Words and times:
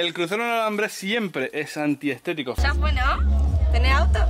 El 0.00 0.14
cruzar 0.14 0.40
un 0.40 0.46
alambre 0.46 0.88
siempre 0.88 1.50
es 1.52 1.76
antiestético. 1.76 2.54
Ya 2.56 2.72
fue, 2.72 2.94
¿no? 2.94 3.70
¿Tenés 3.72 3.92
auto? 3.92 4.20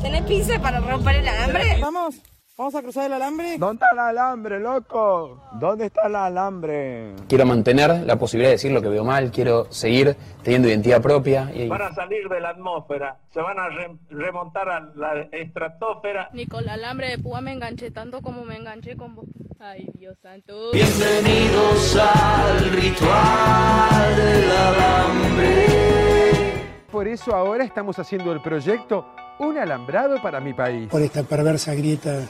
¿Tenés 0.00 0.22
pinza 0.22 0.60
para 0.60 0.78
romper 0.78 1.16
el 1.16 1.26
alambre? 1.26 1.78
Vamos, 1.80 2.14
vamos 2.60 2.74
a 2.74 2.82
cruzar 2.82 3.06
el 3.06 3.14
alambre. 3.14 3.56
¿Dónde 3.56 3.82
está 3.82 3.90
el 3.92 3.98
alambre, 3.98 4.60
loco? 4.60 5.40
¿Dónde 5.52 5.86
está 5.86 6.06
el 6.08 6.14
alambre? 6.14 7.14
Quiero 7.26 7.46
mantener 7.46 8.04
la 8.04 8.16
posibilidad 8.16 8.50
de 8.50 8.56
decir 8.56 8.70
lo 8.70 8.82
que 8.82 8.88
veo 8.90 9.02
mal, 9.02 9.30
quiero 9.30 9.72
seguir 9.72 10.14
teniendo 10.42 10.68
identidad 10.68 11.00
propia. 11.00 11.50
Y... 11.54 11.68
Van 11.68 11.80
a 11.80 11.94
salir 11.94 12.28
de 12.28 12.38
la 12.38 12.50
atmósfera, 12.50 13.16
se 13.32 13.40
van 13.40 13.58
a 13.58 13.68
re- 13.70 13.96
remontar 14.10 14.68
a 14.68 14.80
la 14.94 15.22
estratosfera. 15.32 16.28
Ni 16.34 16.44
con 16.46 16.64
el 16.64 16.68
alambre 16.68 17.08
de 17.08 17.18
púa 17.18 17.40
me 17.40 17.52
enganché 17.52 17.90
tanto 17.90 18.20
como 18.20 18.44
me 18.44 18.56
enganché 18.56 18.94
con 18.94 19.14
vos. 19.14 19.24
Ay, 19.58 19.88
Dios 19.94 20.18
santo. 20.20 20.72
Bienvenidos 20.72 21.96
al 21.96 22.70
ritual 22.72 24.16
del 24.16 24.50
alambre. 24.50 25.66
Por 26.90 27.08
eso 27.08 27.34
ahora 27.34 27.64
estamos 27.64 27.98
haciendo 27.98 28.32
el 28.32 28.42
proyecto 28.42 29.06
Un 29.40 29.56
alambrado 29.58 30.20
para 30.20 30.38
mi 30.38 30.52
país. 30.52 30.88
por 30.90 31.00
esta 31.02 31.22
perversa 31.22 31.74
grieta 31.74 32.20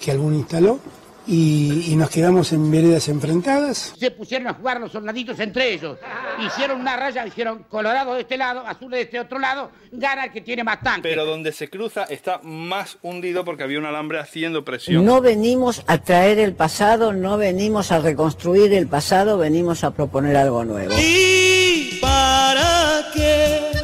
que 0.00 0.12
alguno 0.12 0.36
instaló 0.36 0.78
y, 1.26 1.92
y 1.92 1.96
nos 1.96 2.10
quedamos 2.10 2.52
en 2.52 2.70
veredas 2.70 3.08
enfrentadas. 3.08 3.92
Se 3.98 4.10
pusieron 4.12 4.46
a 4.48 4.54
jugar 4.54 4.80
los 4.80 4.90
soldaditos 4.92 5.38
entre 5.40 5.72
ellos. 5.74 5.98
Hicieron 6.46 6.80
una 6.80 6.96
raya, 6.96 7.24
dijeron 7.24 7.64
colorado 7.68 8.14
de 8.14 8.20
este 8.22 8.36
lado, 8.36 8.66
azul 8.66 8.90
de 8.92 9.02
este 9.02 9.18
otro 9.18 9.38
lado, 9.38 9.70
gana 9.92 10.26
el 10.26 10.32
que 10.32 10.40
tiene 10.40 10.62
más 10.64 10.80
tanque. 10.80 11.08
Pero 11.08 11.26
donde 11.26 11.50
se 11.52 11.68
cruza 11.68 12.04
está 12.04 12.40
más 12.42 12.98
hundido 13.02 13.44
porque 13.44 13.64
había 13.64 13.78
un 13.80 13.86
alambre 13.86 14.18
haciendo 14.20 14.64
presión. 14.64 15.04
No 15.04 15.20
venimos 15.20 15.82
a 15.88 15.98
traer 15.98 16.38
el 16.38 16.54
pasado, 16.54 17.12
no 17.12 17.36
venimos 17.36 17.90
a 17.92 17.98
reconstruir 18.00 18.72
el 18.72 18.86
pasado, 18.86 19.38
venimos 19.38 19.82
a 19.84 19.90
proponer 19.90 20.36
algo 20.36 20.64
nuevo. 20.64 20.94
¿Y 20.98 21.98
para 22.00 23.06
qué 23.12 23.79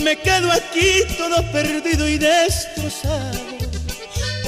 me 0.00 0.16
quedo 0.16 0.50
aquí 0.50 1.02
todo 1.16 1.42
perdido 1.52 2.08
y 2.08 2.18
destrozado? 2.18 3.38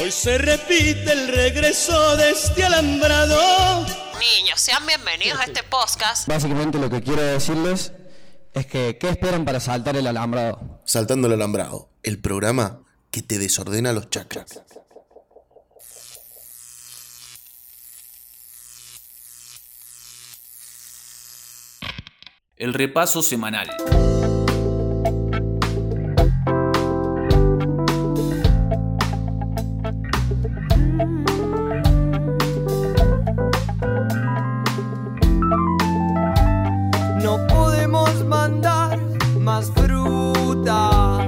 Hoy 0.01 0.11
se 0.11 0.39
repite 0.39 1.13
el 1.13 1.29
regreso 1.29 2.17
de 2.17 2.31
este 2.31 2.65
alambrado. 2.65 3.87
Niños, 4.19 4.61
sean 4.61 4.87
bienvenidos 4.87 5.39
a 5.41 5.45
este 5.45 5.63
podcast. 5.63 6.27
Básicamente 6.27 6.79
lo 6.79 6.91
que 6.91 7.03
quiero 7.03 7.23
decirles 7.23 7.93
es 8.55 8.67
que 8.67 8.99
¿qué 8.99 9.11
esperan 9.11 9.45
para 9.45 9.61
saltar 9.61 9.97
el 9.97 10.07
alambrado? 10.07 10.81
Saltando 10.85 11.29
el 11.29 11.35
alambrado, 11.35 11.91
el 12.03 12.19
programa 12.21 12.83
que 13.11 13.23
te 13.23 13.39
desordena 13.39 13.93
los 13.93 14.11
chakras. 14.11 14.63
El 22.57 22.75
repaso 22.75 23.23
semanal. 23.23 23.71
No 37.23 37.47
podemos 37.49 38.25
mandar 38.25 38.99
más 39.39 39.71
fruta. 39.71 41.27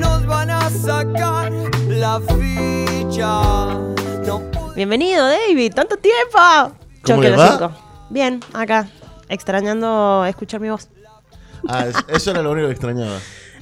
Nos 0.00 0.26
van 0.26 0.50
a 0.50 0.70
sacar 0.70 1.52
la 1.88 2.20
ficha. 2.20 3.74
No 4.26 4.42
Bienvenido, 4.74 5.26
David, 5.26 5.72
tanto 5.74 5.96
tiempo. 5.96 6.38
¿Cómo 6.38 6.74
Choque 7.04 7.22
le 7.22 7.30
los 7.30 7.40
va? 7.40 7.50
cinco. 7.52 7.72
Bien, 8.10 8.40
acá, 8.52 8.88
extrañando 9.28 10.24
escuchar 10.26 10.60
mi 10.60 10.70
voz. 10.70 10.88
Ah, 11.68 11.86
es- 11.86 11.96
eso 12.16 12.30
era 12.30 12.42
lo 12.42 12.50
único 12.52 12.66
que 12.68 12.72
extrañaba. 12.72 13.18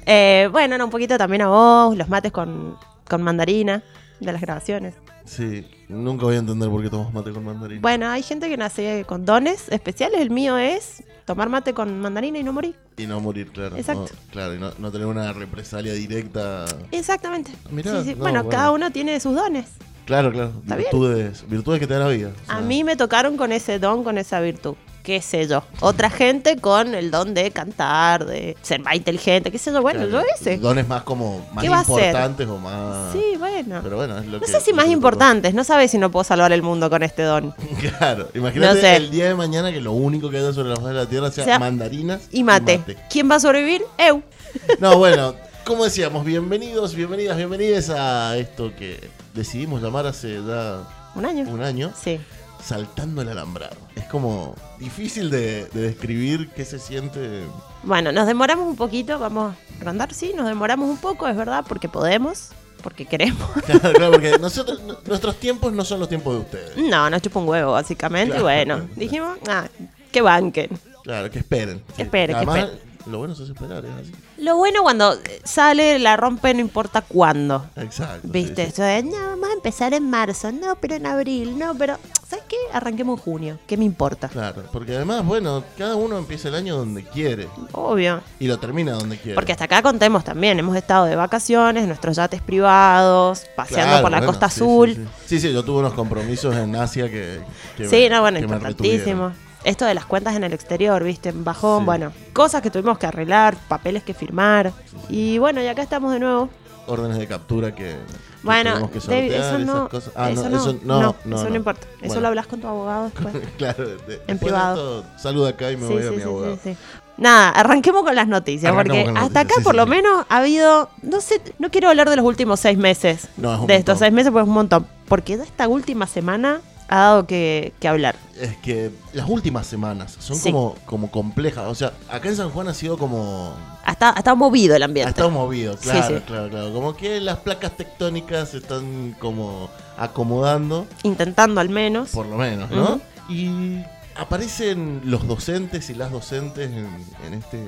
Eh, 0.06 0.48
bueno, 0.52 0.78
no, 0.78 0.84
un 0.86 0.90
poquito 0.90 1.18
también 1.18 1.42
a 1.42 1.48
vos, 1.48 1.96
los 1.96 2.08
mates 2.08 2.32
con, 2.32 2.76
con 3.08 3.22
mandarina 3.22 3.82
de 4.20 4.32
las 4.32 4.40
grabaciones. 4.40 4.94
Sí, 5.24 5.68
nunca 5.88 6.24
voy 6.24 6.36
a 6.36 6.38
entender 6.38 6.70
por 6.70 6.82
qué 6.82 6.88
tomas 6.88 7.12
mate 7.12 7.32
con 7.32 7.44
mandarina. 7.44 7.82
Bueno, 7.82 8.08
hay 8.08 8.22
gente 8.22 8.48
que 8.48 8.56
nace 8.56 9.04
con 9.06 9.26
dones 9.26 9.68
especiales. 9.68 10.20
El 10.22 10.30
mío 10.30 10.56
es 10.56 11.02
tomar 11.28 11.48
mate 11.50 11.74
con 11.74 12.00
mandarina 12.00 12.38
y 12.38 12.42
no 12.42 12.52
morir. 12.52 12.74
Y 12.96 13.06
no 13.06 13.20
morir, 13.20 13.50
claro. 13.52 13.76
Exacto. 13.76 14.06
No, 14.12 14.32
claro, 14.32 14.54
y 14.54 14.58
no, 14.58 14.72
no 14.78 14.90
tener 14.90 15.06
una 15.06 15.32
represalia 15.32 15.92
directa. 15.92 16.64
Exactamente. 16.90 17.52
Mirá, 17.70 18.02
Sí, 18.02 18.08
sí. 18.08 18.14
no, 18.14 18.20
bueno, 18.20 18.42
bueno. 18.44 18.48
cada 18.48 18.70
uno 18.72 18.90
tiene 18.90 19.20
sus 19.20 19.34
dones. 19.36 19.66
Claro, 20.06 20.32
claro. 20.32 20.52
Virtudes, 20.64 21.44
virtudes 21.48 21.80
que 21.80 21.86
te 21.86 21.92
da 21.94 22.00
la 22.00 22.08
vida. 22.08 22.30
A 22.48 22.60
mí 22.62 22.82
me 22.82 22.96
tocaron 22.96 23.36
con 23.36 23.52
ese 23.52 23.78
don, 23.78 24.02
con 24.04 24.16
esa 24.16 24.40
virtud. 24.40 24.74
¿Qué 25.08 25.22
sé 25.22 25.46
yo? 25.48 25.62
Otra 25.80 26.10
gente 26.10 26.58
con 26.58 26.94
el 26.94 27.10
don 27.10 27.32
de 27.32 27.50
cantar, 27.50 28.26
de 28.26 28.58
ser 28.60 28.82
más 28.82 28.94
inteligente, 28.94 29.50
qué 29.50 29.56
sé 29.56 29.72
yo. 29.72 29.80
Bueno, 29.80 30.00
Claro, 30.06 30.22
yo 30.26 30.34
ese. 30.38 30.58
Dones 30.58 30.86
más 30.86 31.02
como 31.02 31.48
más 31.54 31.64
importantes 31.64 32.46
o 32.46 32.58
más. 32.58 33.14
Sí, 33.14 33.22
bueno. 33.38 33.80
Pero 33.82 33.96
bueno, 33.96 34.18
es 34.18 34.26
lo 34.26 34.32
No 34.38 34.40
que. 34.44 34.52
sé 34.52 34.60
si 34.60 34.74
más 34.74 34.86
importantes, 34.88 35.54
no 35.54 35.64
sabes 35.64 35.90
si 35.92 35.96
no 35.96 36.10
puedo 36.10 36.24
salvar 36.24 36.52
el 36.52 36.60
mundo 36.60 36.90
con 36.90 37.02
este 37.02 37.22
don. 37.22 37.54
Claro, 37.98 38.28
imagínate 38.34 38.74
No 38.74 38.80
sé. 38.82 38.96
el 38.96 39.10
día 39.10 39.28
de 39.28 39.34
mañana 39.34 39.72
que 39.72 39.80
lo 39.80 39.92
único 39.92 40.28
que 40.28 40.36
haya 40.40 40.52
sobre 40.52 40.68
la 40.68 40.76
faz 40.76 40.84
de 40.88 40.92
la 40.92 41.06
tierra 41.06 41.30
sea, 41.30 41.44
Sea- 41.46 41.58
mandarinas 41.58 42.28
Y 42.30 42.44
mate. 42.44 42.82
¿Quién 43.08 43.30
va 43.30 43.36
a 43.36 43.40
sobrevivir? 43.40 43.80
Eu. 43.96 44.22
No, 44.78 44.98
bueno, 44.98 45.34
como 45.64 45.84
decíamos, 45.84 46.22
bienvenidos, 46.26 46.94
bienvenidas, 46.94 47.38
bienvenidas 47.38 47.88
a 47.88 48.36
esto 48.36 48.72
que 48.78 49.08
decidimos 49.32 49.80
llamar 49.80 50.04
hace 50.06 50.34
ya 50.46 50.80
Un 51.14 51.24
año. 51.24 51.48
un 51.48 51.62
año. 51.62 51.92
Sí. 51.98 52.20
Saltando 52.62 53.22
el 53.22 53.28
alambrado. 53.28 53.76
Es 53.96 54.04
como 54.04 54.54
difícil 54.78 55.30
de, 55.30 55.66
de 55.66 55.80
describir 55.82 56.50
qué 56.56 56.64
se 56.64 56.78
siente. 56.78 57.42
Bueno, 57.82 58.12
nos 58.12 58.26
demoramos 58.26 58.66
un 58.66 58.76
poquito, 58.76 59.18
vamos 59.18 59.54
a 59.80 59.84
rondar, 59.84 60.12
sí, 60.12 60.32
nos 60.36 60.46
demoramos 60.46 60.88
un 60.90 60.98
poco, 60.98 61.28
es 61.28 61.36
verdad, 61.36 61.64
porque 61.68 61.88
podemos, 61.88 62.50
porque 62.82 63.06
queremos. 63.06 63.48
Claro, 63.66 63.92
claro, 63.92 64.12
porque 64.12 64.38
nosotros, 64.38 64.80
nuestros 65.06 65.36
tiempos 65.36 65.72
no 65.72 65.84
son 65.84 66.00
los 66.00 66.08
tiempos 66.08 66.34
de 66.34 66.40
ustedes. 66.40 66.76
No, 66.76 67.08
nos 67.08 67.22
chupa 67.22 67.38
un 67.40 67.48
huevo, 67.48 67.72
básicamente, 67.72 68.36
Claro. 68.36 68.40
y 68.40 68.42
bueno, 68.42 68.88
dijimos, 68.96 69.38
ah, 69.48 69.68
que 70.10 70.20
banquen. 70.20 70.70
Claro, 71.04 71.30
que 71.30 71.38
esperen. 71.38 71.82
Que 71.96 72.02
esperen, 72.02 72.36
que 72.36 72.42
esperen. 72.44 72.87
Lo 73.08 73.18
bueno 73.18 73.32
es 73.34 73.40
esperar, 73.40 73.84
es 73.84 73.92
así. 73.92 74.12
Lo 74.38 74.56
bueno 74.56 74.82
cuando 74.82 75.14
sale, 75.44 75.98
la 75.98 76.16
rompe, 76.16 76.52
no 76.54 76.60
importa 76.60 77.00
cuándo. 77.02 77.66
Exacto. 77.76 78.28
¿Viste? 78.28 78.62
Esto 78.64 78.82
de, 78.82 79.02
no, 79.02 79.16
vamos 79.16 79.48
a 79.50 79.52
empezar 79.54 79.94
en 79.94 80.08
marzo, 80.08 80.52
no, 80.52 80.76
pero 80.76 80.94
en 80.94 81.06
abril, 81.06 81.58
no, 81.58 81.74
pero, 81.76 81.96
¿sabes 82.28 82.44
qué? 82.48 82.56
Arranquemos 82.72 83.18
en 83.18 83.24
junio, 83.24 83.58
¿qué 83.66 83.76
me 83.76 83.84
importa? 83.84 84.28
Claro, 84.28 84.62
porque 84.72 84.94
además, 84.96 85.24
bueno, 85.24 85.64
cada 85.76 85.96
uno 85.96 86.18
empieza 86.18 86.48
el 86.48 86.54
año 86.54 86.76
donde 86.76 87.02
quiere. 87.04 87.48
Obvio. 87.72 88.20
Y 88.38 88.46
lo 88.46 88.58
termina 88.58 88.92
donde 88.92 89.16
quiere. 89.18 89.34
Porque 89.34 89.52
hasta 89.52 89.64
acá 89.64 89.82
contemos 89.82 90.24
también, 90.24 90.58
hemos 90.58 90.76
estado 90.76 91.06
de 91.06 91.16
vacaciones, 91.16 91.86
nuestros 91.86 92.16
yates 92.16 92.42
privados, 92.42 93.44
paseando 93.56 93.88
Claro, 93.92 94.02
por 94.02 94.10
la 94.10 94.18
bueno, 94.18 94.32
costa 94.32 94.48
sí, 94.50 94.60
azul. 94.60 94.88
Sí 94.94 94.94
sí. 94.94 95.08
Sí, 95.26 95.40
sí, 95.48 95.52
yo 95.52 95.64
tuve 95.64 95.80
unos 95.80 95.94
compromisos 95.94 96.54
en 96.56 96.76
Asia 96.76 97.08
que. 97.10 97.40
que 97.76 97.88
Sí, 97.88 97.96
me- 97.96 98.10
no, 98.10 98.20
bueno, 98.20 98.38
importantísimo. 98.38 99.32
Esto 99.68 99.84
de 99.84 99.92
las 99.94 100.06
cuentas 100.06 100.34
en 100.34 100.44
el 100.44 100.52
exterior, 100.54 101.04
¿viste? 101.04 101.28
En 101.28 101.44
Bajón, 101.44 101.80
Sí. 101.80 101.84
bueno, 101.84 102.12
cosas 102.32 102.62
que 102.62 102.70
tuvimos 102.70 102.96
que 102.98 103.06
arreglar, 103.06 103.56
papeles 103.68 104.02
que 104.02 104.14
firmar. 104.14 104.72
Y 105.10 105.36
bueno, 105.38 105.62
y 105.62 105.66
acá 105.66 105.82
estamos 105.82 106.12
de 106.12 106.20
nuevo. 106.20 106.48
órdenes 106.86 107.18
de 107.18 107.26
captura 107.26 107.74
que, 107.74 107.96
Bueno, 108.42 108.70
tenemos 108.72 108.90
que 108.92 108.98
David, 109.00 109.32
eso 109.32 109.42
esas 109.56 109.60
no, 109.60 109.88
cosas. 109.90 110.10
Ah, 110.16 110.30
eso 110.30 110.48
no, 110.48 110.56
eso 110.56 110.72
no, 110.84 111.02
no, 111.02 111.16
no, 111.26 111.36
eso 111.36 111.50
no 111.50 111.56
importa. 111.56 111.86
Eso 112.00 112.18
lo 112.18 112.28
hablas 112.28 112.46
con 112.46 112.62
tu 112.62 112.66
abogado 112.66 113.10
después. 113.14 113.34
claro, 113.58 113.84
de- 113.86 113.96
después 113.96 114.26
de 114.26 114.36
privado. 114.36 115.00
esto, 115.00 115.10
saluda 115.18 115.50
acá 115.50 115.70
y 115.70 115.76
me 115.76 115.86
Sí, 115.86 115.92
voy 115.92 116.02
sí, 116.02 116.08
a 116.08 116.12
mi 116.12 116.22
abogado. 116.22 116.54
sí, 116.54 116.60
sí. 116.72 116.76
Nada, 117.18 117.50
arranquemos 117.50 118.04
con 118.04 118.14
las 118.14 118.26
noticias, 118.26 118.72
Arrancamos 118.72 119.04
porque 119.04 119.10
hasta 119.10 119.20
noticias, 119.20 119.44
acá 119.44 119.54
sí, 119.58 119.64
por 119.64 119.72
sí, 119.72 119.76
lo 119.76 119.84
sí. 119.84 119.90
menos 119.90 120.24
ha 120.30 120.36
habido, 120.38 120.88
no 121.02 121.20
sé, 121.20 121.42
no 121.58 121.70
quiero 121.70 121.90
hablar 121.90 122.08
de 122.08 122.16
los 122.16 122.24
últimos 122.24 122.58
seis 122.60 122.78
meses. 122.78 123.28
No, 123.36 123.60
es 123.60 123.66
de 123.66 123.76
estos 123.76 123.98
seis 123.98 124.12
meses, 124.12 124.32
pues 124.32 124.44
es 124.44 124.48
un 124.48 124.54
montón. 124.54 124.86
Porque 125.08 125.36
de 125.36 125.44
esta 125.44 125.68
última 125.68 126.06
semana 126.06 126.62
ha 126.88 126.96
dado 126.98 127.26
que, 127.26 127.72
que 127.80 127.88
hablar. 127.88 128.16
Es 128.40 128.56
que 128.58 128.90
las 129.12 129.28
últimas 129.28 129.66
semanas 129.66 130.16
son 130.18 130.36
Sí. 130.36 130.50
como, 130.50 130.74
como 130.86 131.10
complejas. 131.10 131.66
O 131.68 131.74
sea, 131.74 131.92
acá 132.10 132.28
en 132.28 132.36
San 132.36 132.50
Juan 132.50 132.68
ha 132.68 132.74
sido 132.74 132.96
como. 132.98 133.54
Ha 133.84 133.92
estado, 133.92 134.14
ha 134.16 134.18
estado 134.18 134.36
movido 134.36 134.74
el 134.76 134.82
Ha 134.82 134.86
ambiente. 134.86 135.10
estado 135.10 135.30
movido, 135.30 135.76
claro, 135.76 136.16
sí. 136.18 136.22
claro, 136.26 136.48
claro. 136.50 136.72
Como 136.72 136.96
que 136.96 137.20
las 137.20 137.38
placas 137.38 137.76
tectónicas 137.76 138.50
se 138.50 138.58
están 138.58 139.14
como 139.18 139.68
acomodando, 139.96 140.86
Intentando 141.02 141.60
al 141.60 141.68
menos. 141.68 142.10
por 142.10 142.26
lo 142.26 142.36
menos, 142.36 142.70
¿no? 142.70 143.00
Y 143.28 143.82
aparecen 144.16 145.02
los 145.04 145.26
docentes 145.26 145.90
y 145.90 145.94
las 145.94 146.10
docentes 146.10 146.70
en, 146.70 146.88
en 147.26 147.34
este, 147.34 147.66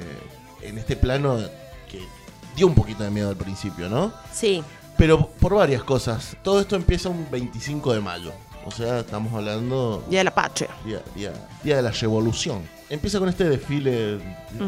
en 0.62 0.78
este 0.78 0.96
plano 0.96 1.38
que 1.90 2.00
dio 2.56 2.66
un 2.66 2.74
poquito 2.74 3.02
de 3.04 3.10
miedo 3.10 3.28
al 3.30 3.36
principio, 3.36 3.88
¿no? 3.88 4.12
Sí. 4.32 4.62
Pero 4.96 5.28
por 5.28 5.54
varias 5.54 5.82
cosas. 5.82 6.36
Todo 6.42 6.60
esto 6.60 6.76
empieza 6.76 7.08
un 7.08 7.26
25 7.30 7.92
de 7.94 8.00
mayo. 8.00 8.32
O 8.70 8.72
sea, 8.72 9.00
estamos 9.00 9.32
hablando... 9.34 10.04
Día 10.08 10.20
de 10.20 10.24
la 10.24 10.30
Patria. 10.34 10.68
Día, 10.84 11.02
día- 11.16 11.32
día 11.64 11.76
de 11.76 11.82
la 11.82 11.90
revolución. 11.90 12.62
Empieza 12.88 13.18
con 13.18 13.28
este 13.28 13.48
desfile, 13.48 14.20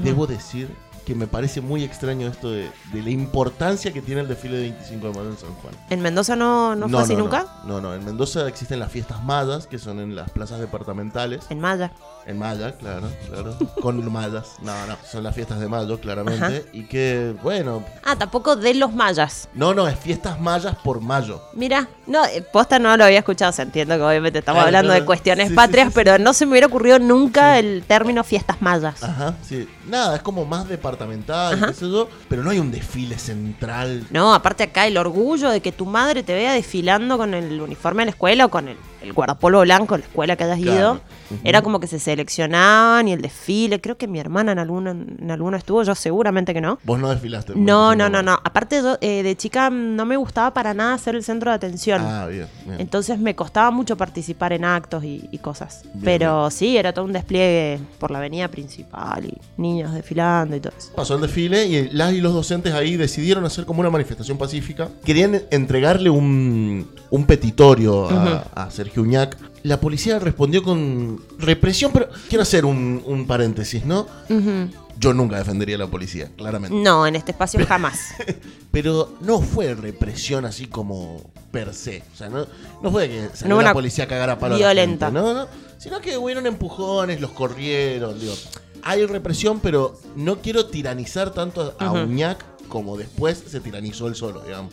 debo 0.02 0.26
decir, 0.26 0.68
que 1.06 1.14
me 1.14 1.26
parece 1.26 1.60
muy 1.60 1.82
extraño 1.84 2.28
esto 2.28 2.50
de, 2.50 2.70
de 2.92 3.02
la 3.02 3.10
importancia 3.10 3.92
que 3.92 4.00
tiene 4.02 4.20
el 4.20 4.28
desfile 4.28 4.56
de 4.56 4.62
25 4.70 5.08
de 5.08 5.12
mayo 5.14 5.30
en 5.30 5.38
San 5.38 5.52
Juan. 5.54 5.74
¿En 5.90 6.00
Mendoza 6.00 6.36
no, 6.36 6.74
no, 6.76 6.88
fue 6.88 7.00
así 7.02 7.14
no, 7.14 7.20
nunca? 7.20 7.46
No, 7.64 7.80
no, 7.80 7.94
en 7.94 8.04
Mendoza 8.04 8.46
existen 8.48 8.78
las 8.78 8.90
fiestas 8.92 9.22
mayas, 9.24 9.66
que 9.66 9.78
son 9.78 9.98
en 10.00 10.14
las 10.14 10.30
plazas 10.30 10.60
departamentales. 10.60 11.44
En 11.50 11.60
Maya. 11.60 11.92
En 12.24 12.38
Maya, 12.38 12.76
claro, 12.78 13.08
claro. 13.28 13.56
Con 13.80 14.12
mayas. 14.12 14.52
No, 14.62 14.86
no, 14.86 14.96
son 15.10 15.24
las 15.24 15.34
fiestas 15.34 15.58
de 15.58 15.66
mayo, 15.68 15.98
claramente. 16.00 16.44
Ajá. 16.44 16.54
Y 16.72 16.84
que, 16.84 17.34
bueno, 17.42 17.82
Ah, 18.04 18.14
tampoco 18.16 18.54
de 18.54 18.74
los 18.74 18.92
mayas. 18.92 19.48
no, 19.54 19.74
no, 19.74 19.88
es 19.88 19.98
fiestas 19.98 20.40
mayas 20.40 20.76
por 20.84 21.00
mayo. 21.00 21.42
Mira, 21.54 21.88
no, 22.06 22.24
eh, 22.26 22.42
posta 22.52 22.78
no 22.78 22.96
lo 22.96 23.04
había 23.04 23.18
escuchado, 23.18 23.50
se 23.50 23.62
entiendo 23.62 23.96
que 23.96 24.02
obviamente 24.02 24.38
estamos 24.38 24.58
Claro, 24.58 24.68
hablando 24.68 24.88
claro. 24.90 25.00
de 25.00 25.06
cuestiones 25.06 25.48
Sí, 25.48 25.54
patrias, 25.54 25.86
sí, 25.88 25.90
sí. 25.92 25.94
pero 25.96 26.18
no 26.18 26.32
se 26.32 26.46
me 26.46 26.52
hubiera 26.52 26.68
ocurrido 26.68 26.98
nunca 27.00 27.58
el 27.58 27.82
término 27.88 28.22
fiestas 28.22 28.62
mayas. 28.62 29.02
Ajá, 29.02 29.34
sí. 29.42 29.68
Nada, 29.88 30.14
es 30.16 30.22
como 30.22 30.44
más 30.44 30.68
departamental, 30.92 31.66
qué 31.66 31.74
sé 31.74 31.90
yo, 31.90 32.08
pero 32.28 32.42
no 32.42 32.50
hay 32.50 32.58
un 32.58 32.70
desfile 32.70 33.18
central. 33.18 34.06
No, 34.10 34.34
aparte 34.34 34.64
acá 34.64 34.86
el 34.86 34.96
orgullo 34.96 35.50
de 35.50 35.60
que 35.60 35.72
tu 35.72 35.86
madre 35.86 36.22
te 36.22 36.34
vea 36.34 36.52
desfilando 36.52 37.18
con 37.18 37.34
el 37.34 37.60
uniforme 37.60 38.02
de 38.02 38.06
la 38.06 38.10
escuela 38.10 38.46
o 38.46 38.48
con 38.48 38.68
el, 38.68 38.76
el 39.02 39.12
guardapolvo 39.12 39.60
blanco 39.62 39.96
la 39.96 40.04
escuela 40.04 40.36
que 40.36 40.44
hayas 40.44 40.58
Claro. 40.60 40.76
ido. 40.78 41.00
Era 41.44 41.62
como 41.62 41.80
que 41.80 41.86
se 41.86 41.98
seleccionaban 41.98 43.08
y 43.08 43.12
el 43.12 43.22
desfile. 43.22 43.80
Creo 43.80 43.96
que 43.96 44.06
mi 44.06 44.18
hermana 44.20 44.52
en 44.52 44.58
alguno, 44.58 44.90
en 44.90 45.30
alguno 45.30 45.56
estuvo, 45.56 45.82
yo 45.82 45.94
seguramente 45.94 46.52
que 46.52 46.60
no. 46.60 46.78
Vos 46.84 46.98
no 46.98 47.08
desfilaste. 47.08 47.52
No, 47.56 47.88
25 47.88 47.96
no, 47.96 48.08
no, 48.10 48.22
no. 48.22 48.32
Aparte 48.44 48.76
yo 48.82 48.98
eh, 49.00 49.22
de 49.22 49.36
chica 49.36 49.70
no 49.70 50.04
me 50.04 50.16
gustaba 50.16 50.52
para 50.52 50.74
nada 50.74 50.98
ser 50.98 51.14
el 51.14 51.24
centro 51.24 51.50
de 51.50 51.56
atención. 51.56 52.02
Ah, 52.04 52.26
bien, 52.26 52.46
bien. 52.66 52.80
Entonces 52.80 53.18
me 53.18 53.34
costaba 53.34 53.70
mucho 53.70 53.96
participar 53.96 54.52
en 54.52 54.64
actos 54.66 55.04
y, 55.04 55.26
y 55.32 55.38
cosas. 55.38 55.82
Bien, 55.94 56.04
Pero 56.04 56.50
sí, 56.50 56.76
era 56.76 56.92
todo 56.92 57.06
un 57.06 57.12
despliegue 57.14 57.80
por 57.98 58.10
la 58.10 58.18
avenida 58.18 58.48
principal 58.48 59.24
y 59.24 59.38
niños 59.56 59.94
desfilando 59.94 60.54
y 60.56 60.60
todo 60.60 60.74
eso. 60.76 60.92
Pasó 60.94 61.14
el 61.14 61.22
desfile 61.22 61.64
y 61.64 61.88
las 61.90 62.12
y 62.12 62.20
los 62.20 62.34
docentes 62.34 62.74
ahí 62.74 62.96
decidieron 62.98 63.44
hacer 63.46 63.64
como 63.64 63.80
una 63.80 63.88
manifestación 63.88 64.36
pacífica. 64.36 64.88
Querían 65.02 65.40
entregarle 65.50 66.10
un, 66.10 66.90
un 67.08 67.24
petitorio 67.26 68.10
a, 68.10 68.14
Ujú. 68.14 68.40
a 68.54 68.70
Sergio 68.70 68.91
Uñac. 69.00 69.36
La 69.62 69.80
policía 69.80 70.18
respondió 70.18 70.62
con 70.62 71.20
represión, 71.38 71.92
pero 71.92 72.08
quiero 72.28 72.42
hacer 72.42 72.64
un, 72.64 73.02
un 73.06 73.26
paréntesis, 73.26 73.84
¿no? 73.84 74.06
Yo 74.98 75.14
nunca 75.14 75.38
defendería 75.38 75.76
a 75.76 75.78
la 75.78 75.86
policía, 75.86 76.30
claramente. 76.36 76.76
No, 76.76 77.06
en 77.06 77.16
este 77.16 77.32
espacio 77.32 77.64
jamás. 77.66 77.98
Pero 78.70 79.14
no 79.20 79.40
fue 79.40 79.74
represión 79.74 80.44
así 80.44 80.66
como 80.66 81.30
per 81.50 81.74
se. 81.74 82.02
O 82.12 82.16
sea, 82.16 82.28
no, 82.28 82.46
no 82.82 82.90
fue 82.90 83.08
que 83.08 83.28
salió 83.34 83.56
No 83.56 83.62
la 83.62 83.72
policía 83.72 84.04
a 84.04 84.06
cagar 84.08 84.30
a 84.30 84.38
palo 84.38 84.54
a 84.54 84.58
la 84.58 84.66
violenta. 84.72 85.06
gente, 85.06 85.20
no, 85.20 85.34
no. 85.34 85.46
Sino 85.78 86.00
que 86.00 86.16
hubieron 86.16 86.46
empujones, 86.46 87.20
los 87.20 87.32
corrieron. 87.32 88.18
Digo, 88.20 88.34
hay 88.82 89.04
represión, 89.06 89.60
pero 89.60 89.98
no 90.14 90.36
quiero 90.40 90.66
tiranizar 90.66 91.30
tanto 91.32 91.74
a 91.78 91.90
Ujú. 91.90 92.02
Uñac 92.02 92.44
como 92.68 92.96
después 92.96 93.42
se 93.48 93.60
tiranizó 93.60 94.06
él 94.06 94.14
solo, 94.14 94.40
digamos. 94.42 94.72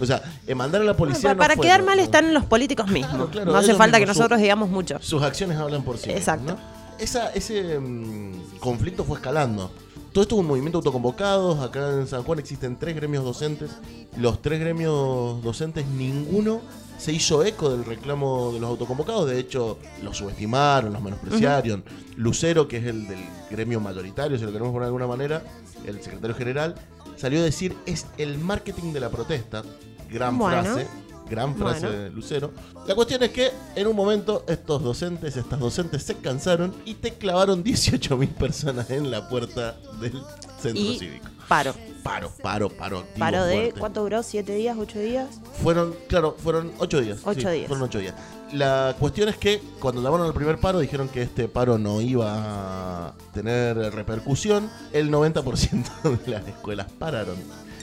O 0.00 0.06
sea, 0.06 0.22
eh, 0.46 0.54
mandar 0.54 0.80
a 0.80 0.84
la 0.84 0.96
policía. 0.96 1.30
Pa- 1.30 1.34
no 1.34 1.38
para 1.38 1.56
quedar 1.56 1.82
mal 1.82 1.98
están 1.98 2.32
los 2.34 2.44
políticos 2.44 2.88
mismos. 2.88 3.28
claro, 3.30 3.52
no 3.52 3.58
hace 3.58 3.74
falta 3.74 3.98
que 3.98 4.06
su- 4.06 4.12
nosotros 4.12 4.40
digamos 4.40 4.68
mucho. 4.70 4.98
Sus 5.00 5.22
acciones 5.22 5.56
hablan 5.58 5.82
por 5.82 5.98
sí. 5.98 6.10
Exacto. 6.10 6.52
¿no? 6.52 6.78
Esa, 6.98 7.30
ese 7.30 7.78
mm, 7.78 8.58
conflicto 8.60 9.04
fue 9.04 9.16
escalando. 9.18 9.70
Todo 10.12 10.22
esto 10.22 10.34
es 10.36 10.40
un 10.40 10.46
movimiento 10.46 10.78
autoconvocados. 10.78 11.60
Acá 11.60 11.92
en 11.94 12.06
San 12.06 12.22
Juan 12.22 12.38
existen 12.38 12.76
tres 12.76 12.96
gremios 12.96 13.24
docentes. 13.24 13.70
Los 14.16 14.40
tres 14.42 14.58
gremios 14.60 15.42
docentes, 15.42 15.86
ninguno 15.86 16.60
se 16.96 17.12
hizo 17.12 17.44
eco 17.44 17.70
del 17.70 17.84
reclamo 17.84 18.50
de 18.52 18.58
los 18.58 18.68
autoconvocados. 18.70 19.28
De 19.28 19.38
hecho, 19.38 19.78
los 20.02 20.16
subestimaron, 20.16 20.92
los 20.92 21.02
menospreciaron. 21.02 21.84
Lucero, 22.16 22.66
que 22.66 22.78
es 22.78 22.84
el 22.86 23.06
del 23.06 23.20
gremio 23.50 23.78
mayoritario, 23.80 24.36
si 24.38 24.44
lo 24.44 24.50
queremos 24.50 24.72
poner 24.72 24.84
de 24.84 24.86
alguna 24.88 25.06
manera, 25.06 25.42
el 25.86 26.02
secretario 26.02 26.34
general, 26.34 26.74
salió 27.16 27.38
a 27.40 27.44
decir 27.44 27.76
es 27.86 28.06
el 28.16 28.38
marketing 28.38 28.92
de 28.92 29.00
la 29.00 29.10
protesta. 29.10 29.62
Gran 30.10 30.38
Bueno. 30.38 30.62
frase. 30.62 30.86
Gran 31.28 31.54
frase 31.56 31.86
Bueno. 31.86 32.02
de 32.04 32.10
Lucero. 32.10 32.52
La 32.86 32.94
cuestión 32.94 33.22
es 33.22 33.30
que 33.30 33.50
en 33.76 33.86
un 33.86 33.94
momento 33.94 34.44
estos 34.48 34.82
docentes, 34.82 35.36
estas 35.36 35.60
docentes 35.60 36.02
se 36.02 36.14
cansaron 36.16 36.74
y 36.86 36.94
te 36.94 37.14
clavaron 37.14 37.62
18.000 37.62 38.28
personas 38.30 38.88
en 38.90 39.10
la 39.10 39.28
puerta 39.28 39.76
del 40.00 40.12
centro 40.58 40.82
Y 40.82 40.98
cívico. 40.98 41.26
paro. 41.46 41.74
Paro, 42.02 42.30
paro, 42.42 42.70
paro. 42.70 42.98
activo, 43.00 43.18
Paro 43.18 43.44
de, 43.44 43.54
fuerte. 43.56 43.80
¿cuánto 43.80 44.00
duró? 44.02 44.22
¿Siete 44.22 44.54
días? 44.54 44.78
¿Ocho 44.78 44.98
días? 44.98 45.28
Fueron, 45.62 45.94
claro, 46.08 46.34
fueron 46.42 46.72
ocho 46.78 47.00
días. 47.02 47.18
Ocho 47.24 47.48
sí, 47.50 47.56
días. 47.56 47.68
Fueron 47.68 47.84
ocho 47.84 47.98
días. 47.98 48.14
La 48.54 48.96
cuestión 48.98 49.28
es 49.28 49.36
que 49.36 49.60
cuando 49.78 50.00
llamaron 50.00 50.26
al 50.26 50.32
primer 50.32 50.58
paro 50.58 50.78
dijeron 50.78 51.10
que 51.10 51.20
este 51.20 51.48
paro 51.48 51.76
no 51.76 52.00
iba 52.00 53.08
a 53.08 53.14
tener 53.34 53.76
repercusión. 53.94 54.70
El 54.94 55.10
90% 55.10 56.24
de 56.24 56.30
las 56.30 56.48
escuelas 56.48 56.86
pararon. 56.98 57.36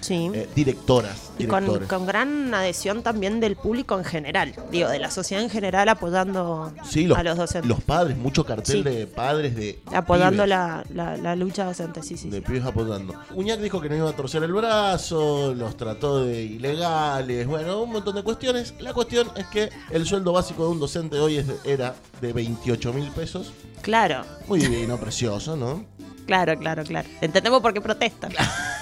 Sí. 0.06 0.30
Eh, 0.34 0.48
directoras, 0.56 1.32
Y 1.40 1.46
con, 1.48 2.06
gran 2.06 2.54
adhesión 2.54 3.02
también 3.02 3.40
del 3.40 3.56
público 3.56 3.98
en 3.98 4.04
general. 4.04 4.54
Digo, 4.72 4.88
de 4.90 5.00
la 5.00 5.10
sociedad 5.10 5.44
en 5.44 5.50
general 5.50 5.90
apoyando 5.90 6.72
Sí, 6.88 7.08
los, 7.08 7.18
a 7.18 7.24
los 7.24 7.38
docentes. 7.38 7.68
los 7.68 7.82
padres, 7.82 8.16
mucho 8.18 8.46
cartel 8.46 8.78
Sí. 8.78 8.84
de 8.84 9.08
padres 9.08 9.56
de 9.56 9.80
apoyando 9.92 10.46
la, 10.46 10.84
la, 10.94 11.18
la 11.18 11.36
lucha 11.36 11.66
docente, 11.66 12.04
sí, 12.04 12.18
sí. 12.18 12.30
de 12.30 12.42
pibes 12.42 12.64
apoyando. 12.66 13.16
Uñac 13.34 13.60
dijo 13.60 13.82
que 13.82 13.90
no 13.90 13.96
iba 13.96 14.10
a 14.10 14.16
torcer 14.16 14.44
el 14.44 14.54
brazo, 14.54 15.54
los 15.56 15.76
trató 15.76 16.24
de 16.24 16.44
ilegales, 16.44 17.48
bueno, 17.48 17.82
un 17.84 17.92
montón 17.92 18.16
de 18.16 18.24
cuestiones. 18.24 18.74
La 18.80 18.94
cuestión 18.94 19.28
es 19.36 19.46
que 19.48 19.70
el 19.92 20.06
sueldo 20.06 20.34
básico 20.34 20.66
de 20.66 20.70
un 20.70 20.80
docente 20.80 21.18
hoy 21.20 21.38
es 21.38 21.48
de- 21.48 21.56
era 21.74 21.96
de 22.22 22.32
28 22.34 22.94
mil 22.94 23.10
pesos. 23.12 23.52
Claro, 23.82 24.24
Muy 24.48 24.60
divino, 24.60 24.98
precioso, 24.98 25.56
¿no? 25.56 25.86
Claro, 26.26 26.58
claro, 26.58 26.84
claro. 26.84 27.08
Entendemos 27.22 27.62
por 27.62 27.74
qué 27.74 27.82
protestan. 27.82 28.32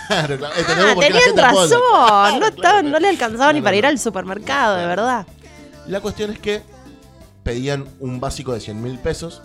Claro, 0.07 0.38
claro. 0.38 0.54
Ah, 0.57 0.95
tenían 1.00 1.38
razón. 1.38 1.69
Claro, 1.69 2.40
no, 2.40 2.51
claro, 2.56 2.84
no 2.84 3.00
le 3.00 3.07
alcanzaba 3.10 3.54
ni 3.54 3.62
para 3.62 3.75
ir 3.78 3.86
al 3.86 3.98
supermercado, 4.00 4.75
de 4.78 4.86
verdad. 4.86 5.25
La 5.88 6.01
cuestión 6.01 6.31
es 6.31 6.40
que 6.40 6.62
pedían 7.44 7.86
un 8.00 8.19
básico 8.19 8.54
de 8.54 8.60
100 8.60 8.81
mil 8.81 8.98
pesos. 9.00 9.42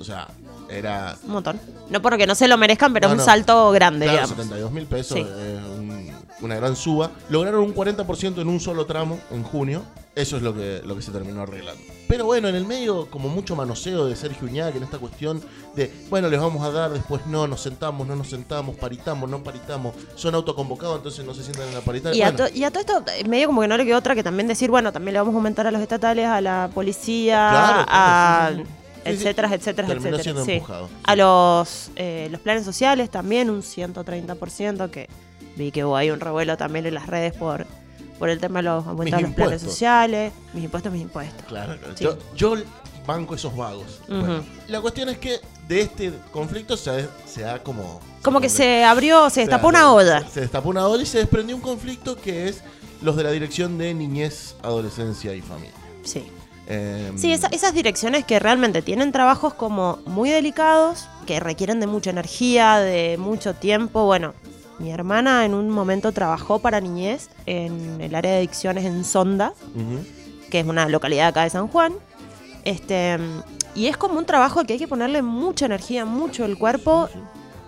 O 0.00 0.04
sea, 0.04 0.28
era 0.70 1.16
Un 1.24 1.32
montón. 1.32 1.58
No 1.90 2.00
porque 2.02 2.26
no 2.26 2.34
se 2.34 2.46
lo 2.48 2.56
merezcan, 2.58 2.92
pero 2.92 3.08
No, 3.08 3.12
un 3.14 3.18
no. 3.18 3.24
salto 3.24 3.70
grande, 3.70 4.06
digamos. 4.08 4.28
72 4.30 4.70
mil 4.70 4.84
pesos, 4.86 5.16
Sí. 5.16 5.20
es 5.20 5.26
un- 5.64 5.77
una 6.40 6.56
gran 6.56 6.76
suba. 6.76 7.10
Lograron 7.28 7.62
un 7.62 7.74
40% 7.74 8.40
en 8.40 8.48
un 8.48 8.60
solo 8.60 8.86
tramo 8.86 9.18
en 9.30 9.42
junio. 9.42 9.82
Eso 10.14 10.36
es 10.36 10.42
lo 10.42 10.52
que, 10.52 10.82
lo 10.84 10.96
que 10.96 11.02
se 11.02 11.12
terminó 11.12 11.42
arreglando. 11.42 11.80
Pero 12.08 12.24
bueno, 12.24 12.48
en 12.48 12.56
el 12.56 12.64
medio, 12.64 13.06
como 13.08 13.28
mucho 13.28 13.54
manoseo 13.54 14.06
de 14.06 14.16
Sergio 14.16 14.48
Uñac 14.48 14.74
en 14.74 14.82
esta 14.82 14.98
cuestión 14.98 15.40
de, 15.76 15.92
bueno, 16.10 16.28
les 16.28 16.40
vamos 16.40 16.64
a 16.64 16.72
dar, 16.72 16.90
después 16.90 17.24
no, 17.26 17.46
nos 17.46 17.60
sentamos, 17.60 18.04
no 18.06 18.16
nos 18.16 18.28
sentamos, 18.30 18.74
paritamos, 18.76 19.30
no 19.30 19.42
paritamos. 19.44 19.94
Son 20.16 20.34
autoconvocados, 20.34 20.96
entonces 20.96 21.24
no 21.24 21.34
se 21.34 21.44
sientan 21.44 21.68
en 21.68 21.74
la 21.74 21.80
paritaria. 21.82 22.18
Y 22.18 22.22
a, 22.22 22.32
Bueno, 22.32 22.48
y 22.52 22.64
a 22.64 22.70
todo 22.70 22.80
esto, 22.80 23.04
eh, 23.16 23.28
medio 23.28 23.46
como 23.46 23.60
que 23.60 23.68
no 23.68 23.76
le 23.76 23.84
quedó 23.84 23.98
otra 23.98 24.14
que 24.16 24.24
también 24.24 24.48
decir, 24.48 24.70
bueno, 24.70 24.90
también 24.90 25.12
le 25.12 25.20
vamos 25.20 25.34
a 25.34 25.36
aumentar 25.36 25.66
a 25.66 25.70
los 25.70 25.80
estatales, 25.82 26.26
a 26.26 26.40
la 26.40 26.70
policía, 26.74 27.48
Claro, 27.50 27.84
a 27.88 28.50
sí. 28.56 28.62
Sí, 28.62 28.64
sí. 28.64 29.10
etcétera, 29.10 29.54
etcétera, 29.54 29.88
Terminó 29.88 30.16
etcétera. 30.16 30.22
siendo 30.24 30.44
sí. 30.44 30.52
empujado. 30.52 30.88
A 31.04 31.14
los, 31.14 31.90
eh, 31.94 32.28
los 32.32 32.40
planes 32.40 32.64
sociales 32.64 33.08
también 33.10 33.50
un 33.50 33.62
130%, 33.62 34.90
que 34.90 35.08
vi 35.58 35.70
que 35.72 35.84
hubo 35.84 35.96
ahí 35.96 36.10
un 36.10 36.20
revuelo 36.20 36.56
también 36.56 36.86
en 36.86 36.94
las 36.94 37.06
redes 37.06 37.34
por, 37.34 37.66
por 38.18 38.30
el 38.30 38.38
tema 38.40 38.60
de 38.60 38.64
los 38.64 38.86
aumentos 38.86 39.20
los 39.20 39.32
planes 39.32 39.60
sociales. 39.62 40.32
Mis 40.54 40.64
impuestos, 40.64 40.92
mis 40.92 41.02
impuestos. 41.02 41.44
Claro, 41.46 41.76
claro. 41.78 41.96
Sí. 41.96 42.04
Yo, 42.04 42.16
yo 42.36 42.54
banco 43.06 43.34
esos 43.34 43.54
vagos. 43.56 44.00
Bueno, 44.08 44.42
la 44.68 44.80
cuestión 44.80 45.08
es 45.08 45.18
que 45.18 45.40
de 45.66 45.80
este 45.82 46.12
conflicto 46.30 46.76
se, 46.76 47.08
se 47.26 47.44
ha 47.46 47.62
como... 47.62 48.00
Como 48.22 48.40
que 48.40 48.48
se 48.48 48.84
abrió, 48.84 49.28
se 49.30 49.40
destapó 49.40 49.68
una 49.68 49.92
olla. 49.92 50.20
Se, 50.24 50.30
se 50.30 50.40
destapó 50.42 50.68
una 50.70 50.86
olla 50.86 51.02
y 51.02 51.06
se 51.06 51.18
desprendió 51.18 51.54
un 51.56 51.62
conflicto 51.62 52.16
que 52.16 52.48
es 52.48 52.62
los 53.02 53.16
de 53.16 53.22
la 53.24 53.30
Dirección 53.30 53.78
de 53.78 53.94
Niñez, 53.94 54.56
Adolescencia 54.62 55.34
y 55.34 55.40
Familia. 55.40 55.72
Sí. 56.04 56.26
Em, 56.66 57.16
Sí, 57.16 57.32
esa- 57.32 57.46
esas 57.48 57.72
direcciones 57.72 58.24
que 58.26 58.38
realmente 58.38 58.82
tienen 58.82 59.10
trabajos 59.12 59.54
como 59.54 60.00
muy 60.04 60.28
delicados, 60.28 61.06
que 61.26 61.40
requieren 61.40 61.80
de 61.80 61.86
mucha 61.86 62.10
energía, 62.10 62.78
de 62.78 63.16
mucho 63.18 63.54
tiempo. 63.54 64.04
Bueno, 64.04 64.34
mi 64.78 64.90
hermana 64.90 65.44
en 65.44 65.54
un 65.54 65.70
momento 65.70 66.12
trabajó 66.12 66.60
para 66.60 66.80
niñez 66.80 67.30
en 67.46 68.00
el 68.00 68.14
área 68.14 68.32
de 68.32 68.38
adicciones 68.38 68.84
en 68.84 69.04
Sonda, 69.04 69.54
que 70.50 70.60
es 70.60 70.66
una 70.66 70.88
localidad 70.88 71.28
acá 71.28 71.42
de 71.42 71.50
San 71.50 71.68
Juan. 71.68 71.94
Este, 72.64 73.18
y 73.74 73.86
es 73.86 73.96
como 73.96 74.18
un 74.18 74.24
trabajo 74.24 74.64
que 74.64 74.74
hay 74.74 74.78
que 74.78 74.88
ponerle 74.88 75.22
mucha 75.22 75.66
energía, 75.66 76.04
mucho 76.04 76.44
el 76.44 76.58
cuerpo. 76.58 77.08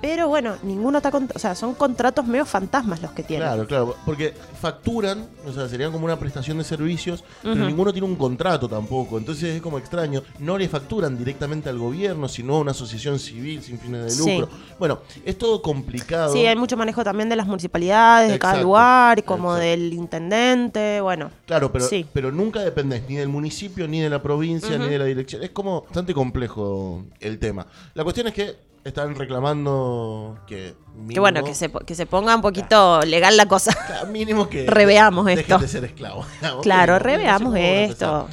Pero 0.01 0.29
bueno, 0.29 0.57
ninguno 0.63 0.99
está. 0.99 1.11
cont- 1.11 1.33
o 1.35 1.39
sea, 1.39 1.55
son 1.55 1.75
contratos 1.75 2.27
medio 2.27 2.47
fantasmas 2.47 3.03
los 3.03 3.11
que 3.13 3.23
tienen. 3.23 3.47
Claro, 3.49 3.67
claro, 3.67 3.97
porque 4.07 4.33
facturan, 4.61 5.27
o 5.47 5.53
sea, 5.53 5.69
serían 5.69 5.93
como 5.93 6.05
una 6.07 6.19
prestación 6.19 6.59
de 6.59 6.65
servicios, 6.65 7.23
pero 7.43 7.55
ninguno 7.57 7.93
tiene 7.93 8.07
un 8.07 8.17
contrato 8.17 8.69
tampoco, 8.69 9.19
entonces 9.19 9.57
es 9.57 9.63
como 9.63 9.79
extraño. 9.79 10.23
No 10.39 10.57
le 10.57 10.69
facturan 10.69 11.19
directamente 11.19 11.69
al 11.69 11.79
gobierno, 11.79 12.29
sino 12.29 12.57
a 12.57 12.61
una 12.61 12.71
asociación 12.71 13.19
civil 13.19 13.63
sin 13.63 13.79
fines 13.79 14.05
de 14.05 14.11
Sí. 14.11 14.39
lucro. 14.39 14.49
Bueno, 14.79 15.01
es 15.25 15.37
todo 15.37 15.61
complicado. 15.61 16.33
Sí, 16.33 16.47
hay 16.47 16.57
mucho 16.57 16.77
manejo 16.77 17.05
también 17.05 17.29
de 17.29 17.37
las 17.37 17.47
municipalidades, 17.47 18.31
de 18.33 18.39
cada 18.39 18.61
lugar, 18.63 19.23
como 19.25 19.57
exacto. 19.57 19.65
del 19.67 19.93
intendente, 19.93 21.01
bueno. 21.01 21.31
Claro, 21.47 21.71
pero, 21.73 21.87
Sí. 21.87 22.07
pero 22.13 22.31
nunca 22.33 22.61
dependés 22.61 23.03
ni 23.09 23.17
del 23.17 23.29
municipio, 23.29 23.87
ni 23.89 24.01
de 24.01 24.09
la 24.11 24.23
provincia, 24.23 24.79
ni 24.79 24.89
de 24.89 24.99
la 24.99 25.05
dirección. 25.05 25.43
Es 25.43 25.51
como 25.51 25.83
bastante 25.83 26.15
complejo 26.15 27.05
el 27.21 27.39
tema. 27.39 27.67
La 27.95 28.05
cuestión 28.05 28.27
es 28.29 28.35
que 28.35 28.70
están 28.85 29.15
reclamando 29.15 30.39
que. 30.47 30.75
Que 31.09 31.21
bueno, 31.21 31.43
que 31.45 31.55
se, 31.55 31.71
que 31.71 31.95
se 31.95 32.07
ponga 32.07 32.35
un 32.35 32.43
poquito 32.43 33.01
legal 33.03 33.37
la 33.37 33.47
cosa. 33.47 33.77
mínimo 34.13 34.49
que. 34.49 34.67
Reveamos 34.69 35.27
dejen 35.27 35.41
esto. 35.41 35.59
de 35.59 35.69
ser 35.69 35.85
esclavos. 35.85 36.27
digamos. 36.41 36.63
Claro, 36.63 36.95
sé 36.95 36.99
reveamos 37.01 37.55
esto. 37.57 38.29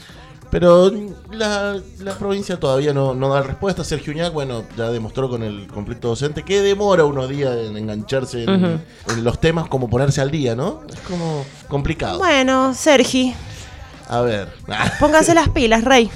Pero 0.49 0.89
la, 1.31 1.75
la 1.99 2.13
provincia 2.17 2.57
todavía 2.57 2.93
no, 2.93 3.13
no 3.13 3.27
da 3.27 3.41
respuesta. 3.43 3.83
Sergio 3.83 4.13
Uñac, 4.13 4.31
bueno, 4.31 4.63
ya 4.77 4.89
demostró 4.91 5.29
con 5.29 5.43
el 5.43 5.67
conflicto 5.67 6.07
docente 6.07 6.43
que 6.43 6.61
demora 6.61 7.03
unos 7.03 7.27
días 7.27 7.53
en 7.53 7.75
engancharse 7.75 8.45
en, 8.45 8.49
Ujú. 8.63 8.79
en 9.11 9.23
los 9.25 9.41
temas 9.41 9.67
como 9.67 9.89
ponerse 9.89 10.21
al 10.21 10.31
día, 10.31 10.55
¿no? 10.55 10.83
Es 10.89 11.01
como 11.01 11.45
complicado. 11.67 12.19
Bueno, 12.19 12.73
Sergi, 12.73 13.35
A 14.07 14.21
ver, 14.21 14.47
póngase 15.01 15.33
las 15.33 15.49
pilas, 15.49 15.83
rey. 15.83 16.09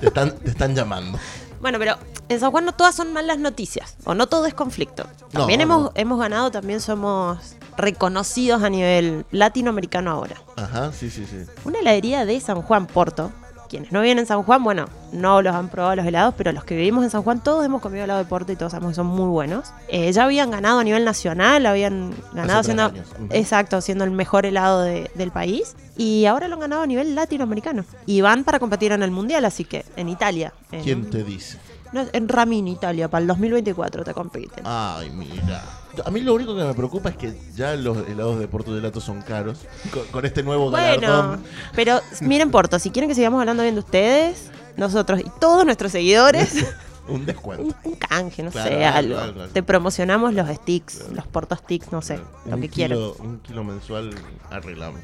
te, 0.00 0.06
están, 0.06 0.34
te 0.38 0.48
están 0.50 0.74
llamando. 0.74 1.18
Bueno, 1.60 1.78
pero 1.78 1.96
en 2.28 2.40
San 2.40 2.50
Juan 2.50 2.64
no 2.64 2.72
todas 2.72 2.94
son 2.94 3.12
malas 3.12 3.38
noticias, 3.38 3.96
o 4.04 4.14
no 4.14 4.26
todo 4.26 4.46
es 4.46 4.54
conflicto. 4.54 5.06
También 5.30 5.58
no. 5.58 5.64
hemos, 5.64 5.92
hemos 5.94 6.18
ganado, 6.18 6.50
también 6.50 6.80
somos 6.80 7.56
reconocidos 7.76 8.62
a 8.62 8.70
nivel 8.70 9.26
latinoamericano 9.30 10.10
ahora. 10.10 10.36
Ajá, 10.56 10.92
sí, 10.92 11.10
sí, 11.10 11.26
sí. 11.28 11.38
Una 11.64 11.80
heladería 11.80 12.24
de 12.24 12.40
San 12.40 12.62
Juan 12.62 12.86
Porto. 12.86 13.32
Quienes 13.70 13.92
no 13.92 14.00
viven 14.02 14.18
en 14.18 14.26
San 14.26 14.42
Juan, 14.42 14.64
bueno, 14.64 14.86
no 15.12 15.40
los 15.42 15.54
han 15.54 15.68
probado 15.68 15.94
los 15.96 16.04
helados, 16.04 16.34
pero 16.36 16.50
los 16.50 16.64
que 16.64 16.74
vivimos 16.76 17.04
en 17.04 17.10
San 17.10 17.22
Juan 17.22 17.40
todos 17.40 17.64
hemos 17.64 17.80
comido 17.80 18.02
helado 18.04 18.18
de 18.18 18.24
Porto 18.24 18.50
y 18.50 18.56
todos 18.56 18.72
sabemos 18.72 18.90
que 18.90 18.96
son 18.96 19.06
muy 19.06 19.28
buenos. 19.28 19.72
Eh, 19.88 20.10
ya 20.12 20.24
habían 20.24 20.50
ganado 20.50 20.80
a 20.80 20.84
nivel 20.84 21.04
nacional, 21.04 21.64
habían 21.66 22.12
ganado 22.32 22.64
siendo, 22.64 22.82
años. 22.86 23.06
Exacto, 23.30 23.80
siendo 23.80 24.02
el 24.04 24.10
mejor 24.10 24.44
helado 24.44 24.82
de- 24.82 25.10
del 25.14 25.30
país. 25.30 25.76
Y 25.96 26.26
ahora 26.26 26.48
lo 26.48 26.54
han 26.54 26.60
ganado 26.60 26.82
a 26.82 26.86
nivel 26.86 27.14
latinoamericano. 27.14 27.84
Y 28.06 28.20
van 28.22 28.42
para 28.44 28.58
competir 28.58 28.90
en 28.92 29.02
el 29.04 29.10
mundial, 29.12 29.44
así 29.44 29.64
que 29.64 29.84
en 29.96 30.08
Italia. 30.08 30.52
En, 30.72 30.82
¿Quién 30.82 31.08
te 31.08 31.22
dice? 31.22 31.58
no, 31.92 32.04
en 32.12 32.28
Ramini, 32.28 32.72
Italia, 32.72 33.08
para 33.08 33.22
el 33.22 33.28
2024 33.28 34.02
te 34.04 34.12
compiten. 34.14 34.64
Ay, 34.66 35.10
mira. 35.10 35.62
A 36.04 36.10
mí 36.10 36.20
lo 36.20 36.34
único 36.34 36.56
que 36.56 36.62
me 36.64 36.74
preocupa 36.74 37.08
es 37.10 37.16
que 37.16 37.34
ya 37.54 37.74
los 37.74 38.06
helados 38.08 38.38
de 38.38 38.46
Porto 38.48 38.72
Gelato 38.74 39.00
son 39.00 39.22
caros. 39.22 39.58
Con, 39.92 40.04
con 40.06 40.24
este 40.26 40.42
nuevo 40.42 40.70
Bueno, 40.70 41.00
galardón. 41.00 41.42
pero 41.74 42.00
miren 42.20 42.50
Porto, 42.50 42.78
si 42.78 42.90
quieren 42.90 43.08
que 43.08 43.14
sigamos 43.14 43.40
hablando 43.40 43.62
bien 43.62 43.74
de 43.74 43.80
ustedes, 43.80 44.50
nosotros 44.76 45.20
y 45.20 45.26
todos 45.40 45.64
nuestros 45.64 45.92
seguidores, 45.92 46.64
Un 47.08 47.26
descuento. 47.26 47.74
un 47.82 47.94
canje, 47.96 48.42
no 48.44 48.50
Claro, 48.52 48.70
sé, 48.70 48.76
claro, 48.76 48.96
algo. 48.96 49.14
claro. 49.34 49.48
Te 49.52 49.62
promocionamos 49.64 50.32
los 50.32 50.48
sticks, 50.48 51.06
los 51.12 51.26
Porto 51.26 51.56
sticks, 51.56 51.90
no 51.90 52.02
sé, 52.02 52.20
lo 52.46 52.54
un 52.54 52.60
que 52.60 52.68
quieran. 52.68 52.98
un 53.18 53.40
kilo 53.40 53.64
mensual 53.64 54.10
arreglamos. 54.50 55.00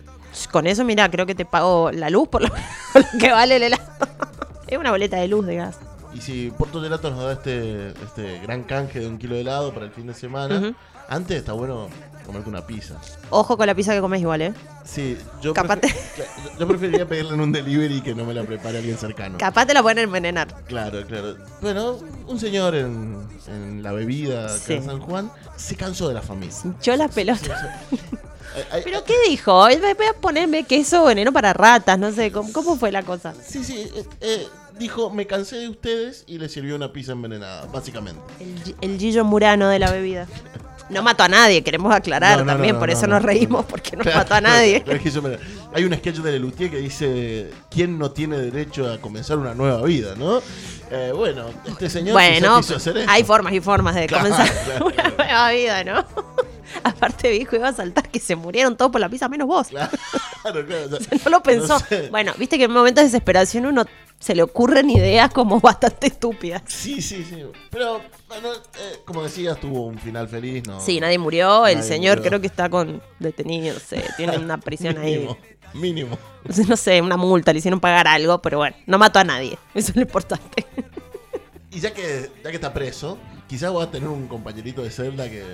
Con 0.52 0.66
eso, 0.69 0.85
mira, 0.85 1.11
creo 1.11 1.26
que 1.26 1.35
te 1.35 1.45
pago 1.47 1.90
la 1.90 2.11
luz 2.11 2.28
por 2.28 2.43
lo, 2.43 2.49
por 2.93 3.02
lo 3.02 3.19
que 3.19 3.33
vale 3.33 3.57
el 3.57 3.62
helado. 3.64 3.83
es 4.69 4.78
una 4.78 4.90
boleta 4.93 5.16
de 5.16 5.26
luz 5.26 5.47
de 5.47 5.57
gas. 5.57 5.78
Y 6.16 6.20
si 6.23 6.50
Porto 6.50 6.80
Gelato 6.80 7.11
nos 7.11 7.18
da 7.23 7.32
este, 7.32 7.88
este 7.88 8.38
gran 8.40 8.62
canje 8.62 9.00
de 9.00 9.06
un 9.06 9.18
kilo 9.18 9.35
de 9.35 9.42
helado 9.42 9.75
para 9.75 9.85
el 9.85 9.92
fin 9.92 10.06
de 10.06 10.14
semana, 10.14 10.75
antes 11.08 11.37
está 11.37 11.52
bueno 11.52 11.88
comerte 12.25 12.49
una 12.49 12.66
pizza. 12.66 12.94
Ojo 13.30 13.56
con 13.56 13.66
la 13.66 13.75
pizza 13.75 13.92
que 13.92 14.00
comes 14.00 14.20
igual, 14.20 14.40
¿eh? 14.40 14.54
Sí, 14.85 15.16
yo, 15.42 15.52
Capaz 15.52 15.76
prefer- 15.76 15.94
cla- 16.16 16.58
yo 16.58 16.66
preferiría 16.66 17.06
pedirle 17.06 17.35
en 17.35 17.40
un 17.40 17.52
delivery 17.52 18.00
que 18.00 18.14
no 18.14 18.25
me 18.25 18.32
la 18.35 18.44
prepare 18.44 18.78
alguien 18.78 18.96
cercano. 18.96 19.37
Capaz 19.38 19.66
te 19.66 19.75
la 19.75 19.82
pueden 19.82 19.99
envenenar. 19.99 20.49
Claro, 20.66 21.04
claro. 21.06 21.37
Bueno, 21.61 21.99
un 22.26 22.40
señor 22.40 22.75
en, 22.75 23.18
en 23.49 23.82
la 23.82 23.92
bebida 23.92 24.46
acá 24.46 24.58
Sí. 24.58 24.73
en 24.73 24.85
San 24.87 25.00
Juan 25.00 25.30
se 25.56 25.76
cansó 25.76 26.08
de 26.08 26.14
la 26.14 26.23
familia. 26.23 26.54
Hinchó 26.64 26.96
la 26.96 27.08
pelota. 27.08 27.80
Ay, 28.56 28.62
ay, 28.73 28.80
¿Pero 28.85 29.04
qué 29.04 29.12
dijo? 29.28 29.52
Voy 29.52 29.75
a 30.08 30.18
ponerme 30.18 30.64
queso 30.64 31.04
veneno 31.04 31.30
para 31.30 31.52
ratas, 31.52 31.99
no 31.99 32.11
sé, 32.11 32.32
¿cómo, 32.32 32.50
cómo 32.54 32.76
fue 32.76 32.90
la 32.90 33.02
cosa? 33.02 33.35
Sí, 33.46 33.62
sí, 33.62 33.82
eh, 33.94 34.04
eh, 34.23 34.46
dijo, 34.78 35.11
me 35.11 35.26
cansé 35.26 35.56
de 35.56 35.68
ustedes 35.68 36.25
y 36.26 36.38
le 36.38 36.49
sirvió 36.49 36.76
una 36.76 36.92
pizza 36.92 37.12
envenenada, 37.12 37.66
básicamente. 37.66 38.21
El, 38.40 38.75
el 38.92 38.99
Gillo 38.99 39.25
Murano 39.25 39.68
de 39.68 39.78
la 39.78 39.90
bebida. 39.90 40.26
No 40.88 41.02
mató 41.02 41.25
a 41.25 41.28
nadie, 41.28 41.64
queremos 41.64 41.92
aclarar 41.92 42.38
No, 42.38 42.45
no, 42.45 42.52
también, 42.52 42.75
no, 42.75 42.78
por 42.78 42.90
eso 42.90 43.09
no, 43.09 43.14
nos 43.14 43.23
no. 43.23 43.26
reímos, 43.26 43.64
porque 43.64 43.97
no 43.97 44.02
Claro, 44.04 44.18
mató 44.18 44.35
a 44.35 44.40
nadie. 44.40 44.85
hay 45.75 45.85
un 45.85 45.92
sketch 45.95 46.18
de 46.18 46.30
Lelutier 46.33 46.71
que 46.71 46.78
dice, 46.78 47.50
¿quién 47.71 47.99
no 47.99 48.12
tiene 48.12 48.38
derecho 48.38 48.92
a 48.92 48.99
comenzar 49.00 49.37
una 49.38 49.52
nueva 49.52 49.83
vida, 49.83 50.14
no? 50.16 50.40
Eh, 50.92 51.11
bueno, 51.12 51.47
este 51.66 51.90
señor 51.90 52.12
Bueno, 52.12 52.59
quiso 52.59 52.76
hacer 52.76 52.99
esto. 52.99 53.11
hay 53.11 53.25
formas 53.25 53.52
y 53.52 53.61
formas 53.61 53.97
de 53.97 54.06
comenzar 54.06 54.49
claro, 54.64 54.87
una 54.95 55.09
nueva 55.09 55.50
vida, 55.50 55.83
¿no? 55.83 56.04
Aparte 56.85 57.30
dijo 57.30 57.56
iba 57.56 57.68
a 57.68 57.73
saltar 57.73 58.09
que 58.09 58.21
se 58.21 58.37
murieron 58.37 58.76
todos 58.76 58.92
por 58.92 59.00
la 59.00 59.09
pizza 59.09 59.28
menos 59.28 59.49
vos. 59.49 59.68
Claro, 59.68 59.90
claro, 60.45 60.85
o 60.97 61.00
sea, 61.00 61.18
No 61.25 61.30
lo 61.33 61.42
pensó. 61.42 61.80
sé. 61.80 62.09
Bueno, 62.11 62.33
viste 62.38 62.59
que 62.59 62.64
en 62.64 62.73
momentos 62.73 63.02
de 63.02 63.06
desesperación 63.09 63.66
uno 63.66 63.85
se 64.18 64.35
le 64.35 64.42
ocurren 64.42 64.90
ideas 64.90 65.32
como 65.32 65.61
bastante 65.62 66.08
estúpidas. 66.08 66.62
Sí, 66.66 67.00
sí, 67.02 67.25
sí. 67.25 67.44
Pero, 67.70 68.00
bueno, 68.28 68.52
eh, 68.52 69.00
como 69.04 69.23
decías, 69.23 69.58
tuvo 69.61 69.87
un 69.87 69.99
final 69.99 70.28
feliz, 70.28 70.66
¿no? 70.66 70.80
Sí, 70.80 71.00
nadie 71.00 71.18
murió, 71.18 71.66
el 71.66 71.82
señor 71.82 72.18
murió. 72.18 72.30
creo 72.30 72.40
que 72.40 72.46
está 72.46 72.68
con 72.68 73.02
detenido, 73.18 73.75
no 73.75 73.80
sé, 73.80 74.02
tiene 74.16 74.38
una 74.38 74.58
prisión 74.58 74.99
ahí. 74.99 75.16
Mínimo, 75.16 75.38
mínimo. 75.75 76.18
No 76.68 76.76
sé, 76.76 77.00
una 77.02 77.16
multa, 77.16 77.52
le 77.52 77.58
hicieron 77.58 77.80
pagar 77.80 78.06
algo, 78.06 78.40
pero 78.40 78.58
bueno, 78.58 78.76
no 78.87 78.99
mató 78.99 79.18
a 79.18 79.25
nadie. 79.25 79.58
Eso 79.75 79.90
es 79.90 79.96
lo 79.96 80.02
importante. 80.02 80.66
Y 81.68 81.80
ya 81.80 81.92
que, 81.92 82.30
ya 82.42 82.49
que 82.49 82.56
está 82.56 82.73
preso, 82.73 83.18
quizás 83.46 83.75
va 83.75 83.82
a 83.82 83.90
tener 83.90 84.08
un 84.08 84.28
compañerito 84.28 84.82
de 84.82 84.90
celda 84.90 85.28
que, 85.28 85.44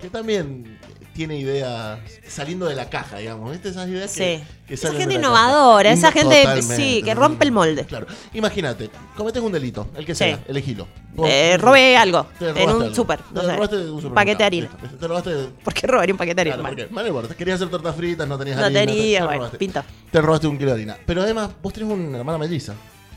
que 0.00 0.10
también 0.10 0.76
tiene 1.18 1.36
ideas 1.36 1.98
saliendo 2.28 2.66
de 2.66 2.76
la 2.76 2.88
caja, 2.88 3.18
digamos. 3.18 3.50
¿Viste 3.50 3.70
esas 3.70 3.88
ideas 3.88 4.12
que, 4.14 4.38
Sí. 4.38 4.44
que 4.68 4.74
Esa 4.74 4.86
salen 4.86 5.00
gente 5.00 5.14
de 5.16 5.20
la 5.20 5.26
innovadora, 5.26 5.90
caja? 5.90 5.94
esa 5.98 6.12
gente, 6.12 6.36
Totalmente. 6.42 6.76
sí, 6.76 7.02
que 7.02 7.12
rompe 7.16 7.44
el 7.44 7.50
molde. 7.50 7.84
Claro. 7.86 8.06
Imagínate, 8.34 8.88
cometes 9.16 9.42
un 9.42 9.50
delito, 9.50 9.88
el 9.96 10.06
que 10.06 10.14
Sí. 10.14 10.18
sea, 10.24 10.38
elegilo. 10.46 10.86
Eh, 11.26 11.56
robé 11.58 11.96
algo 11.96 12.28
te 12.38 12.50
en 12.50 12.70
un 12.70 12.94
súper, 12.94 13.18
Te 13.18 13.34
no 13.34 13.40
sé, 13.40 13.56
robaste 13.56 13.76
un 13.78 13.82
supermercado. 14.00 14.14
paquete 14.14 14.38
de 14.38 14.44
harina. 14.44 14.68
Te 15.00 15.08
robaste 15.08 15.30
¿Por 15.64 15.74
qué 15.74 15.86
robaría 15.88 16.14
un 16.14 16.18
paquete 16.18 16.34
de 16.36 16.40
harina? 16.52 16.56
Claro, 16.56 16.76
porque, 17.12 17.28
no 17.28 17.36
querías 17.36 17.56
hacer 17.56 17.68
tortas 17.68 17.96
fritas, 17.96 18.28
no 18.28 18.38
tenías 18.38 18.56
No 18.56 18.64
harina. 18.66 18.80
te- 18.80 18.86
tenía, 18.86 19.18
te 19.18 19.24
bueno, 19.24 19.38
robaste. 19.38 19.58
pinta. 19.58 19.84
Te 20.12 20.20
robaste 20.22 20.46
un 20.46 20.56
kilo 20.56 20.70
de 20.70 20.74
harina. 20.76 20.96
Pero 21.04 21.22
además, 21.22 21.50
vos 21.60 21.72
tenés 21.72 21.90
una 21.92 22.18
hermana 22.18 22.38
melliza. 22.38 22.74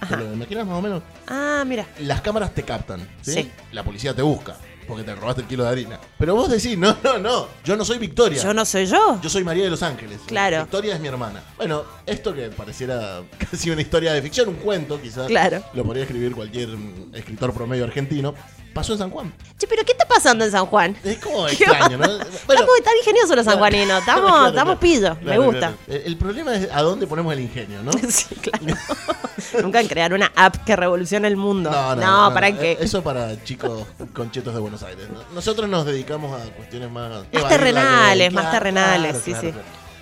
¿Te 0.10 0.18
lo 0.18 0.34
imaginas 0.34 0.66
más 0.66 0.80
o 0.80 0.82
menos? 0.82 1.04
Ah, 1.28 1.64
mira. 1.68 1.86
Las 2.00 2.22
cámaras 2.22 2.56
te 2.56 2.64
captan, 2.64 3.08
¿sí? 3.22 3.34
Sí. 3.34 3.52
La 3.72 3.84
policía 3.84 4.16
te 4.16 4.24
busca 4.24 4.56
porque 4.92 5.06
te 5.06 5.16
robaste 5.16 5.44
el 5.44 5.48
kilo 5.48 5.64
de 5.64 5.70
harina. 5.70 5.98
Pero 6.18 6.36
vos 6.36 6.50
decís, 6.50 6.78
no, 6.78 6.98
no, 7.02 7.18
no, 7.18 7.48
yo 7.64 7.78
no 7.78 7.86
soy 7.86 7.98
Victoria. 7.98 8.44
Yo 8.44 8.54
no 8.54 8.66
soy 8.66 8.86
yo. 8.86 9.22
Yo 9.22 9.30
soy 9.30 9.42
María 9.42 9.64
de 9.64 9.70
los 9.70 9.82
Ángeles. 9.84 10.20
Claro. 10.26 10.64
Victoria 10.64 10.96
es 10.96 11.00
mi 11.00 11.08
hermana. 11.08 11.42
Bueno, 11.56 11.86
esto 12.06 12.34
que 12.34 12.50
pareciera 12.50 13.22
casi 13.52 13.70
una 13.70 13.82
historia 13.82 14.12
de 14.12 14.22
ficción, 14.22 14.50
un 14.50 14.56
cuento 14.56 15.02
quizás. 15.02 15.28
Claro. 15.28 15.64
Lo 15.76 15.86
podría 15.86 16.04
escribir 16.04 16.36
cualquier 16.36 16.72
escritor 17.14 17.54
promedio 17.54 17.86
argentino. 17.86 18.36
Pasó 18.74 18.94
en 18.94 19.00
San 19.00 19.10
Juan. 19.10 19.34
Che, 19.58 19.68
pero 19.68 19.84
¿qué 19.84 19.92
está 19.92 20.08
pasando 20.08 20.46
en 20.46 20.52
San 20.52 20.66
Juan? 20.66 20.96
Es 21.04 21.18
como 21.20 21.46
¿Qué 21.48 21.54
extraño, 21.54 21.98
¿no? 21.98 22.06
estamos 22.06 22.82
tan 22.84 22.98
ingeniosos 23.00 23.36
los 23.36 23.46
sanjuaninos, 23.46 24.00
estamos, 24.00 24.32
Claro, 24.32 24.48
estamos 24.48 24.78
claro. 24.78 24.80
pillos, 24.80 25.22
me 25.22 25.38
gusta. 25.38 25.74
claro. 25.86 26.02
El, 26.06 26.18
problema 26.18 26.56
es 26.56 26.70
a 26.72 26.82
dónde 26.82 27.06
ponemos 27.06 27.34
el 27.34 27.42
ingenio, 27.42 27.84
¿no? 27.84 27.92
Sí, 28.10 28.36
claro. 28.36 28.78
Nunca 29.62 29.82
en 29.82 29.88
crear 29.88 30.14
una 30.14 30.32
app 30.36 30.64
que 30.64 30.76
revolucione 30.76 31.28
el 31.28 31.36
mundo. 31.36 31.70
No, 31.70 31.96
No, 31.96 32.02
no, 32.02 32.30
no, 32.30 32.34
¿para 32.34 32.52
qué? 32.58 32.78
Eso 32.80 33.04
para 33.04 33.44
chicos 33.44 33.86
conchetos 34.14 34.54
de 34.54 34.60
Buenos 34.60 34.84
Aires. 34.84 35.08
¿no? 35.10 35.20
Nosotros 35.34 35.68
nos 35.70 35.86
dedicamos 35.86 36.40
a 36.40 36.46
cuestiones 36.52 36.90
más... 36.90 37.26
Más 37.34 37.48
terrenales, 37.50 38.32
más 38.32 38.52
terrenales, 38.52 39.22
sí, 39.24 39.34
sí. 39.40 39.54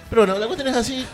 Pero 0.10 0.24
bueno, 0.24 0.40
la 0.40 0.48
cuestión 0.48 0.68
es 0.70 0.76
así. 0.76 1.06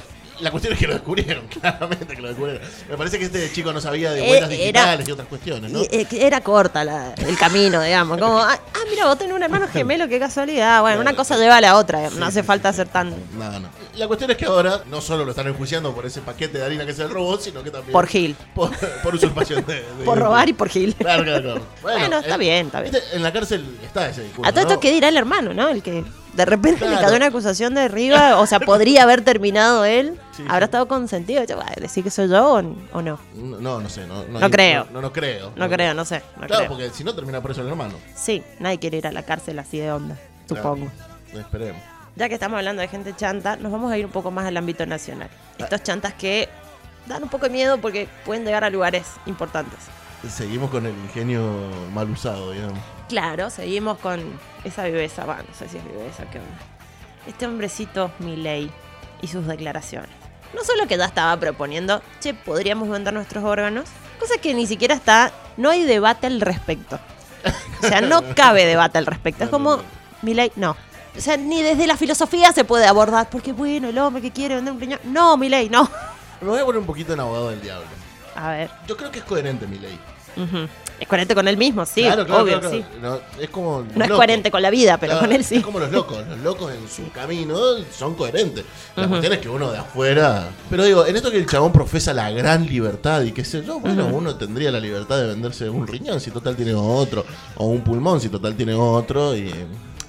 La 0.41 0.51
cuestión 0.51 0.73
es 0.73 0.79
que 0.79 0.87
lo 0.87 0.93
descubrieron, 0.93 1.47
claramente 1.61 2.15
que 2.15 2.21
lo 2.21 2.27
descubrieron. 2.27 2.61
Me 2.89 2.97
parece 2.97 3.17
que 3.19 3.25
este 3.25 3.51
chico 3.53 3.71
no 3.71 3.79
sabía 3.79 4.11
de 4.11 4.23
Eh, 4.23 4.27
vueltas 4.27 4.49
era- 4.51 4.57
digitales 4.61 5.07
y 5.07 5.11
otras 5.11 5.27
cuestiones, 5.27 5.71
¿no? 5.71 5.81
Eh, 5.89 6.05
que 6.09 6.27
era 6.27 6.41
corta 6.41 6.83
la- 6.83 7.13
el 7.13 7.37
camino, 7.37 7.81
digamos. 7.81 8.17
Como, 8.19 8.39
ah, 8.39 8.59
ah, 8.73 8.79
mira, 8.89 9.05
vos 9.05 9.17
tenés 9.17 9.33
un 9.35 9.43
hermano 9.43 9.67
gemelo, 9.67 10.07
qué 10.07 10.19
casualidad. 10.19 10.81
Bueno, 10.81 10.99
una 11.01 11.15
cosa 11.15 11.37
lleva 11.37 11.57
a 11.57 11.61
la 11.61 11.77
otra, 11.77 12.09
no 12.09 12.25
hace 12.25 12.43
falta 12.43 12.71
ser 12.73 12.87
tan. 12.89 13.09
No, 13.37 13.59
no. 13.59 13.69
La 13.95 14.07
cuestión 14.07 14.29
es 14.31 14.37
que 14.37 14.45
ahora 14.45 14.81
no 14.87 14.99
solo 14.99 15.23
lo 15.23 15.31
están 15.31 15.47
enjuiciando 15.47 15.93
por 15.95 16.05
ese 16.05 16.19
paquete 16.21 16.57
de 16.57 16.65
harina 16.65 16.85
que 16.85 16.93
se 16.93 17.07
robó, 17.07 17.37
sino 17.37 17.63
que 17.63 17.71
también... 17.71 17.93
Por 17.93 18.07
Gil. 18.07 18.35
Por, 18.53 18.71
por 19.01 19.15
usurpación 19.15 19.65
de, 19.65 19.75
de 19.75 20.03
Por 20.03 20.19
robar 20.19 20.49
y 20.49 20.53
por 20.53 20.67
Gil. 20.69 20.93
Claro, 20.95 21.23
claro, 21.23 21.41
claro. 21.43 21.61
Bueno, 21.81 22.17
está 22.19 22.35
eh, 22.35 22.37
bien, 22.37 22.65
está 22.65 22.81
bien. 22.81 22.93
En 23.13 23.23
la 23.23 23.31
cárcel 23.31 23.77
está 23.83 24.09
ese 24.09 24.23
discurso, 24.23 24.49
A 24.49 24.51
todo 24.51 24.63
¿no? 24.65 24.69
esto, 24.71 24.79
¿qué 24.81 24.91
dirá 24.91 25.07
el 25.07 25.15
hermano, 25.15 25.53
no? 25.53 25.69
El 25.69 25.81
que 25.81 26.03
de 26.35 26.45
repente 26.45 26.81
le 26.81 26.91
Claro. 26.91 27.05
cayó 27.05 27.15
una 27.17 27.25
acusación 27.27 27.73
de 27.75 27.81
arriba, 27.81 28.39
o 28.39 28.45
sea, 28.45 28.59
podría 28.59 29.03
haber 29.03 29.21
terminado 29.23 29.85
él. 29.85 30.19
Sí, 30.35 30.43
¿Habrá 30.49 30.65
estado 30.65 30.85
consentido? 30.89 31.45
Yo, 31.45 31.57
"Ay, 31.61 31.75
¿Decir 31.81 32.03
que 32.03 32.09
soy 32.11 32.27
yo 32.27 32.55
o, 32.55 32.57
o 32.57 33.01
no? 33.01 33.17
No, 33.35 33.57
no, 33.61 33.79
no 33.79 33.89
sé. 33.89 34.05
No, 34.05 34.25
No 34.25 34.49
creo. 34.51 34.85
No, 34.91 34.99
no, 35.01 35.13
creo. 35.13 35.53
No 35.55 35.69
creo, 35.69 35.93
no 35.93 36.03
sé. 36.03 36.21
No 36.35 36.45
claro, 36.47 36.65
creo. 36.65 36.67
porque 36.69 36.89
si 36.89 37.05
no 37.05 37.15
termina 37.15 37.41
preso 37.41 37.61
el 37.61 37.69
hermano. 37.69 37.93
Sí, 38.15 38.43
nadie 38.59 38.77
quiere 38.79 38.97
ir 38.97 39.07
a 39.07 39.13
la 39.13 39.23
cárcel 39.23 39.57
así 39.59 39.77
de 39.79 39.93
onda, 39.93 40.17
supongo. 40.49 40.91
Claro, 41.31 41.39
esperemos. 41.39 41.81
Ya 42.17 42.27
que 42.27 42.33
estamos 42.33 42.57
hablando 42.57 42.81
de 42.81 42.89
gente 42.89 43.13
chanta, 43.15 43.55
nos 43.55 43.71
vamos 43.71 43.89
a 43.91 43.97
ir 43.97 44.05
un 44.05 44.11
poco 44.11 44.29
más 44.29 44.45
al 44.45 44.57
ámbito 44.57 44.85
nacional. 44.85 45.29
Estos 45.57 45.83
chantas 45.83 46.13
que 46.15 46.49
dan 47.07 47.23
un 47.23 47.29
poco 47.29 47.45
de 47.45 47.51
miedo 47.51 47.77
porque 47.77 48.09
pueden 48.25 48.43
llegar 48.43 48.63
a 48.65 48.69
lugares 48.69 49.05
importantes. 49.25 49.79
Seguimos 50.29 50.69
con 50.69 50.85
el 50.85 50.93
ingenio 50.95 51.41
mal 51.93 52.09
usado, 52.09 52.51
digamos. 52.51 52.79
Claro, 53.09 53.49
seguimos 53.49 53.99
con 53.99 54.21
esa 54.63 54.83
viveza, 54.85 55.25
va, 55.25 55.37
no 55.37 55.53
sé 55.57 55.69
si 55.69 55.77
es 55.77 55.83
viveza, 55.85 56.23
qué 56.31 56.39
onda. 56.39 56.57
Este 57.27 57.45
hombrecito 57.45 58.11
Milei 58.19 58.71
y 59.21 59.27
sus 59.27 59.45
declaraciones. 59.45 60.09
No 60.53 60.63
solo 60.63 60.87
que 60.87 60.97
ya 60.97 61.05
estaba 61.05 61.37
proponiendo, 61.39 62.01
che, 62.19 62.33
podríamos 62.33 62.89
vender 62.89 63.13
nuestros 63.13 63.43
órganos, 63.43 63.85
cosa 64.19 64.35
que 64.41 64.53
ni 64.53 64.65
siquiera 64.65 64.95
está, 64.95 65.31
no 65.57 65.69
hay 65.69 65.83
debate 65.83 66.27
al 66.27 66.41
respecto. 66.41 66.99
O 67.83 67.87
sea, 67.87 68.01
no 68.01 68.23
cabe 68.35 68.65
debate 68.65 68.97
al 68.97 69.05
respecto. 69.05 69.43
Es 69.43 69.49
como, 69.49 69.79
Milei, 70.21 70.51
no. 70.55 70.75
O 71.17 71.21
sea, 71.21 71.37
ni 71.37 71.61
desde 71.61 71.87
la 71.87 71.97
filosofía 71.97 72.51
se 72.53 72.63
puede 72.63 72.87
abordar, 72.87 73.29
porque 73.29 73.53
bueno, 73.53 73.87
el 73.87 73.97
hombre 73.97 74.21
que 74.21 74.31
quiere 74.31 74.55
vender 74.55 74.73
un 74.73 74.79
riñón. 74.79 74.99
No, 75.03 75.37
Milei, 75.37 75.69
no. 75.69 75.89
Me 76.41 76.47
voy 76.49 76.59
a 76.59 76.65
poner 76.65 76.79
un 76.79 76.87
poquito 76.87 77.13
en 77.13 77.19
abogado 77.19 77.49
del 77.49 77.61
diablo. 77.61 77.87
A 78.35 78.49
ver. 78.49 78.69
Yo 78.87 78.97
creo 78.97 79.11
que 79.11 79.19
es 79.19 79.25
coherente 79.25 79.67
mi 79.67 79.77
ley. 79.79 79.97
ujú. 80.35 80.67
Es 80.99 81.07
coherente 81.07 81.35
con 81.35 81.47
él 81.47 81.57
mismo, 81.57 81.85
sí, 81.85 82.03
claro, 82.03 82.25
claro, 82.25 82.43
obvio, 82.43 82.59
claro, 82.59 82.75
sí. 82.75 82.85
No, 83.01 83.19
es 83.39 83.49
como 83.49 83.83
No 83.95 84.05
es 84.05 84.11
coherente 84.11 84.49
con 84.49 84.61
la 84.61 84.69
vida, 84.69 84.97
pero 84.97 85.19
con 85.19 85.31
él 85.31 85.43
sí. 85.43 85.57
Es 85.57 85.63
como 85.63 85.79
los 85.79 85.91
locos. 85.91 86.25
Los 86.27 86.39
locos 86.39 86.71
en 86.73 86.87
su 86.89 87.11
camino 87.11 87.57
son 87.91 88.15
coherentes. 88.15 88.63
La 88.95 89.03
Ujú. 89.03 89.09
cuestión 89.11 89.33
es 89.33 89.39
que 89.39 89.49
uno 89.49 89.71
de 89.71 89.77
afuera. 89.79 90.49
Pero 90.69 90.85
digo, 90.85 91.05
en 91.05 91.15
esto 91.15 91.31
que 91.31 91.37
el 91.37 91.45
chabón 91.47 91.71
profesa 91.73 92.13
la 92.13 92.31
gran 92.31 92.65
libertad 92.65 93.21
y 93.23 93.31
qué 93.33 93.43
sé 93.43 93.63
yo, 93.65 93.79
bueno, 93.79 94.07
uno 94.07 94.35
tendría 94.35 94.71
la 94.71 94.79
libertad 94.79 95.17
de 95.17 95.27
venderse 95.27 95.69
un 95.69 95.85
riñón 95.85 96.19
si 96.21 96.31
total 96.31 96.55
tiene 96.55 96.73
otro. 96.73 97.25
O 97.57 97.65
un 97.65 97.81
pulmón 97.81 98.21
si 98.21 98.29
total 98.29 98.55
tiene 98.55 98.73
otro. 98.73 99.35
Y, 99.35 99.51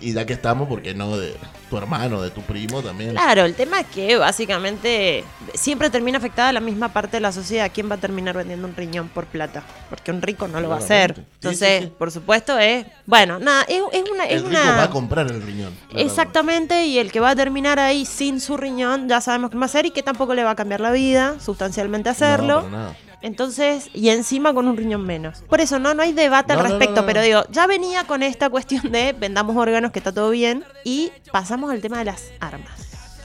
y 0.00 0.12
ya 0.12 0.26
que 0.26 0.32
estamos, 0.32 0.68
porque 0.68 0.94
no 0.94 1.16
de 1.16 1.34
tu 1.70 1.76
hermano, 1.76 2.22
de 2.22 2.30
tu 2.30 2.42
primo 2.42 2.82
también. 2.82 3.12
Claro, 3.12 3.44
el 3.44 3.54
tema 3.54 3.80
es 3.80 3.86
que 3.86 4.16
básicamente 4.16 5.24
siempre 5.54 5.90
termina 5.90 6.18
afectada 6.18 6.52
la 6.52 6.60
misma 6.60 6.88
parte 6.92 7.16
de 7.16 7.20
la 7.20 7.32
sociedad. 7.32 7.70
¿Quién 7.72 7.90
va 7.90 7.96
a 7.96 7.98
terminar 7.98 8.36
vendiendo 8.36 8.66
un 8.68 8.76
riñón 8.76 9.08
por 9.08 9.26
plata? 9.26 9.62
Porque 9.90 10.10
un 10.10 10.22
rico 10.22 10.48
no 10.48 10.60
lo 10.60 10.68
va 10.68 10.76
a 10.76 10.78
hacer. 10.78 11.14
Sí, 11.14 11.22
Entonces, 11.34 11.78
sí, 11.80 11.84
sí. 11.86 11.92
por 11.98 12.10
supuesto, 12.10 12.58
es. 12.58 12.86
Bueno, 13.06 13.38
nada, 13.38 13.62
es, 13.68 13.82
es 13.92 14.10
una. 14.10 14.24
Es 14.24 14.42
el 14.42 14.48
rico 14.48 14.60
una 14.62 14.76
va 14.76 14.82
a 14.84 14.90
comprar 14.90 15.26
el 15.26 15.42
riñón. 15.42 15.72
claramente. 15.74 16.02
Exactamente, 16.02 16.86
y 16.86 16.98
el 16.98 17.10
que 17.10 17.20
va 17.20 17.30
a 17.30 17.36
terminar 17.36 17.78
ahí 17.78 18.04
sin 18.06 18.40
su 18.40 18.56
riñón, 18.56 19.08
ya 19.08 19.20
sabemos 19.20 19.50
qué 19.50 19.56
va 19.56 19.64
a 19.64 19.66
hacer 19.66 19.86
y 19.86 19.90
que 19.90 20.02
tampoco 20.02 20.34
le 20.34 20.44
va 20.44 20.50
a 20.50 20.56
cambiar 20.56 20.80
la 20.80 20.90
vida, 20.92 21.36
sustancialmente 21.40 22.08
hacerlo. 22.08 22.62
No, 22.62 22.68
para 22.68 22.76
nada. 22.76 22.96
Entonces, 23.22 23.88
y 23.94 24.10
encima 24.10 24.52
con 24.54 24.68
un 24.68 24.76
riñón 24.76 25.04
menos. 25.04 25.42
Por 25.48 25.60
eso 25.60 25.78
no, 25.78 25.94
no 25.94 26.02
hay 26.02 26.12
debate 26.12 26.52
No, 26.54 26.60
al 26.60 26.64
no, 26.64 26.72
no, 26.72 26.78
respecto, 26.78 27.00
no. 27.00 27.06
pero 27.06 27.22
digo, 27.22 27.42
ya 27.50 27.66
venía 27.66 28.04
con 28.04 28.22
esta 28.22 28.50
cuestión 28.50 28.92
de 28.92 29.12
vendamos 29.18 29.56
órganos, 29.56 29.90
que 29.90 29.98
está 29.98 30.12
todo 30.12 30.30
bien, 30.30 30.64
y 30.84 31.10
pasamos 31.32 31.70
al 31.70 31.80
tema 31.80 31.98
de 31.98 32.04
las 32.04 32.24
armas. 32.40 32.70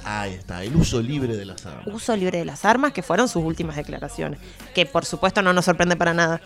Ahí 0.04 0.34
está, 0.34 0.64
el 0.64 0.76
uso 0.76 1.00
libre 1.02 1.36
de 1.38 1.46
las 1.46 1.66
armas. 1.66 1.86
Uso 1.94 2.16
libre 2.16 2.40
de 2.40 2.46
las 2.46 2.66
armas, 2.66 2.94
que 2.94 3.04
fueron 3.04 3.28
sus 3.28 3.44
últimas 3.44 3.76
declaraciones, 3.76 4.40
que 4.74 4.86
por 4.86 5.06
supuesto 5.06 5.42
no 5.44 5.54
nos 5.54 5.66
sorprende 5.66 5.96
para 5.96 6.14
nada. 6.14 6.42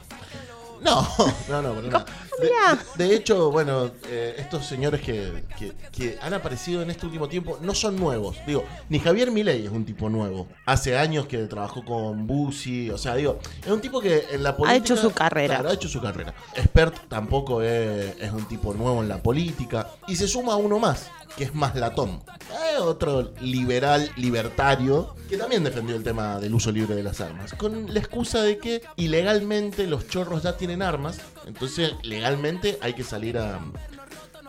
No, 0.81 1.07
no, 1.49 1.61
no, 1.61 1.73
para 1.73 1.87
nada. 1.87 2.05
De, 2.39 3.05
de 3.05 3.15
hecho, 3.15 3.51
bueno, 3.51 3.91
eh, 4.07 4.35
estos 4.37 4.65
señores 4.65 5.01
que, 5.01 5.43
que- 5.57 5.73
que 5.91 6.17
han 6.21 6.33
aparecido 6.33 6.81
en 6.81 6.89
este 6.91 7.05
último 7.05 7.27
tiempo 7.29 7.57
no 7.61 7.73
son 7.73 7.95
nuevos. 7.95 8.37
Digo, 8.45 8.63
ni 8.89 8.99
Javier 8.99 9.31
Milei 9.31 9.65
es 9.65 9.71
un 9.71 9.85
tipo 9.85 10.09
nuevo. 10.09 10.47
Hace 10.65 10.97
años 10.97 11.27
que 11.27 11.37
trabajó 11.45 11.83
con 11.85 12.27
Bussi, 12.27 12.89
o 12.89 12.97
sea, 12.97 13.15
digo, 13.15 13.39
es 13.63 13.71
un 13.71 13.79
tipo 13.81 14.01
que 14.01 14.25
en 14.31 14.43
la 14.43 14.55
política... 14.57 14.77
hecho 14.77 14.97
su 14.97 15.11
carrera. 15.11 15.55
Claro, 15.55 15.69
ha 15.69 15.73
hecho 15.73 15.87
su 15.87 16.01
carrera. 16.01 16.33
Expert 16.55 17.07
tampoco 17.07 17.61
es, 17.61 18.15
es 18.19 18.31
un 18.31 18.45
tipo 18.47 18.73
nuevo 18.73 19.01
en 19.01 19.07
la 19.09 19.21
política. 19.23 19.87
Y 20.07 20.15
se 20.17 20.27
suma 20.27 20.55
uno 20.57 20.77
más, 20.79 21.09
que 21.37 21.45
es 21.45 21.55
más 21.55 21.75
latón. 21.75 22.21
Eh, 22.51 22.77
otro 22.79 23.31
liberal, 23.41 24.11
libertario, 24.17 25.15
que 25.29 25.37
también 25.37 25.63
defendió 25.63 25.95
el 25.95 26.03
tema 26.03 26.39
del 26.39 26.53
uso 26.53 26.71
libre 26.71 26.95
de 26.95 27.03
las 27.03 27.21
armas. 27.21 27.53
Con 27.53 27.93
la 27.93 27.99
excusa 27.99 28.41
de 28.41 28.57
que 28.57 28.81
ilegalmente 28.97 29.87
los 29.87 30.07
chorros 30.07 30.43
ya 30.43 30.57
tienen 30.57 30.81
armas. 30.81 31.19
Entonces, 31.45 31.93
legalmente 32.03 32.77
hay 32.81 32.93
que 32.93 33.03
salir 33.03 33.37
a, 33.37 33.59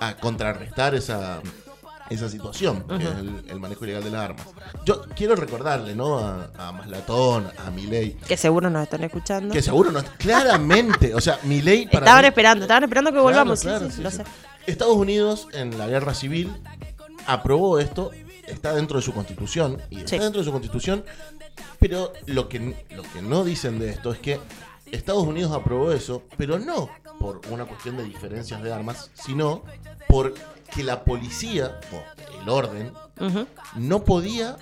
a 0.00 0.16
contrarrestar 0.16 0.94
esa, 0.94 1.40
esa 2.10 2.28
situación, 2.28 2.84
que 2.88 2.96
es 3.04 3.10
el, 3.16 3.44
el 3.48 3.60
manejo 3.60 3.84
ilegal 3.84 4.04
de 4.04 4.10
las 4.10 4.22
armas. 4.30 4.46
Yo 4.84 5.02
quiero 5.16 5.36
recordarle, 5.36 5.94
¿no? 5.94 6.18
A, 6.18 6.50
a 6.56 6.72
Maslatón, 6.72 7.48
a 7.66 7.70
Milei, 7.70 8.12
Que 8.26 8.36
seguro 8.36 8.70
nos 8.70 8.82
están 8.84 9.04
escuchando. 9.04 9.52
que 9.52 9.60
seguro 9.62 9.90
no 9.92 10.02
claramente, 10.18 11.14
o 11.14 11.20
sea, 11.20 11.38
Milei 11.42 11.86
para 11.86 11.98
Estaban 12.06 12.22
mí- 12.22 12.28
esperando, 12.28 12.64
estaban 12.64 12.84
esperando 12.84 13.10
que 13.10 13.14
Claro, 13.14 13.24
volvamos. 13.28 13.58
sí, 13.60 13.66
claro, 13.66 13.86
sí, 13.90 13.96
sí, 13.96 14.02
lo 14.02 14.10
sí. 14.10 14.16
sé. 14.18 14.24
Estados 14.66 14.96
Unidos 14.96 15.48
en 15.52 15.76
la 15.78 15.86
guerra 15.86 16.14
civil 16.14 16.52
aprobó 17.26 17.78
esto, 17.78 18.10
está 18.46 18.72
dentro 18.74 18.98
de 18.98 19.02
su 19.02 19.12
constitución 19.12 19.80
y 19.90 19.98
está 19.98 20.10
Sí. 20.10 20.18
dentro 20.18 20.40
de 20.40 20.44
su 20.44 20.52
constitución, 20.52 21.04
pero 21.80 22.12
lo 22.26 22.48
que 22.48 22.58
lo 22.90 23.02
que 23.02 23.20
no 23.22 23.44
dicen 23.44 23.78
de 23.78 23.90
esto 23.90 24.12
es 24.12 24.18
que 24.18 24.40
Estados 24.92 25.24
Unidos 25.24 25.52
aprobó 25.52 25.92
eso, 25.92 26.22
pero 26.36 26.58
no 26.58 26.88
por 27.18 27.40
una 27.50 27.64
cuestión 27.64 27.96
de 27.96 28.04
diferencias 28.04 28.62
de 28.62 28.72
armas, 28.72 29.10
sino 29.14 29.62
porque 30.08 30.82
la 30.84 31.04
policía 31.04 31.80
o 31.92 32.42
el 32.42 32.48
orden 32.48 32.92
no 33.76 34.04
podía 34.04 34.56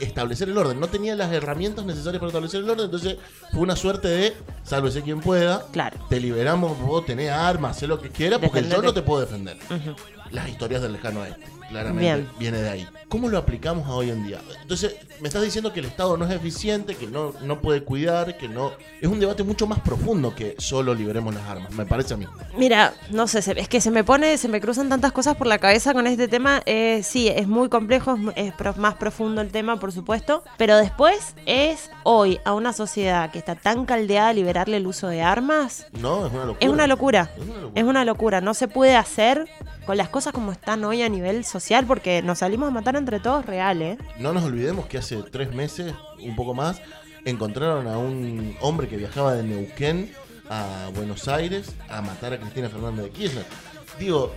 establecer 0.00 0.48
el 0.48 0.58
orden, 0.58 0.78
no 0.78 0.86
tenía 0.88 1.16
las 1.16 1.32
herramientas 1.32 1.84
necesarias 1.84 2.20
para 2.20 2.28
establecer 2.28 2.60
el 2.62 2.70
orden, 2.70 2.84
entonces 2.84 3.16
fue 3.50 3.60
una 3.60 3.74
suerte 3.74 4.06
de 4.08 4.36
sálvese 4.62 5.02
quien 5.02 5.20
pueda, 5.20 5.64
Claro. 5.72 5.98
te 6.08 6.20
liberamos, 6.20 6.78
vos 6.80 7.04
tenés 7.06 7.30
armas, 7.30 7.76
haz 7.82 7.88
lo 7.88 8.00
que 8.00 8.10
quieras, 8.10 8.38
porque 8.38 8.58
yo 8.60 8.66
Defendete. 8.68 8.86
no 8.86 8.94
te 8.94 9.02
puedo 9.02 9.20
defender. 9.20 9.56
Ujú. 9.70 9.96
Las 10.30 10.48
historias 10.48 10.82
del 10.82 10.92
lejano 10.92 11.20
oeste, 11.20 11.46
claramente 11.68 12.02
Bien. 12.02 12.28
viene 12.38 12.58
de 12.58 12.68
ahí. 12.68 12.88
¿Cómo 13.08 13.28
lo 13.28 13.38
aplicamos 13.38 13.88
a 13.88 13.92
hoy 13.92 14.10
en 14.10 14.26
día? 14.26 14.40
Entonces, 14.60 14.96
me 15.20 15.28
estás 15.28 15.42
diciendo 15.42 15.72
que 15.72 15.80
el 15.80 15.86
Estado 15.86 16.16
no 16.18 16.26
es 16.26 16.30
eficiente, 16.30 16.94
que 16.94 17.06
no, 17.06 17.32
no 17.42 17.60
puede 17.60 17.82
cuidar, 17.82 18.36
que 18.36 18.48
no... 18.48 18.72
Es 19.00 19.08
un 19.08 19.18
debate 19.18 19.42
mucho 19.42 19.66
más 19.66 19.80
profundo 19.80 20.34
que 20.34 20.56
solo 20.58 20.94
liberemos 20.94 21.34
las 21.34 21.44
armas, 21.44 21.72
me 21.72 21.86
parece 21.86 22.14
a 22.14 22.16
mí. 22.18 22.26
Mira, 22.56 22.92
no 23.10 23.26
sé, 23.26 23.38
es 23.56 23.68
que 23.68 23.80
se 23.80 23.90
me 23.90 24.04
pone, 24.04 24.36
se 24.36 24.48
me 24.48 24.60
cruzan 24.60 24.90
tantas 24.90 25.12
cosas 25.12 25.36
por 25.36 25.46
la 25.46 25.58
cabeza 25.58 25.94
con 25.94 26.06
este 26.06 26.28
tema. 26.28 26.60
Eh, 26.66 27.00
sí, 27.02 27.28
es 27.28 27.48
muy 27.48 27.70
complejo, 27.70 28.18
es 28.36 28.52
más 28.76 28.94
profundo 28.96 29.40
el 29.40 29.50
tema, 29.50 29.80
por 29.80 29.92
supuesto. 29.92 30.44
Pero 30.58 30.76
después 30.76 31.34
es 31.46 31.90
hoy 32.02 32.40
a 32.44 32.52
una 32.52 32.74
sociedad 32.74 33.30
que 33.30 33.38
está 33.38 33.54
tan 33.54 33.86
caldeada 33.86 34.34
liberarle 34.34 34.76
el 34.76 34.86
uso 34.86 35.08
de 35.08 35.22
armas. 35.22 35.86
No, 35.92 36.26
es 36.26 36.32
una 36.32 36.44
locura. 36.44 36.58
Es 36.60 36.68
una 36.68 36.86
locura. 36.86 37.30
Es 37.36 37.42
una 37.42 37.54
locura. 37.54 37.72
Es 37.74 37.84
una 37.84 38.04
locura. 38.04 38.40
No 38.42 38.52
se 38.52 38.68
puede 38.68 38.96
hacer 38.96 39.48
con 39.88 39.96
las 39.96 40.10
cosas 40.10 40.34
como 40.34 40.52
están 40.52 40.84
hoy 40.84 41.00
a 41.00 41.08
nivel 41.08 41.46
social 41.46 41.86
porque 41.86 42.20
nos 42.20 42.40
salimos 42.40 42.68
a 42.68 42.70
matar 42.70 42.94
entre 42.96 43.20
todos 43.20 43.46
real, 43.46 43.80
¿eh? 43.80 43.96
No 44.18 44.34
nos 44.34 44.44
olvidemos 44.44 44.84
que 44.84 44.98
hace 44.98 45.16
tres 45.32 45.54
meses, 45.54 45.94
un 46.22 46.36
poco 46.36 46.52
más, 46.52 46.82
encontraron 47.24 47.88
a 47.88 47.96
un 47.96 48.54
hombre 48.60 48.86
que 48.86 48.98
viajaba 48.98 49.32
de 49.32 49.44
Neuquén 49.44 50.12
a 50.50 50.90
Buenos 50.94 51.26
Aires 51.26 51.74
a 51.88 52.02
matar 52.02 52.34
a 52.34 52.38
Cristina 52.38 52.68
Fernández 52.68 53.04
de 53.06 53.10
Kirchner. 53.12 53.46
Digo, 53.98 54.34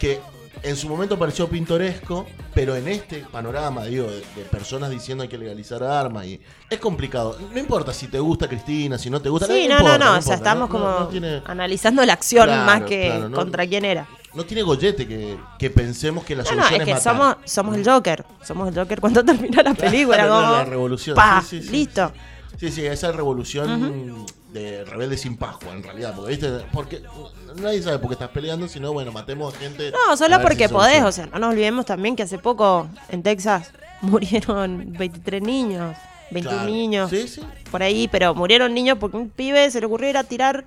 que 0.00 0.18
en 0.64 0.74
su 0.74 0.88
momento 0.88 1.16
pareció 1.20 1.48
pintoresco, 1.48 2.26
pero 2.52 2.74
en 2.74 2.88
este 2.88 3.18
panorama, 3.30 3.84
digo, 3.84 4.08
de, 4.08 4.16
de 4.34 4.42
personas 4.50 4.90
diciendo 4.90 5.22
hay 5.22 5.28
que 5.28 5.38
legalizar 5.38 5.84
armas 5.84 6.26
y 6.26 6.40
es 6.68 6.80
complicado. 6.80 7.38
No 7.52 7.60
importa 7.60 7.92
si 7.92 8.08
te 8.08 8.18
gusta 8.18 8.48
Cristina, 8.48 8.98
si 8.98 9.08
no 9.08 9.22
te 9.22 9.28
gusta. 9.28 9.46
Sí, 9.46 9.68
no, 9.68 9.76
importa, 9.78 9.98
no, 9.98 10.04
no, 10.06 10.10
o 10.10 10.16
importa, 10.16 10.22
sea, 10.22 10.34
estamos 10.34 10.68
no- 10.68 10.72
como 10.72 10.84
no- 10.90 10.98
no 10.98 11.08
tiene, 11.10 11.42
analizando 11.46 12.04
la 12.04 12.14
acción 12.14 12.46
Claro, 12.46 12.64
más 12.66 12.82
que 12.88 13.06
claro, 13.06 13.28
no- 13.28 13.36
contra 13.36 13.64
quién 13.68 13.84
era. 13.84 14.08
No 14.34 14.44
tiene 14.44 14.62
gollete 14.62 15.06
que, 15.06 15.36
que 15.58 15.70
pensemos 15.70 16.24
que 16.24 16.34
la 16.36 16.42
No, 16.44 16.50
no, 16.50 16.56
solución 16.56 16.80
es 16.80 16.84
que 16.86 16.94
matar. 16.94 17.12
somos, 17.16 17.36
somos 17.44 17.76
el 17.76 17.84
Joker. 17.88 18.24
Somos 18.42 18.68
el 18.68 18.74
Joker 18.74 19.00
cuando 19.00 19.24
termina 19.24 19.62
la 19.62 19.74
película. 19.74 20.16
Claro, 20.16 20.34
como, 20.34 20.52
la 20.52 20.64
revolución. 20.64 21.16
pa, 21.16 21.42
Sí, 21.42 21.60
sí, 21.60 21.66
sí. 21.66 21.72
listo. 21.72 22.12
Sí, 22.58 22.70
sí, 22.70 22.86
esa 22.86 23.10
revolución 23.10 24.24
de 24.52 24.84
rebelde 24.84 25.16
sin 25.16 25.36
Pascua, 25.36 25.72
en 25.72 25.82
realidad. 25.82 26.14
Porque, 26.14 26.30
¿viste? 26.30 26.48
porque 26.72 27.02
nadie 27.56 27.82
sabe 27.82 27.98
por 27.98 28.08
qué 28.08 28.14
estás 28.14 28.30
peleando, 28.30 28.68
sino, 28.68 28.92
bueno, 28.92 29.10
matemos 29.10 29.52
a 29.54 29.58
gente. 29.58 29.90
No, 29.90 30.16
solo 30.16 30.40
porque 30.40 30.68
si 30.68 30.72
podés. 30.72 31.02
O 31.02 31.10
sea, 31.10 31.26
no 31.26 31.38
nos 31.40 31.50
olvidemos 31.50 31.84
también 31.84 32.14
que 32.14 32.22
hace 32.22 32.38
poco 32.38 32.88
en 33.08 33.22
Texas 33.24 33.70
murieron 34.02 34.92
23 34.96 35.42
niños, 35.42 35.96
21 36.30 36.56
Claro. 36.58 36.70
niños. 36.72 37.10
Sí, 37.10 37.26
sí. 37.26 37.40
Por 37.72 37.82
ahí, 37.82 38.06
pero 38.06 38.34
murieron 38.36 38.72
niños 38.72 38.98
porque 39.00 39.16
un 39.16 39.30
pibe 39.30 39.68
se 39.72 39.80
le 39.80 39.86
ocurrió 39.86 40.08
ir 40.10 40.16
a 40.16 40.22
tirar, 40.24 40.64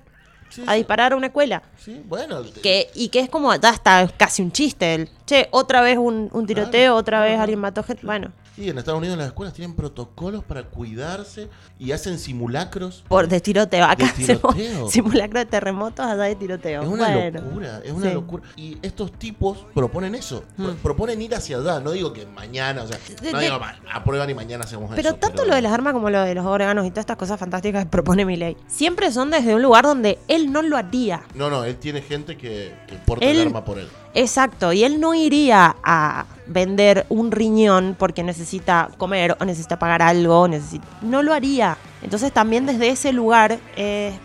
a 0.66 0.74
disparar 0.74 1.12
a 1.12 1.16
una 1.16 1.28
escuela. 1.28 1.62
Sí, 1.82 2.02
bueno. 2.06 2.42
Que, 2.62 2.90
y 2.94 3.08
que 3.08 3.20
es 3.20 3.28
como, 3.28 3.54
ya 3.54 3.70
está 3.70 4.08
casi 4.16 4.42
un 4.42 4.52
chiste. 4.52 4.94
El, 4.94 5.08
che, 5.28 5.48
otra 5.50 5.80
vez 5.82 5.98
un, 5.98 6.30
un 6.32 6.46
tiroteo, 6.46 6.94
otra 6.96 7.20
vez 7.20 7.38
alguien 7.38 7.60
mató 7.60 7.82
gente. 7.82 8.04
Bueno, 8.06 8.32
Y 8.56 8.70
en 8.70 8.78
Estados 8.78 8.98
Unidos 8.98 9.16
las 9.18 9.28
escuelas 9.28 9.54
tienen 9.54 9.76
protocolos 9.76 10.42
para 10.42 10.64
cuidarse 10.64 11.48
y 11.78 11.92
hacen 11.92 12.18
simulacros. 12.18 13.04
por 13.06 13.28
de 13.28 13.40
tiroteo. 13.40 13.84
Acá 13.84 14.06
De 14.06 14.12
tiroteo. 14.26 14.50
hacemos 14.50 14.92
simulacro 14.92 15.38
de 15.38 15.46
terremotos, 15.46 16.04
allá 16.06 16.24
de 16.24 16.34
tiroteo. 16.34 16.82
Es 16.82 16.88
una 16.88 17.08
Bueno. 17.12 17.40
locura, 17.40 17.80
es 17.84 17.92
una 17.92 18.08
Sí. 18.08 18.14
locura. 18.14 18.42
Y 18.56 18.78
estos 18.82 19.12
tipos 19.12 19.58
proponen 19.74 20.14
eso, 20.14 20.42
pro- 20.56 20.72
Mm. 20.72 20.76
proponen 20.76 21.22
ir 21.22 21.34
hacia 21.34 21.58
allá. 21.58 21.78
No 21.80 21.92
digo 21.92 22.12
que 22.12 22.26
mañana, 22.26 22.82
o 22.82 22.86
sea, 22.88 22.98
De- 23.20 23.30
no 23.30 23.38
de- 23.38 23.44
digo, 23.44 23.58
"Va, 23.60 23.76
aprueban 23.92 24.28
y 24.30 24.34
mañana 24.34 24.64
hacemos 24.64 24.90
Pero 24.96 25.10
eso. 25.10 25.18
tanto 25.18 25.44
lo 25.44 25.54
de 25.54 25.62
las 25.62 25.72
armas 25.72 25.92
como 25.92 26.10
lo 26.10 26.20
de 26.22 26.34
los 26.34 26.44
órganos 26.46 26.84
y 26.86 26.90
todas 26.90 27.02
estas 27.02 27.16
cosas 27.16 27.38
fantásticas 27.38 27.84
que 27.84 27.90
propone 27.90 28.24
mi 28.24 28.36
ley, 28.36 28.56
siempre 28.66 29.12
son 29.12 29.30
desde 29.30 29.54
un 29.54 29.62
lugar 29.62 29.84
donde 29.84 30.18
él 30.26 30.50
no 30.50 30.62
lo 30.62 30.76
haría. 30.76 31.22
No, 31.34 31.48
no, 31.50 31.64
él 31.64 31.76
tiene 31.76 32.00
gente 32.02 32.36
que, 32.36 32.74
que 32.88 32.96
porta 32.96 33.24
Él- 33.24 33.36
el 33.38 33.46
arma 33.48 33.64
por 33.64 33.78
él. 33.78 33.88
Exacto, 34.18 34.72
y 34.72 34.82
él 34.82 35.00
no 35.00 35.14
iría 35.14 35.76
a 35.84 36.26
vender 36.46 37.06
un 37.08 37.30
riñón 37.30 37.94
porque 37.96 38.24
necesita 38.24 38.90
comer 38.98 39.36
o 39.38 39.44
necesita 39.44 39.78
pagar 39.78 40.02
algo, 40.02 40.48
necesita... 40.48 40.84
no 41.02 41.22
lo 41.22 41.32
haría. 41.32 41.76
Entonces 42.02 42.32
también 42.32 42.66
desde 42.66 42.88
ese 42.88 43.12
lugar 43.12 43.60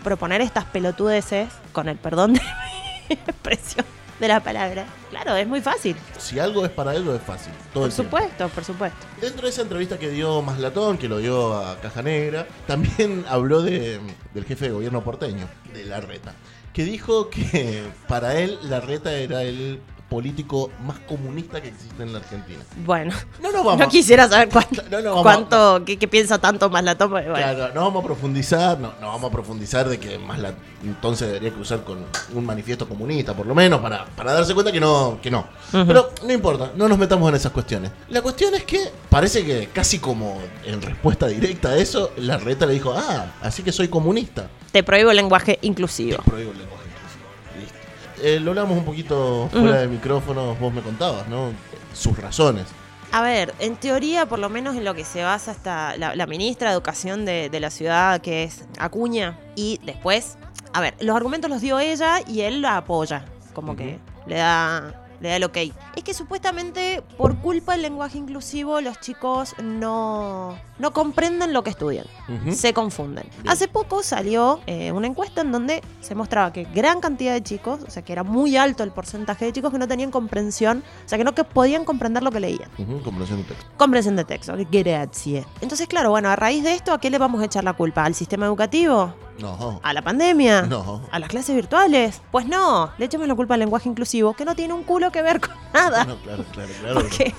proponer 0.03 0.41
estas 0.41 0.65
pelotudeces, 0.65 1.47
con 1.73 1.89
el 1.89 1.97
perdón 1.97 2.33
de 2.33 2.41
mi 2.41 3.13
expresión, 3.27 3.85
de 4.19 4.27
la 4.27 4.39
palabra. 4.39 4.85
Claro, 5.11 5.35
es 5.35 5.47
muy 5.47 5.61
fácil. 5.61 5.95
Si 6.17 6.39
algo 6.39 6.65
es 6.65 6.71
para 6.71 6.95
ellos 6.95 7.15
es 7.15 7.21
fácil. 7.21 7.53
Todo 7.71 7.83
Por 7.83 7.93
tiempo. 7.93 8.17
supuesto, 8.17 8.49
por 8.49 8.63
supuesto. 8.63 9.05
Dentro 9.21 9.43
de 9.43 9.49
esa 9.49 9.61
entrevista 9.61 9.99
que 9.99 10.09
dio 10.09 10.41
Maslatón, 10.41 10.97
que 10.97 11.07
lo 11.07 11.19
dio 11.19 11.53
a 11.53 11.79
Caja 11.81 12.01
Negra, 12.01 12.47
también 12.65 13.25
habló 13.29 13.61
de, 13.61 13.99
del 14.33 14.45
jefe 14.45 14.65
de 14.65 14.71
gobierno 14.71 15.03
porteño, 15.03 15.47
de 15.71 15.85
Larreta, 15.85 16.33
que 16.73 16.83
dijo 16.83 17.29
que 17.29 17.83
para 18.07 18.37
él 18.39 18.57
Larreta 18.63 19.11
era 19.13 19.43
el 19.43 19.79
político 20.09 20.69
más 20.85 20.99
comunista 20.99 21.59
que 21.59 21.69
existe 21.69 22.03
en 22.03 22.13
la 22.13 22.19
Argentina. 22.19 22.59
Bueno, 22.85 23.11
No 23.41 23.51
nos 23.51 23.65
vamos. 23.65 23.87
quisiera 23.87 24.29
saber 24.29 24.47
cuánto, 24.49 24.83
No, 24.91 25.01
no, 25.01 25.23
cuánto 25.23 25.83
qué, 25.83 25.97
qué 25.97 26.07
piensa 26.07 26.37
tanto 26.37 26.69
más 26.69 26.83
la 26.83 26.95
toma. 26.95 27.21
Bueno. 27.21 27.33
Claro, 27.33 27.73
no 27.73 27.81
vamos 27.81 28.03
a 28.03 28.05
profundizar, 28.05 28.79
no, 28.79 28.93
no 29.01 29.07
vamos 29.07 29.23
a 29.31 29.31
profundizar 29.33 29.89
de 29.89 29.99
que 29.99 30.19
más 30.19 30.37
la, 30.37 30.53
entonces 30.83 31.29
debería 31.29 31.51
cruzar 31.51 31.83
con 31.83 32.05
un 32.31 32.45
manifiesto 32.45 32.87
comunista, 32.87 33.33
por 33.33 33.47
lo 33.47 33.55
menos, 33.55 33.81
para, 33.81 34.05
para 34.05 34.33
darse 34.33 34.53
cuenta 34.53 34.71
que 34.71 34.79
no, 34.79 35.17
que 35.19 35.31
no. 35.31 35.47
Pero 35.71 36.11
no 36.23 36.31
importa, 36.31 36.71
no 36.75 36.87
nos 36.87 36.99
metamos 36.99 37.27
en 37.29 37.35
esas 37.35 37.51
cuestiones. 37.51 37.89
La 38.09 38.21
cuestión 38.21 38.53
es 38.53 38.65
que 38.65 38.91
parece 39.09 39.43
que 39.43 39.69
casi 39.73 39.97
como 39.97 40.39
en 40.63 40.79
respuesta 40.79 41.25
directa 41.25 41.69
a 41.69 41.77
eso, 41.77 42.11
la 42.17 42.37
reta 42.37 42.67
le 42.67 42.73
dijo, 42.73 42.93
ah, 42.95 43.31
así 43.41 43.63
que 43.63 43.71
soy 43.71 43.87
comunista. 43.87 44.47
Te 44.73 44.83
prohíbo 44.83 45.11
el 45.11 45.15
lenguaje 45.17 45.59
inclusivo. 45.61 46.17
Prohíbo 46.23 46.51
el 46.51 46.57
lenguaje 46.57 46.83
inclusivo. 46.89 47.61
Listo. 47.61 48.23
Eh, 48.23 48.39
lo 48.41 48.51
hablamos 48.51 48.77
un 48.77 48.83
poquito 48.83 49.47
fuera 49.51 49.69
Ujú. 49.69 49.77
de 49.79 49.87
micrófonos, 49.87 50.59
vos 50.59 50.73
me 50.73 50.81
contabas, 50.81 51.27
¿no? 51.29 51.51
Sus 51.93 52.17
razones. 52.17 52.65
A 53.11 53.21
ver, 53.21 53.53
en 53.59 53.75
teoría, 53.75 54.25
por 54.25 54.39
lo 54.39 54.49
menos 54.49 54.75
en 54.75 54.83
lo 54.83 54.95
que 54.95 55.05
se 55.05 55.23
basa 55.23 55.51
hasta 55.51 55.95
la, 55.97 56.15
la 56.15 56.25
ministra 56.25 56.69
de 56.69 56.73
Educación 56.73 57.23
de, 57.25 57.49
de 57.49 57.59
la 57.59 57.69
ciudad, 57.69 58.19
que 58.19 58.43
es 58.43 58.65
Acuña, 58.79 59.37
y 59.55 59.79
después, 59.85 60.37
a 60.73 60.81
ver, 60.81 60.95
los 60.99 61.15
argumentos 61.15 61.47
los 61.51 61.61
dio 61.61 61.77
ella 61.77 62.21
y 62.27 62.41
él 62.41 62.63
la 62.63 62.77
apoya, 62.77 63.25
como 63.53 63.75
que 63.75 63.99
le 64.25 64.37
da, 64.37 65.02
le 65.23 65.29
da 65.29 65.35
el 65.37 65.43
ok. 65.45 65.57
Es 65.95 66.03
que 66.03 66.13
supuestamente 66.13 67.01
por 67.17 67.37
culpa 67.37 67.71
del 67.73 67.81
lenguaje 67.83 68.17
inclusivo 68.17 68.81
los 68.81 68.99
chicos 68.99 69.55
no, 69.63 70.57
no 70.79 70.91
comprenden 70.93 71.53
lo 71.53 71.63
que 71.63 71.69
estudian, 71.69 72.05
Ujú. 72.27 72.51
se 72.53 72.73
confunden. 72.73 73.25
Hace 73.47 73.67
poco 73.69 74.03
salió 74.03 74.59
eh, 74.67 74.91
una 74.91 75.07
encuesta 75.07 75.41
en 75.41 75.51
donde 75.53 75.81
se 76.01 76.13
mostraba 76.13 76.51
que 76.51 76.65
gran 76.65 76.99
cantidad 76.99 77.33
de 77.33 77.41
chicos, 77.41 77.79
o 77.87 77.89
sea 77.89 78.03
que 78.03 78.11
era 78.11 78.23
muy 78.23 78.57
alto 78.57 78.83
el 78.83 78.91
porcentaje 78.91 79.45
de 79.45 79.53
chicos 79.53 79.71
que 79.71 79.79
no 79.79 79.87
tenían 79.87 80.11
comprensión, 80.11 80.83
o 81.05 81.09
sea 81.09 81.17
que 81.17 81.23
no 81.23 81.33
que 81.33 81.45
podían 81.45 81.85
comprender 81.85 82.21
lo 82.21 82.31
que 82.31 82.41
leían. 82.41 82.69
Ujú, 82.77 83.01
comprensión 83.01 83.39
de 83.41 83.45
texto. 83.45 83.65
Comprensión 83.77 84.15
de 84.17 84.25
texto, 84.25 84.53
grazie. 84.69 85.45
Entonces, 85.61 85.87
claro, 85.87 86.09
bueno, 86.09 86.27
a 86.29 86.35
raíz 86.35 86.63
de 86.65 86.73
esto, 86.73 86.91
¿a 86.91 86.99
qué 86.99 87.09
le 87.09 87.17
vamos 87.17 87.41
a 87.41 87.45
echar 87.45 87.63
la 87.63 87.73
culpa? 87.73 88.03
¿Al 88.03 88.13
sistema 88.13 88.45
educativo? 88.45 89.13
No. 89.39 89.79
¿A 89.83 89.93
la 89.93 90.01
pandemia? 90.01 90.63
No. 90.63 91.01
¿A 91.11 91.19
las 91.19 91.29
clases 91.29 91.55
virtuales? 91.55 92.21
Pues 92.31 92.45
no, 92.45 92.91
le 92.97 93.05
echamos 93.05 93.27
la 93.27 93.35
culpa 93.35 93.55
al 93.55 93.59
lenguaje 93.59 93.89
inclusivo, 93.89 94.33
que 94.33 94.45
no 94.45 94.55
tiene 94.55 94.73
un 94.73 94.83
culo 94.83 95.11
que 95.11 95.21
ver 95.21 95.39
con 95.39 95.55
nada. 95.73 96.05
No, 96.05 96.17
claro, 96.17 96.45
claro, 96.51 96.71
claro. 96.79 97.01
Porque 97.01 97.33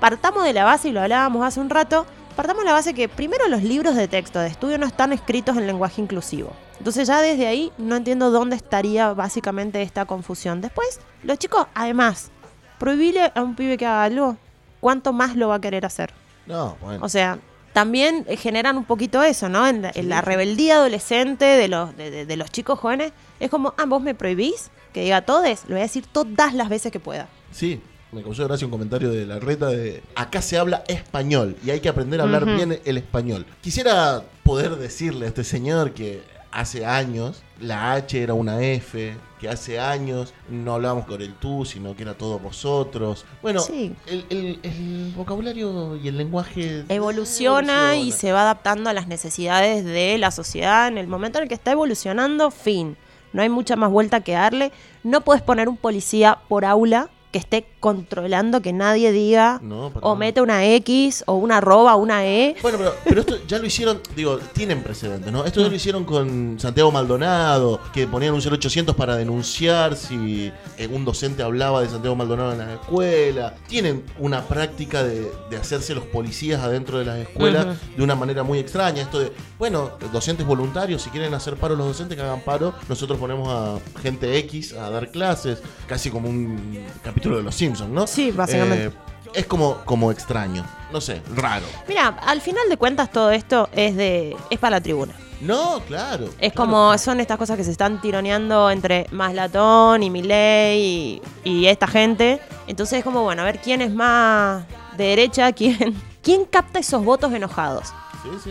partamos 0.00 0.44
de 0.44 0.52
la 0.52 0.64
base, 0.64 0.88
y 0.88 0.92
lo 0.92 1.00
hablábamos 1.00 1.44
hace 1.44 1.60
un 1.60 1.70
rato, 1.70 2.06
partamos 2.36 2.62
de 2.62 2.68
la 2.68 2.74
base 2.74 2.94
que 2.94 3.08
primero 3.08 3.48
los 3.48 3.62
libros 3.62 3.96
de 3.96 4.08
texto 4.08 4.38
de 4.38 4.48
estudio 4.48 4.78
no 4.78 4.86
están 4.86 5.12
escritos 5.12 5.56
en 5.56 5.66
lenguaje 5.66 6.00
inclusivo. 6.00 6.52
Entonces 6.78 7.08
ya 7.08 7.20
desde 7.20 7.46
ahí 7.46 7.72
no 7.78 7.96
entiendo 7.96 8.30
dónde 8.30 8.54
estaría 8.54 9.12
básicamente 9.12 9.82
esta 9.82 10.04
confusión. 10.04 10.60
Después, 10.60 11.00
los 11.24 11.38
chicos, 11.38 11.66
además, 11.74 12.30
prohibirle 12.78 13.32
a 13.34 13.42
un 13.42 13.56
pibe 13.56 13.76
que 13.76 13.86
haga 13.86 14.04
algo, 14.04 14.36
¿cuánto 14.80 15.12
más 15.12 15.34
lo 15.34 15.48
va 15.48 15.56
a 15.56 15.60
querer 15.60 15.84
hacer? 15.84 16.12
No, 16.46 16.76
bueno. 16.80 17.04
O 17.04 17.08
sea, 17.08 17.38
también 17.78 18.24
eh, 18.28 18.36
generan 18.36 18.76
un 18.76 18.84
poquito 18.84 19.22
eso, 19.22 19.48
¿no? 19.48 19.68
En 19.68 19.82
la, 19.82 19.92
en 19.94 20.08
la 20.08 20.20
rebeldía 20.20 20.74
adolescente 20.78 21.44
de 21.44 21.68
los, 21.68 21.96
de, 21.96 22.10
de- 22.10 22.26
de 22.26 22.36
los 22.36 22.50
chicos 22.50 22.76
jóvenes, 22.80 23.12
es 23.38 23.48
como, 23.50 23.72
ah, 23.78 23.84
vos 23.86 24.02
me 24.02 24.16
prohibís 24.16 24.70
que 24.92 25.02
diga 25.02 25.22
todes, 25.22 25.62
lo 25.68 25.74
voy 25.74 25.80
a 25.80 25.82
decir 25.82 26.04
todas 26.10 26.54
las 26.54 26.68
veces 26.68 26.90
que 26.90 26.98
pueda. 26.98 27.28
Sí, 27.52 27.80
me 28.10 28.20
causó 28.24 28.44
gracia 28.48 28.66
un 28.66 28.72
comentario 28.72 29.10
de 29.10 29.26
la 29.26 29.38
reta 29.38 29.68
de 29.68 30.02
acá 30.16 30.42
se 30.42 30.58
habla 30.58 30.82
español 30.88 31.56
y 31.64 31.70
hay 31.70 31.78
que 31.78 31.88
aprender 31.88 32.18
a 32.20 32.24
hablar 32.24 32.46
bien 32.46 32.80
el 32.84 32.98
español. 32.98 33.46
Quisiera 33.60 34.24
poder 34.42 34.74
decirle 34.76 35.26
a 35.26 35.28
este 35.28 35.44
señor 35.44 35.92
que 35.92 36.20
hace 36.50 36.84
años 36.84 37.44
la 37.60 37.92
H 37.92 38.20
era 38.20 38.34
una 38.34 38.60
F, 38.60 39.14
que 39.38 39.48
hace 39.48 39.78
años 39.80 40.34
no 40.48 40.74
hablábamos 40.74 41.06
con 41.06 41.22
el 41.22 41.32
tú, 41.34 41.64
sino 41.64 41.94
que 41.96 42.02
era 42.02 42.14
todos 42.14 42.42
vosotros. 42.42 43.24
Bueno, 43.42 43.60
Sí. 43.60 43.94
el, 44.06 44.24
el- 44.30 44.58
el 44.62 45.12
vocabulario 45.16 45.96
y 45.96 46.08
el 46.08 46.18
lenguaje 46.18 46.84
Evoluciona 46.88 47.96
y 47.96 48.12
se 48.12 48.32
va 48.32 48.42
adaptando 48.42 48.90
a 48.90 48.92
las 48.92 49.06
necesidades 49.08 49.84
de 49.84 50.18
la 50.18 50.30
sociedad 50.30 50.88
en 50.88 50.98
el 50.98 51.06
momento 51.06 51.38
en 51.38 51.44
el 51.44 51.48
que 51.48 51.54
está 51.54 51.72
evolucionando, 51.72 52.50
fin. 52.50 52.96
No 53.32 53.42
hay 53.42 53.48
mucha 53.48 53.76
más 53.76 53.90
vuelta 53.90 54.20
que 54.22 54.32
darle. 54.32 54.72
No 55.02 55.20
puedes 55.22 55.42
poner 55.42 55.68
un 55.68 55.76
policía 55.76 56.38
por 56.48 56.64
aula 56.64 57.10
que 57.30 57.38
esté 57.38 57.66
controlando 57.80 58.62
que 58.62 58.72
nadie 58.72 59.12
diga 59.12 59.60
No, 59.62 59.92
o 60.00 60.16
mete 60.16 60.40
una 60.40 60.64
X 60.64 61.24
o 61.26 61.34
una 61.34 61.58
arroba, 61.58 61.96
una 61.96 62.26
E. 62.26 62.56
Bueno, 62.62 62.78
pero, 62.78 62.94
pero 63.04 63.20
esto 63.20 63.36
ya 63.46 63.58
lo 63.58 63.66
hicieron, 63.66 64.00
digo, 64.16 64.38
tienen 64.52 64.82
precedentes, 64.82 65.30
¿no? 65.30 65.44
Esto 65.44 65.60
ya 65.60 65.68
lo 65.68 65.74
hicieron 65.74 66.04
con 66.04 66.58
Santiago 66.58 66.90
Maldonado, 66.90 67.80
que 67.92 68.06
ponían 68.06 68.34
un 68.34 68.40
0800 68.40 68.96
para 68.96 69.16
denunciar 69.16 69.96
si 69.96 70.52
eh, 70.76 70.88
un 70.90 71.04
docente 71.04 71.42
hablaba 71.42 71.82
de 71.82 71.88
Santiago 71.88 72.16
Maldonado 72.16 72.52
en 72.52 72.58
la 72.58 72.74
escuela. 72.74 73.54
Tienen 73.66 74.04
una 74.18 74.42
práctica 74.42 75.02
de, 75.02 75.30
de 75.50 75.56
hacerse 75.56 75.94
los 75.94 76.04
policías 76.04 76.62
adentro 76.62 76.98
de 76.98 77.04
las 77.04 77.18
escuelas 77.18 77.76
de 77.96 78.02
una 78.02 78.14
manera 78.14 78.42
muy 78.42 78.58
extraña. 78.58 79.02
Esto 79.02 79.20
de, 79.20 79.32
bueno, 79.58 79.92
docentes 80.12 80.46
voluntarios, 80.46 81.02
si 81.02 81.10
quieren 81.10 81.34
hacer 81.34 81.56
paro 81.56 81.76
los 81.76 81.86
docentes, 81.86 82.16
que 82.16 82.22
hagan 82.22 82.40
paro. 82.40 82.74
Nosotros 82.88 83.18
ponemos 83.18 83.48
a 83.48 83.78
gente 84.00 84.38
X 84.38 84.72
a 84.72 84.90
dar 84.90 85.10
clases, 85.10 85.62
casi 85.86 86.10
como 86.10 86.28
un 86.28 86.78
capítulo 87.18 87.38
de 87.38 87.42
Los 87.42 87.54
Simpsons, 87.56 87.90
¿no? 87.90 88.06
Sí, 88.06 88.30
básicamente. 88.30 88.86
Eh, 88.86 88.92
es 89.34 89.46
como, 89.46 89.78
como 89.84 90.10
extraño, 90.10 90.64
no 90.92 91.00
sé, 91.00 91.20
raro. 91.34 91.66
Mira, 91.88 92.08
al 92.08 92.40
final 92.40 92.68
de 92.68 92.76
cuentas 92.76 93.10
todo 93.10 93.30
esto 93.30 93.68
es 93.72 93.96
de 93.96 94.36
es 94.50 94.58
para 94.58 94.76
la 94.76 94.80
tribuna. 94.80 95.14
No, 95.40 95.80
claro. 95.86 96.30
Es 96.38 96.52
como 96.52 96.96
son 96.96 97.20
estas 97.20 97.36
cosas 97.36 97.56
que 97.56 97.64
se 97.64 97.70
están 97.70 98.00
tironeando 98.00 98.70
entre 98.70 99.06
Maslatón 99.10 100.02
y 100.02 100.10
Milei 100.10 100.80
y, 100.80 101.22
y 101.44 101.66
esta 101.66 101.86
gente. 101.86 102.40
Entonces 102.66 102.98
es 102.98 103.04
como, 103.04 103.22
bueno, 103.22 103.42
a 103.42 103.44
ver 103.44 103.58
quién 103.60 103.82
es 103.82 103.92
más 103.92 104.64
de 104.96 105.04
derecha, 105.04 105.52
quién, 105.52 106.00
quién 106.22 106.44
capta 106.44 106.78
esos 106.78 107.04
votos 107.04 107.32
enojados. 107.32 107.92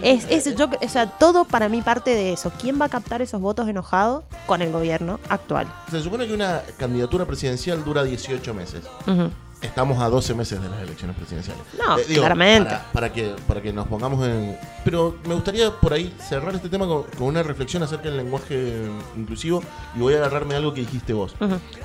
Es, 0.04 0.26
es- 0.30 0.56
yo, 0.56 0.70
o 0.82 0.90
sea, 0.90 1.08
todo 1.08 1.46
para 1.46 1.70
mí 1.70 1.82
parte 1.82 2.12
de 2.12 2.34
eso. 2.34 2.52
¿Quién 2.60 2.80
va 2.80 2.86
a 2.86 2.90
captar 2.90 3.22
esos 3.22 3.42
votos 3.42 3.68
enojados 3.68 4.24
con 4.46 4.62
el 4.62 4.72
gobierno 4.72 5.20
actual? 5.30 5.68
Se 5.92 6.02
supone 6.02 6.28
que 6.28 6.34
una 6.34 6.62
candidatura 6.78 7.26
presidencial 7.26 7.84
dura 7.84 8.04
18 8.04 8.54
meses. 8.54 8.84
Estamos 9.60 10.00
a 10.04 10.08
12 10.08 10.36
meses 10.36 10.62
de 10.62 10.70
las 10.70 10.80
elecciones 10.84 11.16
presidenciales. 11.16 11.64
Eh, 11.74 11.78
No, 11.80 11.96
claramente. 12.22 12.70
Para, 12.70 12.92
para 12.92 13.12
que, 13.14 13.34
para 13.48 13.60
que 13.60 13.74
nos 13.74 13.88
pongamos 13.88 14.24
en... 14.28 14.56
Pero 14.86 15.16
me 15.28 15.34
gustaría 15.34 15.72
por 15.72 15.94
ahí 15.94 16.14
cerrar 16.30 16.54
este 16.54 16.70
tema 16.70 16.86
con, 16.86 17.04
con 17.18 17.24
una 17.26 17.42
reflexión 17.42 17.82
acerca 17.82 18.04
del 18.10 18.18
lenguaje 18.18 18.84
inclusivo 19.16 19.64
y 19.96 20.00
voy 20.00 20.14
a 20.14 20.18
agarrarme 20.18 20.54
algo 20.54 20.76
que 20.76 20.82
dijiste 20.82 21.12
vos. 21.14 21.34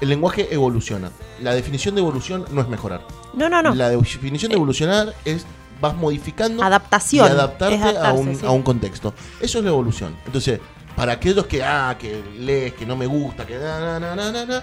El 0.03 0.09
lenguaje 0.11 0.53
evoluciona. 0.53 1.11
La 1.41 1.55
definición 1.55 1.95
de 1.95 2.03
evolución 2.03 2.45
no 2.51 2.61
es 2.61 2.69
mejorar. 2.69 3.01
No, 3.33 3.49
no, 3.49 3.63
no. 3.63 3.75
La 3.75 3.89
definición 3.89 4.51
de 4.51 4.57
evolucionar 4.57 5.15
es 5.25 5.47
vas 5.83 5.95
modificando 5.95 6.63
Adaptación. 6.63 7.27
y 7.27 7.31
adaptarte 7.31 7.75
adaptarse, 7.77 8.09
a, 8.09 8.13
un, 8.15 8.37
sí. 8.37 8.47
a 8.47 8.51
un 8.51 8.63
contexto. 8.63 9.13
Eso 9.41 9.59
es 9.59 9.65
la 9.65 9.71
evolución. 9.71 10.17
Entonces, 10.25 10.61
para 10.97 11.13
aquellos 11.13 11.47
que, 11.47 11.63
ah, 11.63 11.97
que 11.99 12.23
lees, 12.39 12.73
que 12.75 12.87
no 12.87 12.97
me 12.97 13.07
gusta, 13.07 13.47
que 13.47 13.59
na, 13.59 13.99
na, 14.01 14.15
na, 14.17 14.33
na, 14.47 14.63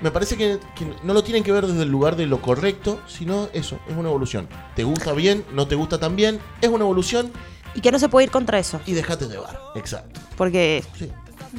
me 0.00 0.10
parece 0.10 0.36
que, 0.36 0.58
que 0.76 0.86
no 1.02 1.12
lo 1.12 1.22
tienen 1.22 1.42
que 1.44 1.52
ver 1.52 1.66
desde 1.66 1.82
el 1.82 1.90
lugar 1.90 2.16
de 2.16 2.26
lo 2.26 2.40
correcto, 2.40 3.00
sino 3.06 3.48
eso, 3.52 3.78
es 3.88 3.96
una 3.96 4.08
evolución. 4.08 4.48
¿Te 4.74 4.84
gusta 4.84 5.12
bien? 5.12 5.44
¿No 5.52 5.66
te 5.66 5.74
gusta 5.74 5.98
tan 5.98 6.16
bien? 6.16 6.40
Es 6.62 6.68
una 6.70 6.84
evolución 6.84 7.30
Y 7.74 7.80
que 7.82 7.92
no 7.92 7.98
se 7.98 8.08
puede 8.08 8.24
ir 8.24 8.30
contra 8.30 8.58
eso. 8.58 8.80
y 8.86 8.94
déjate 8.94 9.26
llevar. 9.26 9.60
Exacto. 9.74 10.20
Porque 10.36 10.82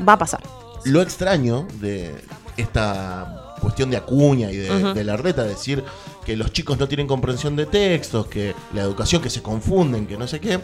va 0.07 0.13
a 0.13 0.17
pasar. 0.17 0.41
Lo 0.85 1.01
extraño 1.03 1.67
de 1.81 2.15
esta 2.57 3.40
cuestión 3.61 3.89
de 3.89 3.97
Acuña 3.97 4.51
y 4.51 4.57
de, 4.57 5.03
la 5.03 5.17
reta, 5.17 5.43
decir 5.43 5.83
que 6.25 6.35
los 6.35 6.51
chicos 6.51 6.77
no 6.79 6.87
tienen 6.87 7.07
comprensión 7.07 7.55
de 7.55 7.65
textos, 7.65 8.27
que 8.27 8.53
la 8.73 8.81
educación, 8.81 9.21
que 9.21 9.29
se 9.29 9.41
confunden, 9.41 10.07
que 10.07 10.17
no 10.17 10.27
sé 10.27 10.39
qué. 10.39 10.59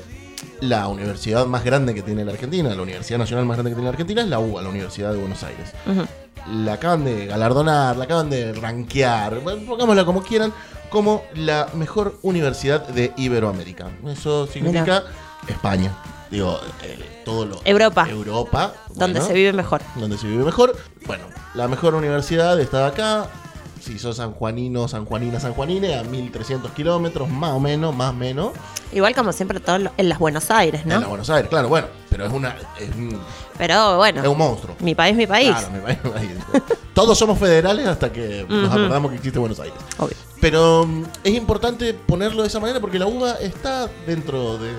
La 0.62 0.88
universidad 0.88 1.46
más 1.46 1.64
grande 1.64 1.96
que 1.96 2.02
tiene 2.02 2.26
la 2.26 2.32
Argentina, 2.32 2.74
la 2.76 2.82
Universidad 2.82 3.18
Nacional 3.18 3.46
más 3.46 3.58
grande 3.58 3.72
que 3.72 3.76
tiene 3.76 3.86
la 3.86 3.92
Argentina 3.92 4.22
es 4.22 4.28
la 4.28 4.40
UBA, 4.40 4.62
la 4.62 4.70
Universidad 4.70 5.12
de 5.12 5.20
Buenos 5.20 5.44
Aires. 5.44 5.74
La 6.52 6.74
acaban 6.74 7.06
de 7.06 7.26
galardonar, 7.26 7.98
la 7.98 8.06
acaban 8.06 8.30
de 8.30 8.54
rankear, 8.54 9.40
pongámosla 9.40 10.06
como 10.06 10.22
quieran, 10.24 10.54
como 10.90 11.24
la 11.36 11.68
mejor 11.74 12.18
universidad 12.22 12.88
de 12.88 13.14
Iberoamérica. 13.18 13.90
Eso 14.06 14.48
significa 14.48 15.04
España. 15.48 15.96
Digo, 16.32 16.60
eh, 16.84 17.22
todo 17.26 17.46
lo. 17.46 17.60
Europa. 17.64 18.08
Europa. 18.10 18.74
Donde 18.90 19.20
bueno, 19.20 19.28
se 19.28 19.34
vive 19.34 19.54
mejor. 19.54 19.82
donde 19.96 20.18
se 20.18 20.28
vive 20.28 20.44
mejor. 20.44 20.76
Bueno, 21.06 21.24
la 21.54 21.68
mejor 21.68 21.96
universidad 21.96 22.60
está 22.60 22.88
acá. 22.88 23.28
Si 23.82 23.98
sos 24.00 24.18
sanjuanino, 24.18 24.88
sanjuanina, 24.90 25.40
sanjuanine, 25.40 25.96
a 25.98 26.04
1300 26.04 26.72
kilómetros, 26.72 27.30
más 27.30 27.52
o 27.52 27.60
menos, 27.60 27.96
más 27.96 28.10
o 28.10 28.14
menos. 28.14 28.52
Igual 28.92 29.16
como 29.16 29.32
siempre 29.32 29.60
todo 29.62 29.78
en 29.78 29.86
lo- 29.86 29.92
en 29.96 30.10
las 30.10 30.20
Buenos 30.20 30.52
Aires, 30.52 30.86
¿no? 30.86 30.96
En 30.96 31.02
la 31.02 31.08
Buenos 31.08 31.30
Aires, 31.30 31.50
claro, 31.50 31.70
bueno. 31.70 31.88
pero 32.10 32.26
es 32.26 32.34
una. 32.34 32.58
Es 32.80 32.90
un, 32.96 33.18
Pero 33.58 33.96
bueno. 33.98 34.22
es 34.22 34.28
un 34.28 34.38
monstruo. 34.38 34.76
Mi 34.80 34.94
país, 34.96 35.16
mi 35.16 35.26
país. 35.28 35.52
Claro, 35.52 35.70
mi 35.72 35.80
país, 35.80 36.00
mi 36.04 36.10
país. 36.10 36.32
Todos 36.94 37.18
somos 37.18 37.38
federales 37.40 37.88
hasta 37.88 38.12
que 38.12 38.46
nos 38.50 38.70
acordamos 38.72 39.12
que 39.12 39.18
existe 39.18 39.40
Buenos 39.40 39.60
Aires. 39.60 39.78
Obvio. 40.00 40.18
Pero 40.42 40.86
mm, 40.86 41.04
es 41.24 41.34
importante 41.36 41.94
ponerlo 41.94 42.42
de 42.42 42.48
esa 42.50 42.60
manera 42.60 42.82
porque 42.82 43.00
la 43.00 43.06
UBA 43.08 43.36
está 43.36 43.88
dentro 44.06 44.58
de 44.58 44.72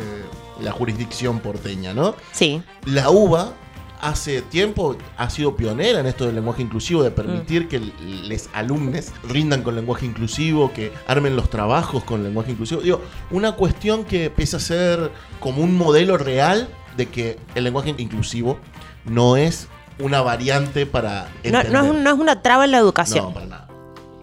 la 0.60 0.72
jurisdicción 0.72 1.40
porteña, 1.40 1.94
¿no? 1.94 2.14
Sí. 2.32 2.62
La 2.86 3.10
UBA 3.10 3.52
hace 4.00 4.42
tiempo 4.42 4.96
ha 5.16 5.28
sido 5.28 5.56
pionera 5.56 5.98
en 6.00 6.06
esto 6.06 6.24
del 6.26 6.36
lenguaje 6.36 6.62
inclusivo, 6.62 7.02
de 7.02 7.10
Mm. 7.10 7.14
permitir 7.14 7.68
que 7.68 7.80
los 7.80 8.48
alumnos 8.52 9.06
rindan 9.28 9.62
con 9.62 9.74
lenguaje 9.74 10.06
inclusivo, 10.06 10.72
que 10.72 10.92
armen 11.08 11.34
los 11.34 11.50
trabajos 11.50 12.04
con 12.04 12.22
lenguaje 12.22 12.52
inclusivo. 12.52 12.80
Digo, 12.80 13.00
una 13.32 13.52
cuestión 13.52 14.04
que 14.04 14.26
empieza 14.26 14.58
a 14.58 14.60
ser 14.60 15.10
como 15.40 15.62
un 15.62 15.76
modelo 15.76 16.16
real 16.16 16.68
de 16.96 17.06
que 17.06 17.38
el 17.56 17.64
lenguaje 17.64 17.94
inclusivo 17.98 18.58
no 19.04 19.36
es 19.36 19.66
una 20.00 20.20
variante 20.22 20.86
para 20.86 21.28
No, 21.50 21.58
es, 21.60 21.70
no 21.70 22.10
es 22.10 22.18
una 22.18 22.40
traba 22.40 22.66
en 22.66 22.70
la 22.70 22.78
educación. 22.78 23.24
No, 23.26 23.34
para 23.34 23.46
nada. 23.46 23.68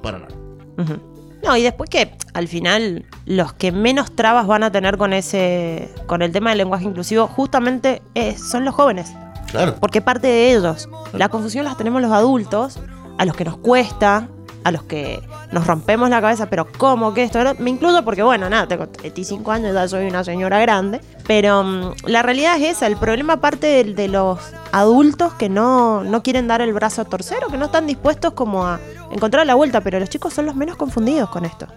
Para 0.02 0.20
nada. 0.20 0.36
Ujú. 0.78 1.15
No, 1.46 1.56
y 1.56 1.64
después 1.64 1.90
que 1.90 2.16
al 2.34 2.48
final 2.48 3.06
los 3.26 3.54
que 3.54 3.72
menos 3.72 4.16
trabas 4.16 4.48
van 4.48 4.64
a 4.64 4.72
tener 4.72 4.98
con 4.98 5.14
ese 5.14 5.90
con 6.08 6.22
el 6.22 6.32
tema 6.32 6.50
del 6.50 6.58
lenguaje 6.60 6.86
inclusivo 6.86 7.28
justamente 7.28 8.02
eh, 8.16 8.36
son 8.38 8.66
los 8.66 8.74
jóvenes, 8.76 9.14
Claro. 9.52 9.76
porque 9.80 10.02
parte 10.02 10.28
de 10.28 10.54
ellos. 10.54 10.90
La 11.14 11.30
confusión 11.30 11.66
las 11.66 11.78
tenemos 11.78 12.02
los 12.02 12.12
adultos, 12.12 12.80
a 13.18 13.26
los 13.26 13.36
que 13.36 13.46
nos 13.46 13.58
cuesta, 13.58 14.28
a 14.64 14.72
los 14.72 14.84
que 14.84 15.22
nos 15.52 15.68
rompemos 15.68 16.10
la 16.10 16.20
cabeza, 16.20 16.48
pero 16.50 16.68
¿cómo 16.78 17.14
que 17.14 17.24
esto? 17.24 17.40
Me 17.60 17.70
incluyo 17.70 18.04
porque, 18.04 18.24
bueno, 18.24 18.50
nada, 18.50 18.68
tengo 18.68 18.88
35 18.90 19.52
años, 19.52 19.74
ya 19.76 19.88
soy 19.88 20.08
una 20.08 20.24
señora 20.24 20.60
grande, 20.60 21.00
pero 21.28 21.64
mm, 21.64 21.94
la 22.08 22.24
realidad 22.24 22.58
es 22.58 22.78
esa, 22.78 22.88
el 22.88 22.98
problema 22.98 23.38
parte 23.40 23.68
de, 23.68 23.94
de 23.94 24.08
los 24.08 24.40
adultos 24.72 25.34
que 25.36 25.48
no, 25.50 26.04
no 26.04 26.24
quieren 26.24 26.48
dar 26.48 26.62
el 26.62 26.74
brazo 26.74 27.04
a 27.04 27.06
torcer 27.06 27.38
o 27.46 27.50
que 27.52 27.58
no 27.58 27.66
están 27.66 27.86
dispuestos 27.86 28.34
como 28.34 28.66
a 28.66 28.80
encontrar 29.16 29.46
la 29.48 29.56
vuelta, 29.56 29.82
pero 29.82 30.00
los 30.00 30.10
chicos 30.10 30.34
son 30.34 30.46
los 30.46 30.56
menos 30.56 30.76
confundidos 30.78 31.30
con 31.30 31.46
esto. 31.46 31.68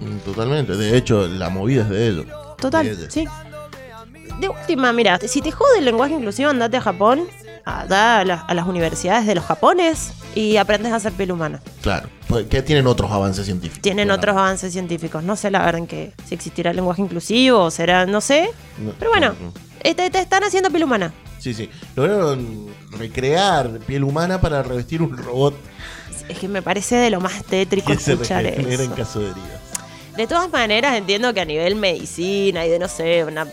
Mm, 0.00 0.18
Totalmente. 0.24 0.76
De 0.76 0.96
hecho, 0.96 1.26
la 1.26 1.48
movida 1.50 1.82
es 1.82 1.88
de 1.88 2.08
ellos. 2.08 2.26
Total, 2.58 2.84
De 2.86 2.92
ellos. 2.92 3.06
sí. 3.12 3.26
De 4.40 4.48
última, 4.48 4.92
mira, 4.92 5.18
si 5.18 5.42
te 5.42 5.50
jode 5.50 5.78
el 5.78 5.84
lenguaje 5.84 6.14
inclusivo, 6.14 6.48
andate 6.50 6.76
a 6.76 6.80
Japón, 6.80 7.20
allá 7.66 8.20
a, 8.20 8.24
la- 8.24 8.40
a 8.40 8.54
las 8.54 8.66
universidades 8.66 9.26
de 9.26 9.34
los 9.34 9.44
japones 9.44 10.12
y 10.34 10.56
aprendes 10.56 10.92
a 10.92 10.96
hacer 10.96 11.12
piel 11.12 11.32
humana. 11.32 11.60
Claro. 11.82 12.08
Pues, 12.26 12.46
Que 12.46 12.62
tienen 12.62 12.86
otros 12.86 13.10
avances 13.10 13.44
científicos. 13.44 13.82
Tienen 13.82 14.06
Claro. 14.06 14.18
otros 14.18 14.36
avances 14.36 14.72
científicos. 14.72 15.22
No 15.24 15.36
sé 15.36 15.50
la 15.50 15.58
verdad 15.60 15.80
en 15.80 15.86
que 15.86 16.12
si 16.26 16.34
existirá 16.34 16.70
el 16.70 16.76
lenguaje 16.76 17.02
inclusivo 17.02 17.58
o 17.64 17.70
será, 17.70 18.06
no 18.06 18.20
sé. 18.22 18.50
No, 18.78 18.92
Pero 18.98 19.10
bueno, 19.10 19.34
no, 19.38 19.46
no. 19.48 19.52
este, 19.82 20.08
te 20.10 20.20
están 20.20 20.42
haciendo 20.44 20.70
piel 20.70 20.84
humana. 20.84 21.12
Sí, 21.38 21.52
sí. 21.52 21.68
Lograron 21.96 22.66
recrear 22.98 23.78
piel 23.80 24.04
humana 24.04 24.40
para 24.40 24.62
revestir 24.62 25.02
un 25.02 25.16
robot 25.18 25.54
Es 26.30 26.38
que 26.38 26.48
me 26.48 26.62
parece 26.62 26.96
de 26.96 27.10
lo 27.10 27.20
más 27.20 27.44
tétrico 27.44 27.92
que 27.92 27.98
se 27.98 28.12
escuchar 28.12 28.44
regenera 28.44 28.84
en 28.84 28.92
eso. 28.92 28.94
caso 28.96 29.20
de. 29.20 29.32
De 30.16 30.26
todas 30.26 30.50
maneras, 30.50 30.96
entiendo 30.96 31.32
que 31.32 31.40
a 31.40 31.44
nivel 31.44 31.76
medicina 31.76 32.66
y 32.66 32.68
de, 32.68 32.78
no 32.78 32.88
sé, 32.88 33.24
una 33.24 33.46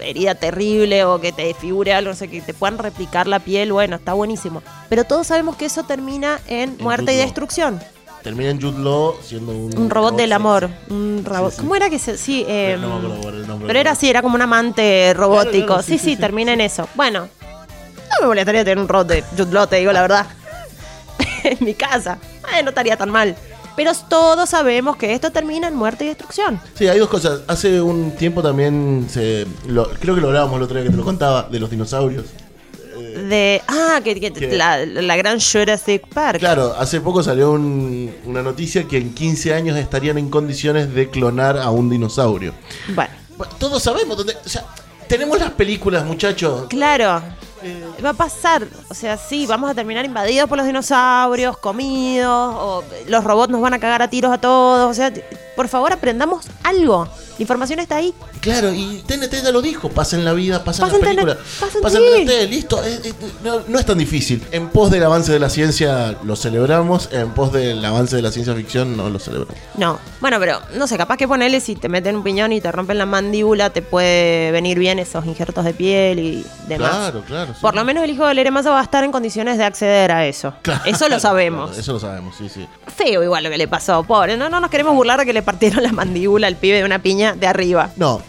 herida 0.00 0.34
terrible 0.34 1.04
o 1.04 1.20
que 1.20 1.32
te 1.32 1.42
desfigure 1.44 1.92
algo, 1.94 2.10
no 2.10 2.16
sé, 2.16 2.28
que 2.28 2.40
te 2.40 2.54
puedan 2.54 2.78
replicar 2.78 3.26
la 3.26 3.38
piel, 3.38 3.72
bueno, 3.72 3.96
está 3.96 4.12
buenísimo. 4.14 4.62
Pero 4.88 5.04
todos 5.04 5.26
sabemos 5.28 5.56
que 5.56 5.66
eso 5.66 5.84
termina 5.84 6.40
en 6.48 6.76
muerte 6.80 7.12
y 7.12 7.16
destrucción. 7.16 7.80
Termina 8.22 8.50
en 8.50 8.60
Jude 8.60 8.78
Law 8.82 9.14
siendo 9.22 9.52
un, 9.52 9.76
Un 9.78 9.88
robot 9.90 10.12
del 10.16 10.28
sexy. 10.28 10.32
amor. 10.34 10.68
Un 10.90 11.22
robot. 11.24 11.50
Sí, 11.52 11.56
sí. 11.56 11.62
¿Cómo 11.62 11.76
era 11.76 11.88
que 11.88 11.98
se.? 11.98 12.18
Sí, 12.18 12.44
eh, 12.46 12.76
no 12.78 12.88
me 12.88 13.06
acuerdo 13.06 13.20
por 13.22 13.34
el 13.34 13.46
nombre. 13.46 13.66
pero 13.66 13.78
era 13.78 13.90
así, 13.92 14.10
era 14.10 14.20
como 14.20 14.34
un 14.34 14.42
amante 14.42 15.14
robótico. 15.14 15.50
Claro, 15.52 15.66
claro, 15.66 15.82
sí, 15.82 15.92
sí, 15.92 15.98
sí, 15.98 16.04
sí, 16.04 16.10
sí, 16.16 16.20
termina 16.20 16.52
en 16.52 16.60
eso. 16.60 16.86
Bueno, 16.94 17.20
no 17.20 18.20
me 18.20 18.26
molestaría 18.26 18.62
tener 18.64 18.78
un 18.78 18.88
robot 18.88 19.06
de 19.08 19.22
Jude 19.36 19.52
Law, 19.52 19.66
te 19.66 19.76
digo 19.76 19.92
la 19.92 20.02
verdad. 20.02 20.26
en 21.58 21.58
mi 21.64 21.74
casa. 21.74 22.18
Eh, 22.56 22.62
no 22.62 22.70
estaría 22.70 22.96
tan 22.96 23.10
mal. 23.10 23.36
Pero 23.76 23.92
todos 24.08 24.50
sabemos 24.50 24.96
que 24.96 25.14
esto 25.14 25.30
termina 25.30 25.68
en 25.68 25.74
muerte 25.74 26.04
y 26.04 26.08
destrucción. 26.08 26.60
Sí, 26.74 26.86
hay 26.88 26.98
dos 26.98 27.08
cosas. 27.08 27.40
Hace 27.46 27.80
un 27.80 28.10
tiempo 28.12 28.42
también 28.42 29.06
se. 29.08 29.46
lo- 29.66 29.88
creo 29.90 30.14
que 30.14 30.20
lo 30.20 30.26
hablábamos 30.28 30.56
el 30.56 30.62
otro 30.64 30.76
día 30.76 30.84
que 30.84 30.90
te 30.90 30.96
lo 30.96 31.04
contaba, 31.04 31.44
de 31.50 31.58
los 31.60 31.70
dinosaurios. 31.70 32.26
De. 33.28 33.62
Ah, 33.68 34.00
que, 34.04 34.50
la, 34.52 34.84
la 34.84 35.16
gran 35.16 35.38
Jurassic 35.40 36.06
Park. 36.08 36.40
Claro, 36.40 36.74
hace 36.78 37.00
poco 37.00 37.22
salió 37.22 37.52
un- 37.52 38.14
una 38.26 38.42
noticia 38.42 38.84
que 38.86 38.98
en 38.98 39.14
15 39.14 39.54
años 39.54 39.76
estarían 39.78 40.18
en 40.18 40.28
condiciones 40.30 40.92
de 40.94 41.08
clonar 41.08 41.56
a 41.58 41.70
un 41.70 41.88
dinosaurio. 41.88 42.52
Bueno, 42.94 43.12
todos 43.58 43.82
sabemos 43.82 44.16
dónde. 44.16 44.36
O 44.44 44.48
sea, 44.48 44.64
tenemos 45.08 45.38
las 45.38 45.50
películas, 45.52 46.04
muchachos. 46.04 46.66
claro. 46.68 47.22
Va 48.04 48.10
a 48.10 48.14
pasar. 48.14 48.66
O 48.88 48.94
sea, 48.94 49.16
sí, 49.16 49.46
vamos 49.46 49.70
a 49.70 49.74
terminar 49.74 50.04
invadidos 50.04 50.48
por 50.48 50.58
los 50.58 50.66
dinosaurios, 50.66 51.58
comidos, 51.58 52.54
o 52.56 52.84
los 53.08 53.24
robots 53.24 53.50
nos 53.50 53.60
van 53.60 53.74
a 53.74 53.78
cagar 53.78 54.02
a 54.02 54.08
tiros 54.08 54.32
a 54.32 54.38
todos. 54.38 54.90
O 54.90 54.94
sea, 54.94 55.12
por 55.56 55.68
favor, 55.68 55.92
aprendamos 55.92 56.46
algo. 56.62 57.04
La 57.04 57.42
información 57.42 57.78
está 57.78 57.96
ahí. 57.96 58.14
Claro, 58.40 58.72
y 58.72 59.02
TNT 59.06 59.42
ya 59.42 59.50
lo 59.50 59.60
dijo, 59.62 59.88
pasen 59.90 60.24
la 60.24 60.32
vida, 60.32 60.62
pasen 60.64 60.82
las 60.84 60.92
Pasen 60.92 61.06
películas, 61.06 61.38
pasen 61.58 61.82
pasen 61.82 62.02
sí. 62.02 62.24
TNT, 62.26 62.50
listo, 62.50 62.84
eh, 62.84 63.00
eh, 63.04 63.12
no, 63.44 63.60
no 63.66 63.78
es 63.78 63.86
tan 63.86 63.98
difícil. 63.98 64.42
En 64.52 64.68
pos 64.68 64.90
del 64.90 65.02
avance 65.04 65.32
de 65.32 65.38
la 65.38 65.50
ciencia 65.50 66.16
lo 66.22 66.36
celebramos, 66.36 67.08
en 67.12 67.30
pos 67.32 67.52
del 67.52 67.82
avance 67.84 68.16
de 68.16 68.22
la 68.22 68.30
ciencia 68.30 68.54
ficción 68.54 68.96
no 68.96 69.10
lo 69.10 69.18
celebramos. 69.18 69.54
No. 69.76 69.98
Bueno, 70.20 70.38
pero 70.38 70.60
no 70.76 70.86
sé, 70.86 70.96
capaz 70.98 71.16
que 71.16 71.26
ponerle 71.28 71.60
si 71.60 71.76
te 71.76 71.88
meten 71.88 72.16
un 72.16 72.22
piñón 72.22 72.52
y 72.52 72.60
te 72.60 72.70
rompen 72.72 72.98
la 72.98 73.06
mandíbula, 73.06 73.70
te 73.70 73.82
puede 73.82 74.50
venir 74.52 74.78
bien 74.78 74.98
esos 74.98 75.24
injertos 75.26 75.64
de 75.64 75.74
piel 75.74 76.18
y 76.18 76.46
demás. 76.68 76.90
Claro, 76.90 77.22
claro. 77.26 77.52
sí. 77.54 77.60
Por 77.60 77.74
lo 77.74 77.84
menos 77.84 77.89
el 77.98 78.10
hijo 78.10 78.26
de 78.26 78.34
Lere 78.34 78.50
Massa 78.50 78.70
va 78.70 78.80
a 78.80 78.82
estar 78.82 79.02
en 79.04 79.12
condiciones 79.12 79.58
de 79.58 79.64
acceder 79.64 80.12
a 80.12 80.26
eso. 80.26 80.52
Claro, 80.62 80.82
Eso 80.86 81.08
lo 81.08 81.18
sabemos. 81.20 81.66
claro, 81.70 81.80
eso 81.80 81.92
lo 81.94 82.00
sabemos, 82.00 82.34
sí, 82.36 82.48
sí. 82.48 82.66
Feo 82.94 83.22
igual 83.22 83.44
lo 83.44 83.50
que 83.50 83.58
le 83.58 83.68
pasó, 83.68 84.02
pobre. 84.04 84.36
No, 84.36 84.48
no 84.48 84.60
nos 84.60 84.70
queremos 84.70 84.94
burlar 84.94 85.18
de 85.20 85.26
que 85.26 85.32
le 85.32 85.42
partieron 85.42 85.82
la 85.82 85.92
mandíbula 85.92 86.46
al 86.46 86.56
pibe 86.56 86.78
de 86.78 86.84
una 86.84 87.00
piña 87.00 87.34
de 87.34 87.46
arriba. 87.46 87.90
No, 87.96 88.20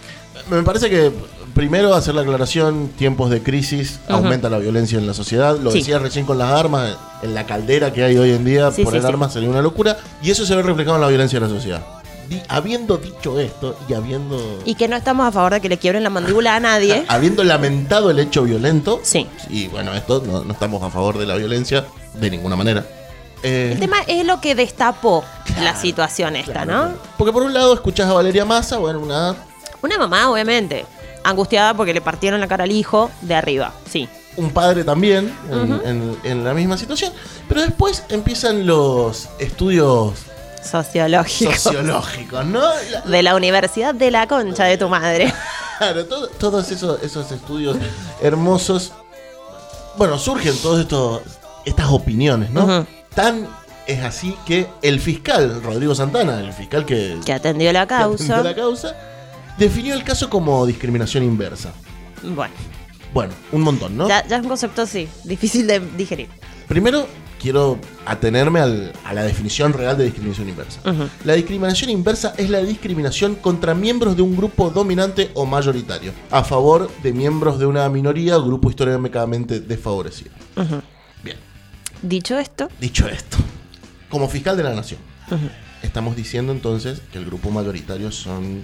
me 0.50 0.64
parece 0.64 0.90
que 0.90 1.12
primero 1.54 1.94
hacer 1.94 2.16
la 2.16 2.22
aclaración, 2.22 2.90
tiempos 2.98 3.30
de 3.30 3.44
crisis, 3.44 4.00
aumenta 4.08 4.50
la 4.50 4.58
violencia 4.58 4.98
en 4.98 5.06
la 5.06 5.14
sociedad. 5.14 5.58
Lo 5.60 5.72
Sí. 5.72 5.80
decía 5.80 6.00
recién 6.00 6.26
con 6.26 6.38
las 6.38 6.52
armas, 6.52 6.96
en 7.22 7.36
la 7.36 7.46
caldera 7.46 7.92
que 7.92 8.04
hay 8.04 8.18
hoy 8.18 8.32
en 8.32 8.46
día, 8.46 8.72
Sí, 8.72 8.84
poner 8.84 9.02
sí. 9.02 9.08
armas 9.08 9.34
sería 9.34 9.50
una 9.50 9.62
locura. 9.62 9.98
Y 10.24 10.32
eso 10.32 10.46
se 10.46 10.56
ve 10.56 10.62
reflejado 10.64 10.96
en 10.96 11.02
la 11.02 11.08
violencia 11.10 11.40
de 11.40 11.48
la 11.48 11.52
sociedad. 11.54 11.82
Di- 12.32 12.42
habiendo 12.48 12.96
dicho 12.98 13.38
esto 13.42 13.76
y 13.90 13.94
habiendo... 13.94 14.38
Y 14.64 14.76
que 14.76 14.88
no 14.88 14.96
estamos 14.96 15.28
a 15.28 15.34
favor 15.34 15.52
de 15.52 15.60
que 15.60 15.68
le 15.68 15.78
quiebren 15.78 16.02
la 16.02 16.10
mandíbula 16.10 16.56
a 16.56 16.60
nadie. 16.62 17.04
Habiendo 17.10 17.44
lamentado 17.44 18.10
el 18.10 18.20
hecho 18.20 18.44
violento, 18.44 19.02
Sí. 19.04 19.28
y 19.50 19.68
bueno, 19.68 19.94
esto 19.94 20.24
no, 20.26 20.42
no 20.46 20.54
estamos 20.54 20.82
a 20.82 20.90
favor 20.90 21.18
de 21.18 21.26
la 21.26 21.36
violencia 21.36 21.86
de 22.14 22.30
ninguna 22.30 22.56
manera. 22.56 22.86
Eh, 23.44 23.72
El 23.74 23.80
tema 23.82 23.98
es 24.08 24.26
lo 24.26 24.40
que 24.40 24.56
destapó 24.56 25.26
la 25.62 25.76
situación 25.76 26.38
esta, 26.38 26.64
¿no? 26.64 26.94
porque 27.18 27.34
por 27.34 27.44
un 27.44 27.54
lado 27.54 27.74
escuchás 27.74 28.08
a 28.10 28.14
Valeria 28.14 28.46
Massa, 28.46 28.78
bueno, 28.78 29.00
una 29.02 29.36
Una 29.82 29.98
mamá, 29.98 30.32
obviamente, 30.32 30.86
angustiada 31.26 31.74
porque 31.74 31.94
le 31.94 32.00
partieron 32.00 32.40
la 32.40 32.48
cara 32.48 32.64
al 32.64 32.72
hijo 32.72 33.12
de 33.22 33.36
arriba. 33.36 33.74
Sí. 33.90 34.08
un 34.38 34.52
padre 34.52 34.86
también 34.86 35.36
en, 35.52 35.74
Ujú. 35.74 35.82
en- 35.86 36.18
en 36.24 36.44
la 36.46 36.54
misma 36.54 36.78
situación. 36.78 37.12
Pero 37.50 37.60
después 37.60 38.04
empiezan 38.08 38.66
los 38.66 39.28
estudios 39.40 40.14
Sociológico. 40.64 41.52
sociológicos, 41.54 42.46
¿no? 42.46 42.62
La- 42.92 43.02
De 43.02 43.24
la 43.24 43.36
Universidad 43.36 43.94
de 43.96 44.12
la 44.12 44.28
Concha 44.28 44.66
de 44.66 44.78
tu 44.78 44.88
madre. 44.90 45.34
Claro, 45.78 46.06
todo- 46.06 46.28
todos 46.28 46.70
esos, 46.72 47.02
esos 47.02 47.32
estudios 47.32 47.78
hermosos. 48.22 48.94
Bueno, 49.98 50.18
surgen 50.20 50.56
todas 50.62 50.86
estas 51.66 51.90
opiniones, 51.90 52.50
¿no? 52.52 52.86
Tan 53.16 53.48
es 53.88 54.04
así 54.04 54.36
que 54.46 54.68
el 54.82 55.00
fiscal, 55.02 55.62
Rodrigo 55.64 55.96
Santana, 55.96 56.40
el 56.40 56.54
fiscal 56.54 56.86
que, 56.86 57.18
Que 57.26 57.34
atendió 57.34 57.74
la 57.74 57.88
que 57.88 57.96
atendió 57.96 58.18
causa. 58.28 58.44
la 58.44 58.56
causa, 58.56 58.96
definió 59.58 59.94
el 59.96 60.04
caso 60.04 60.30
como 60.30 60.66
discriminación 60.66 61.24
inversa. 61.24 61.72
Bueno, 62.24 62.54
Bueno, 63.14 63.34
un 63.52 63.62
montón, 63.62 63.98
¿no? 63.98 64.08
ya, 64.08 64.26
ya 64.28 64.38
es 64.38 64.44
un 64.44 64.48
concepto 64.48 64.86
sí, 64.86 65.10
difícil 65.24 65.66
de 65.68 65.80
digerir. 65.80 66.30
Primero, 66.68 67.08
quiero 67.42 67.80
atenerme 68.06 68.60
al- 68.60 68.92
a 69.04 69.14
la 69.14 69.24
definición 69.24 69.74
real 69.74 69.98
de 69.98 70.04
discriminación 70.06 70.48
inversa. 70.50 70.80
La 71.26 71.34
discriminación 71.34 71.90
inversa 71.90 72.34
es 72.38 72.50
la 72.50 72.60
discriminación 72.60 73.36
contra 73.36 73.74
miembros 73.74 74.16
de 74.16 74.22
un 74.22 74.36
grupo 74.38 74.70
dominante 74.70 75.32
o 75.34 75.46
mayoritario, 75.46 76.12
a 76.30 76.44
favor 76.44 76.90
de 77.02 77.14
miembros 77.14 77.58
de 77.58 77.66
una 77.66 77.90
minoría 77.90 78.38
o 78.38 78.44
grupo 78.46 78.70
históricamente 78.70 79.60
desfavorecido. 79.60 80.32
Bien, 81.24 81.38
Dicho 82.04 82.38
esto, 82.38 82.70
dicho 82.80 83.08
esto, 83.08 83.38
como 84.10 84.28
fiscal 84.30 84.56
de 84.58 84.64
la 84.64 84.74
nación, 84.76 85.00
estamos 85.82 86.16
diciendo 86.16 86.52
entonces 86.52 87.02
que 87.12 87.18
el 87.18 87.26
grupo 87.26 87.50
mayoritario 87.50 88.12
son 88.12 88.62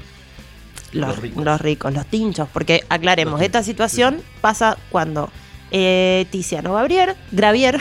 los, 0.93 1.09
Los 1.09 1.19
ricos. 1.19 1.43
los 1.45 1.61
ricos, 1.61 1.93
los 1.93 2.05
tinchos, 2.05 2.47
porque 2.53 2.83
aclaremos, 2.89 3.41
esta 3.41 3.63
situación 3.63 4.21
pasa 4.41 4.77
cuando 4.91 5.29
eh, 5.71 6.25
Tiziano 6.31 6.73
Gabriel, 6.75 7.15
Gravier, 7.31 7.79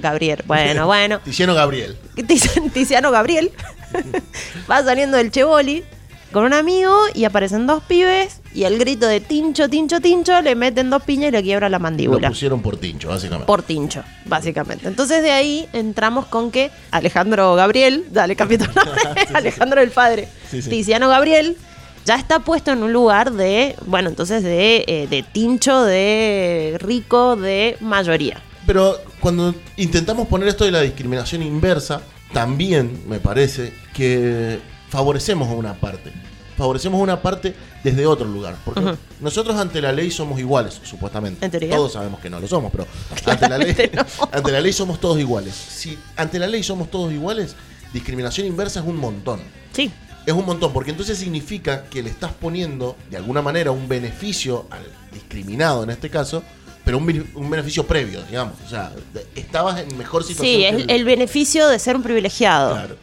Gabriel, 0.00 0.42
bueno, 0.46 0.86
bueno, 0.86 1.20
Tiziano 1.24 1.54
Gabriel. 1.54 1.96
Tiz- 2.16 2.72
Tiziano 2.72 3.10
Gabriel 3.10 3.50
va 4.70 4.82
saliendo 4.82 5.16
del 5.16 5.30
Chevoli 5.30 5.84
con 6.32 6.44
un 6.44 6.52
amigo 6.52 6.96
y 7.12 7.24
aparecen 7.24 7.66
dos 7.66 7.82
pibes 7.82 8.40
y 8.54 8.62
el 8.62 8.78
grito 8.78 9.06
de 9.08 9.20
tincho, 9.20 9.68
tincho, 9.68 10.00
tincho 10.00 10.40
le 10.42 10.54
meten 10.54 10.88
dos 10.88 11.02
piñas 11.02 11.30
y 11.30 11.32
le 11.32 11.42
quiebra 11.42 11.68
la 11.68 11.78
Lo 11.78 11.82
mandíbula. 11.82 12.28
pusieron 12.28 12.62
por 12.62 12.76
tincho, 12.76 13.08
básicamente. 13.08 13.46
Por 13.46 13.62
tincho, 13.62 14.04
básicamente. 14.26 14.86
Entonces 14.86 15.22
de 15.24 15.32
ahí 15.32 15.68
entramos 15.72 16.26
con 16.26 16.52
que 16.52 16.70
Alejandro 16.92 17.54
Gabriel, 17.56 18.04
dale 18.10 18.36
tu 18.36 18.44
nombre, 18.46 19.26
Alejandro 19.34 19.80
el 19.80 19.90
padre, 19.90 20.28
Sí, 20.50 20.62
sí. 20.62 20.70
Tiziano 20.70 21.08
Gabriel, 21.08 21.56
ya 22.04 22.14
está 22.14 22.38
puesto 22.38 22.70
en 22.70 22.82
un 22.84 22.92
lugar 22.92 23.32
de, 23.32 23.74
bueno, 23.86 24.08
entonces 24.08 24.42
de, 24.44 24.84
eh, 24.86 25.06
de 25.10 25.24
tincho, 25.24 25.82
de 25.82 26.76
rico, 26.80 27.34
de 27.36 27.76
mayoría. 27.80 28.40
Pero 28.66 28.98
cuando 29.20 29.54
intentamos 29.76 30.28
poner 30.28 30.48
esto 30.48 30.64
de 30.64 30.70
la 30.70 30.80
discriminación 30.80 31.42
inversa, 31.42 32.02
también 32.32 33.02
me 33.08 33.18
parece 33.18 33.72
que 33.94 34.60
favorecemos 34.88 35.48
a 35.48 35.52
una 35.52 35.74
parte. 35.74 36.12
Favorecemos 36.56 37.00
a 37.00 37.02
una 37.02 37.22
parte 37.22 37.54
desde 37.82 38.06
otro 38.06 38.26
lugar. 38.26 38.56
Porque 38.64 38.94
nosotros 39.20 39.56
ante 39.56 39.80
la 39.80 39.92
ley 39.92 40.10
somos 40.10 40.38
iguales, 40.38 40.78
supuestamente. 40.82 41.44
En 41.44 41.50
teoría. 41.50 41.74
Todos 41.74 41.94
sabemos 41.94 42.20
que 42.20 42.28
no 42.28 42.38
lo 42.38 42.46
somos, 42.46 42.70
pero 42.70 42.86
ante 43.26 43.48
la, 43.48 43.58
ley, 43.58 43.74
ante 44.32 44.52
la 44.52 44.60
ley 44.60 44.72
somos 44.72 45.00
todos 45.00 45.18
iguales. 45.18 45.54
Si 45.54 45.98
ante 46.16 46.38
la 46.38 46.46
ley 46.46 46.62
somos 46.62 46.90
todos 46.90 47.12
iguales, 47.12 47.56
discriminación 47.92 48.46
inversa 48.46 48.80
es 48.80 48.86
un 48.86 48.96
montón. 48.96 49.40
Sí. 49.72 49.90
Es 50.26 50.34
un 50.34 50.44
montón, 50.44 50.72
porque 50.74 50.90
entonces 50.90 51.16
significa 51.16 51.84
que 51.84 52.02
le 52.02 52.10
estás 52.10 52.32
poniendo, 52.32 52.94
de 53.10 53.16
alguna 53.16 53.40
manera, 53.40 53.70
un 53.70 53.88
beneficio 53.88 54.66
al 54.70 54.84
discriminado 55.12 55.82
en 55.82 55.90
este 55.90 56.10
caso, 56.10 56.44
pero 56.90 56.98
un, 56.98 57.06
bene- 57.06 57.24
un 57.36 57.48
beneficio 57.48 57.86
previo, 57.86 58.20
digamos. 58.28 58.54
O 58.66 58.68
sea, 58.68 58.90
estabas 59.36 59.78
en 59.78 59.96
mejor 59.96 60.24
situación. 60.24 60.44
Sí, 60.56 60.60
que 60.62 60.68
el, 60.70 60.90
el 60.90 61.04
beneficio 61.04 61.68
de 61.68 61.78
ser 61.78 61.94
un 61.94 62.02
privilegiado. 62.02 62.72
Claro. 62.72 62.96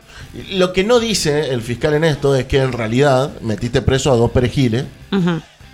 Lo 0.49 0.73
que 0.73 0.83
no 0.83 0.99
dice 0.99 1.51
el 1.53 1.61
fiscal 1.61 1.93
en 1.93 2.03
esto 2.03 2.35
es 2.35 2.43
que 2.47 2.57
en 2.57 2.73
realidad 2.73 3.39
metiste 3.39 3.81
preso 3.81 4.11
a 4.11 4.17
dos 4.17 4.29
perejiles. 4.31 4.83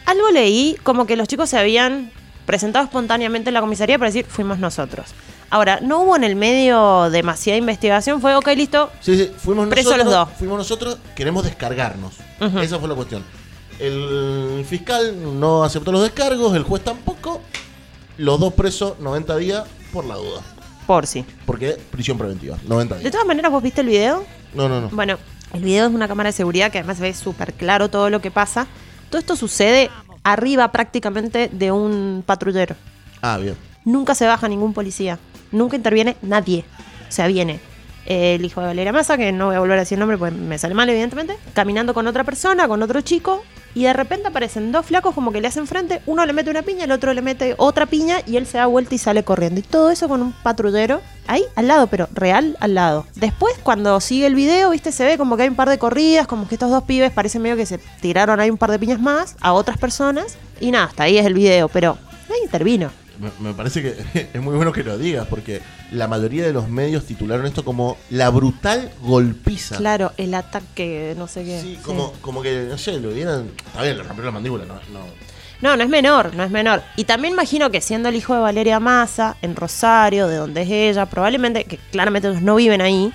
Algo 0.06 0.30
leí 0.32 0.78
como 0.84 1.08
que 1.08 1.16
los 1.16 1.28
chicos 1.28 1.50
se 1.50 1.58
habían 1.58 2.12
presentado 2.46 2.86
espontáneamente 2.86 3.50
en 3.50 3.56
la 3.56 3.62
comisaría 3.62 3.98
para 3.98 4.10
decir 4.12 4.28
fuimos 4.30 4.60
nosotros. 4.60 5.08
Ahora, 5.50 5.80
no 5.82 6.02
hubo 6.04 6.16
en 6.16 6.24
el 6.24 6.36
medio 6.36 7.10
demasiada 7.10 7.58
investigación, 7.58 8.22
fue 8.22 8.36
ok, 8.36 8.48
listo. 8.56 8.92
Sí, 9.02 9.18
sí, 9.18 9.32
fuimos 9.36 9.68
Preso 9.70 9.90
nosotros. 9.90 10.06
los 10.06 10.14
dos. 10.28 10.38
Fuimos 10.38 10.58
nosotros, 10.60 11.00
queremos 11.16 11.44
descargarnos. 11.46 12.14
Esa 12.62 12.78
fue 12.78 12.88
la 12.90 12.94
cuestión. 12.96 13.24
El 13.80 14.64
fiscal 14.70 15.16
no 15.40 15.64
aceptó 15.64 15.92
los 15.92 16.04
descargos, 16.04 16.56
el 16.56 16.62
juez 16.62 16.84
tampoco. 16.84 17.42
Los 18.18 18.40
dos 18.40 18.54
presos 18.54 19.00
90 19.00 19.38
días 19.38 19.64
por 19.92 20.06
la 20.06 20.16
duda. 20.16 20.42
Por 20.86 21.08
sí. 21.08 21.26
Porque 21.46 21.78
prisión 21.92 22.18
preventiva, 22.18 22.58
90 22.68 22.96
De 22.96 23.02
días. 23.02 23.12
todas 23.12 23.26
maneras, 23.28 23.52
¿vos 23.52 23.64
viste 23.64 23.82
el 23.82 23.88
video? 23.88 24.26
No, 24.54 24.68
no, 24.70 24.82
no. 24.82 24.90
Bueno, 24.90 25.18
el 25.54 25.64
video 25.64 25.88
es 25.88 25.94
una 25.94 26.08
cámara 26.08 26.30
de 26.30 26.34
seguridad 26.34 26.72
que 26.72 26.80
además 26.80 26.98
se 26.98 27.04
ve 27.04 27.14
súper 27.14 27.54
claro 27.54 27.90
todo 27.90 28.10
lo 28.10 28.22
que 28.22 28.32
pasa. 28.32 28.68
Todo 29.10 29.20
esto 29.20 29.36
sucede 29.36 29.90
arriba 30.24 30.72
prácticamente 30.72 31.50
de 31.52 31.72
un 31.72 32.24
patrullero. 32.26 32.76
Ah, 33.22 33.38
bien. 33.38 33.56
Nunca 33.86 34.16
se 34.16 34.26
baja 34.28 34.48
ningún 34.48 34.74
policía. 34.74 35.20
Nunca 35.52 35.76
interviene 35.76 36.18
nadie. 36.22 36.66
O 37.08 37.12
sea, 37.12 37.28
viene 37.28 37.60
el 38.06 38.44
hijo 38.44 38.60
de 38.62 38.68
Valeria 38.68 38.92
Massa, 38.92 39.18
que 39.18 39.32
no 39.32 39.48
voy 39.48 39.56
a 39.56 39.60
volver 39.60 39.78
a 39.78 39.82
decir 39.82 39.96
el 39.96 40.00
nombre 40.02 40.18
porque 40.18 40.36
me 40.36 40.58
sale 40.58 40.74
mal, 40.74 40.90
evidentemente, 40.90 41.38
caminando 41.54 41.94
con 41.94 42.06
otra 42.08 42.24
persona, 42.24 42.68
con 42.68 42.82
otro 42.84 43.02
chico, 43.02 43.44
y 43.76 43.84
de 43.84 43.94
repente 43.94 44.28
aparecen 44.28 44.72
dos 44.72 44.86
flacos 44.86 45.16
como 45.16 45.32
que 45.32 45.42
le 45.42 45.48
hacen 45.48 45.68
frente, 45.68 46.02
uno 46.06 46.26
le 46.26 46.34
mete 46.34 46.50
una 46.50 46.62
piña, 46.62 46.86
el 46.86 46.92
otro 46.92 47.14
le 47.14 47.22
mete 47.22 47.56
otra 47.58 47.86
piña, 47.86 48.18
y 48.26 48.38
él 48.38 48.46
se 48.46 48.58
da 48.58 48.66
vuelta 48.66 48.96
y 48.96 48.98
sale 48.98 49.24
corriendo. 49.24 49.60
Y 49.60 49.64
todo 49.64 49.90
eso 49.90 50.08
con 50.08 50.22
un 50.22 50.32
patrullero 50.32 51.02
ahí 51.28 51.44
al 51.56 51.68
lado, 51.68 51.88
pero 51.88 52.08
real 52.14 52.58
al 52.60 52.76
lado. 52.76 53.06
Después, 53.16 53.56
cuando 53.64 54.00
sigue 54.00 54.28
el 54.28 54.36
video, 54.36 54.72
viste, 54.72 54.92
se 54.92 55.06
ve 55.06 55.18
como 55.18 55.38
que 55.38 55.44
hay 55.44 55.50
un 55.50 55.56
par 55.56 55.70
de 55.70 55.78
corridas, 55.78 56.28
como 56.28 56.48
que 56.48 56.56
estos 56.56 56.70
dos 56.70 56.84
pibes 56.84 57.12
parece 57.12 57.40
medio 57.40 57.56
que 57.56 57.66
se 57.66 57.80
tiraron 58.02 58.40
ahí 58.40 58.50
un 58.50 58.58
par 58.58 58.72
de 58.72 58.80
piñas 58.80 59.00
más 59.00 59.36
a 59.42 59.54
otras 59.54 59.78
personas, 59.78 60.38
y 60.60 60.72
nada, 60.72 60.86
hasta 60.86 61.04
ahí 61.04 61.18
es 61.18 61.26
el 61.26 61.34
video, 61.34 61.70
pero 61.70 61.98
nadie 62.30 62.44
intervino. 62.44 63.03
Me, 63.40 63.54
parece 63.54 63.82
que 63.82 64.30
es 64.34 64.42
muy 64.42 64.56
bueno 64.56 64.72
que 64.72 64.84
lo 64.84 64.98
digas, 64.98 65.28
porque 65.28 65.62
la 65.92 66.08
mayoría 66.08 66.46
de 66.46 66.54
los 66.54 66.70
medios 66.70 67.06
titularon 67.06 67.46
esto 67.46 67.64
como 67.64 67.98
la 68.10 68.30
brutal 68.30 68.92
golpiza. 69.02 69.78
Claro, 69.78 70.12
el 70.18 70.34
ataque, 70.34 71.14
no 71.18 71.28
sé 71.28 71.44
qué. 71.44 71.62
Sí, 71.62 71.76
sí. 71.76 71.82
como, 71.84 72.12
como 72.22 72.42
que, 72.42 72.68
no 72.70 72.78
sé, 72.78 73.00
lo 73.00 73.10
hubieran. 73.10 73.52
Está 73.68 73.84
bien, 73.84 73.98
le 73.98 74.04
rompió 74.04 74.26
la 74.26 74.32
mandíbula, 74.32 74.66
no. 74.66 74.76
no. 74.76 75.34
No, 75.62 75.78
no 75.78 75.84
es 75.84 75.90
menor, 75.90 76.36
no 76.36 76.44
es 76.44 76.52
menor. 76.52 76.84
Y 76.98 77.06
también 77.06 77.36
imagino 77.36 77.72
que 77.72 77.80
siendo 77.80 78.10
el 78.10 78.16
hijo 78.16 78.34
de 78.34 78.42
Valeria 78.42 78.82
Massa, 78.82 79.38
en 79.42 79.56
Rosario, 79.56 80.28
de 80.28 80.36
donde 80.36 80.64
es 80.64 80.70
ella, 80.70 81.06
probablemente, 81.06 81.64
que 81.64 81.78
claramente 81.78 82.28
ellos 82.28 82.42
no 82.42 82.56
viven 82.56 82.82
ahí, 82.82 83.14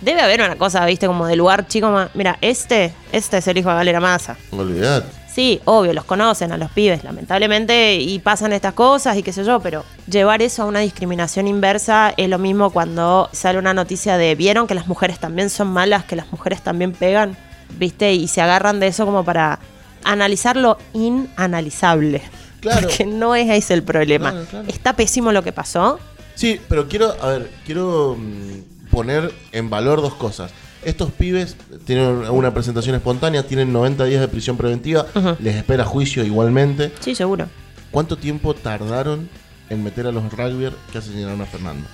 debe 0.00 0.20
haber 0.20 0.40
una 0.40 0.56
cosa, 0.56 0.84
viste, 0.86 1.08
como 1.08 1.26
de 1.26 1.34
lugar 1.34 1.66
chico 1.66 1.90
más. 1.90 2.10
Mira, 2.14 2.38
este, 2.42 2.94
este 3.10 3.38
es 3.38 3.48
el 3.48 3.58
hijo 3.58 3.70
de 3.70 3.74
Valeria 3.74 3.98
Massa. 3.98 4.36
Olvidad. 4.52 5.04
Sí, 5.32 5.60
obvio, 5.64 5.92
los 5.92 6.04
conocen 6.04 6.50
a 6.50 6.56
los 6.56 6.70
pibes, 6.72 7.04
lamentablemente, 7.04 7.94
y 7.96 8.18
pasan 8.18 8.52
estas 8.52 8.74
cosas 8.74 9.16
y 9.16 9.22
qué 9.22 9.32
sé 9.32 9.44
yo, 9.44 9.60
pero 9.60 9.84
llevar 10.08 10.42
eso 10.42 10.62
a 10.62 10.66
una 10.66 10.80
discriminación 10.80 11.46
inversa 11.46 12.12
es 12.16 12.28
lo 12.28 12.38
mismo 12.38 12.70
cuando 12.70 13.28
sale 13.32 13.58
una 13.58 13.72
noticia 13.72 14.16
de 14.16 14.34
vieron 14.34 14.66
que 14.66 14.74
las 14.74 14.88
mujeres 14.88 15.20
también 15.20 15.48
son 15.48 15.68
malas, 15.68 16.04
que 16.04 16.16
las 16.16 16.32
mujeres 16.32 16.62
también 16.62 16.92
pegan, 16.92 17.36
¿viste? 17.78 18.12
Y 18.12 18.26
se 18.26 18.40
agarran 18.40 18.80
de 18.80 18.88
eso 18.88 19.06
como 19.06 19.24
para 19.24 19.60
analizar 20.02 20.56
lo 20.56 20.78
inanalizable. 20.94 22.22
Claro. 22.60 22.88
Porque 22.88 23.06
no 23.06 23.36
es 23.36 23.48
ese 23.50 23.74
el 23.74 23.84
problema. 23.84 24.32
Claro, 24.32 24.46
claro. 24.46 24.68
Está 24.68 24.94
pésimo 24.94 25.30
lo 25.32 25.42
que 25.44 25.52
pasó. 25.52 26.00
Sí, 26.34 26.60
pero 26.68 26.88
quiero, 26.88 27.14
a 27.22 27.28
ver, 27.28 27.50
quiero 27.64 28.16
mm, 28.18 28.90
poner 28.90 29.32
en 29.52 29.70
valor 29.70 30.02
dos 30.02 30.14
cosas. 30.14 30.50
Estos 30.82 31.10
pibes 31.12 31.56
tienen 31.84 32.06
una 32.30 32.54
presentación 32.54 32.94
espontánea, 32.94 33.42
tienen 33.42 33.72
90 33.72 34.04
días 34.04 34.20
de 34.20 34.28
prisión 34.28 34.56
preventiva, 34.56 35.06
les 35.38 35.56
espera 35.56 35.84
juicio 35.84 36.24
igualmente. 36.24 36.92
Sí, 37.00 37.14
seguro. 37.14 37.46
¿Cuánto 37.90 38.16
tiempo 38.16 38.54
tardaron 38.54 39.28
en 39.68 39.82
meter 39.84 40.06
a 40.06 40.12
los 40.12 40.32
rugbyers 40.32 40.74
que 40.90 40.98
asesinaron 40.98 41.40
a 41.42 41.46
Fernando? 41.46 41.86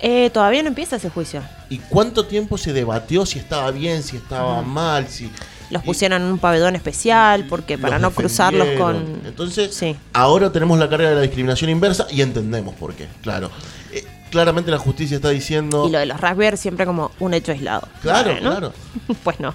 Eh, 0.00 0.28
todavía 0.30 0.62
no 0.62 0.68
empieza 0.68 0.96
ese 0.96 1.08
juicio. 1.08 1.40
¿Y 1.70 1.78
cuánto 1.78 2.26
tiempo 2.26 2.58
se 2.58 2.72
debatió 2.72 3.24
si 3.24 3.38
estaba 3.38 3.70
bien, 3.70 4.02
si 4.02 4.16
estaba 4.16 4.60
mal, 4.62 5.08
si 5.08 5.30
Los 5.70 5.82
pusieron 5.82 6.22
en 6.22 6.28
un 6.28 6.38
pabellón 6.38 6.76
especial 6.76 7.46
porque 7.48 7.78
para 7.78 7.98
no 7.98 8.10
cruzarlos 8.10 8.68
con... 8.78 9.20
Entonces, 9.24 9.74
Sí. 9.74 9.96
ahora 10.12 10.52
tenemos 10.52 10.78
la 10.78 10.88
carga 10.88 11.08
de 11.10 11.14
la 11.16 11.20
discriminación 11.22 11.70
inversa 11.70 12.06
y 12.10 12.20
entendemos 12.22 12.74
por 12.74 12.94
qué, 12.94 13.08
claro. 13.22 13.50
Eh, 13.92 14.04
claramente 14.30 14.70
la 14.70 14.78
justicia 14.78 15.16
está 15.16 15.30
diciendo... 15.30 15.86
Y 15.88 15.90
lo 15.92 15.98
de 15.98 16.06
los 16.06 16.20
raspberries 16.20 16.60
siempre 16.60 16.86
como 16.86 17.10
un 17.20 17.34
hecho 17.34 17.52
aislado. 17.52 17.88
Claro, 18.02 18.36
claro. 18.38 18.72
Pues 19.24 19.40
no. 19.40 19.54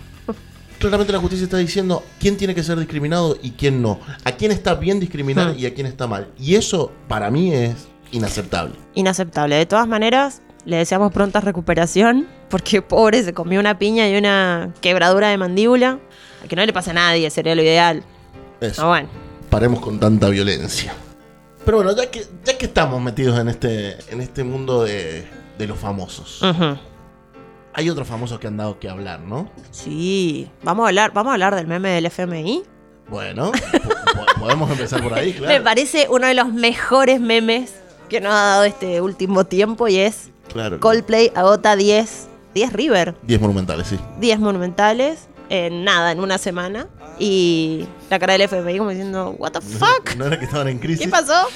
Claramente 0.80 1.14
la 1.14 1.20
justicia 1.20 1.44
está 1.44 1.58
diciendo 1.58 2.04
quién 2.20 2.38
tiene 2.38 2.56
que 2.56 2.64
ser 2.64 2.78
discriminado 2.80 3.38
y 3.44 3.52
quién 3.52 3.82
no. 3.84 4.00
A 4.24 4.32
quién 4.32 4.52
está 4.52 4.74
bien 4.74 5.00
discriminar 5.00 5.54
Hmm. 5.54 5.60
y 5.60 5.66
a 5.68 5.74
quién 5.76 5.86
está 5.86 6.08
mal. 6.08 6.30
Y 6.40 6.56
eso 6.56 6.92
para 7.08 7.30
mí 7.30 7.54
es 7.54 7.76
inaceptable. 8.12 8.74
Inaceptable. 8.96 9.56
De 9.58 9.66
todas 9.68 9.88
maneras, 9.88 10.42
le 10.66 10.78
deseamos 10.78 11.12
pronta 11.14 11.40
recuperación 11.40 12.28
porque 12.50 12.82
pobre 12.82 13.22
se 13.24 13.34
comió 13.34 13.60
una 13.60 13.78
piña 13.78 14.10
y 14.10 14.18
una 14.18 14.74
quebradura 14.82 15.30
de 15.30 15.38
mandíbula. 15.38 16.00
A 16.44 16.48
que 16.48 16.56
no 16.56 16.66
le 16.66 16.74
pase 16.74 16.90
a 16.90 16.94
nadie, 16.94 17.30
sería 17.30 17.54
lo 17.54 17.62
ideal. 17.62 18.04
Eso. 18.60 18.82
Ah, 18.84 18.88
bueno. 18.88 19.10
Paremos 19.52 19.82
con 19.82 20.00
tanta 20.00 20.30
violencia. 20.30 20.94
Pero 21.66 21.78
bueno, 21.78 21.96
ya 21.96 22.10
que, 22.10 22.26
ya 22.44 22.58
que 22.58 22.66
estamos 22.66 23.00
metidos 23.02 23.38
en 23.40 23.48
este, 23.48 23.98
en 24.12 24.22
este 24.22 24.44
mundo 24.44 24.84
de, 24.84 25.28
de 25.58 25.68
los 25.68 25.78
famosos, 25.78 26.42
hay 27.74 27.90
otros 27.90 28.08
famosos 28.08 28.40
que 28.40 28.48
han 28.48 28.58
dado 28.58 28.80
que 28.80 28.90
hablar, 28.90 29.20
¿no? 29.22 29.50
Sí. 29.72 30.50
Vamos 30.64 30.86
a 30.86 30.88
hablar, 30.90 31.12
vamos 31.14 31.32
a 31.32 31.34
hablar 31.34 31.56
del 31.56 31.68
meme 31.68 31.90
del 31.90 32.06
FMI. 32.08 32.64
Bueno, 33.10 33.52
po- 33.52 33.90
po- 33.90 34.40
podemos 34.42 34.72
empezar 34.72 35.02
por 35.04 35.14
ahí, 35.14 35.34
Me 35.34 35.38
claro. 35.40 35.64
parece 35.64 36.08
uno 36.10 36.28
de 36.28 36.34
los 36.34 36.52
mejores 36.54 37.20
memes 37.20 37.76
que 38.10 38.20
nos 38.22 38.32
ha 38.34 38.36
dado 38.46 38.64
este 38.66 39.02
último 39.02 39.46
tiempo 39.46 39.88
y 39.88 39.98
es 39.98 40.30
Claro. 40.52 40.80
Coldplay 40.82 41.32
agota 41.36 41.76
10, 41.78 42.28
10 42.54 42.74
River, 42.74 43.16
10 43.24 43.40
monumentales, 43.40 43.88
sí. 43.88 43.98
10 44.20 44.40
monumentales 44.40 45.28
en 45.52 45.84
nada, 45.84 46.14
en 46.14 46.22
una 46.22 46.38
semana. 46.38 46.88
Y 47.20 47.86
la 48.10 48.18
cara 48.18 48.34
del 48.34 48.44
FMI 48.44 48.78
como 48.78 48.90
diciendo, 48.90 49.36
what 49.38 49.52
the 49.52 49.62
fuck, 49.62 50.16
¿No 50.18 50.26
era 50.26 50.40
que 50.40 50.46
estaban 50.46 50.70
en 50.70 50.80
crisis? 50.80 51.06
¿qué 51.06 51.12
pasó? 51.12 51.48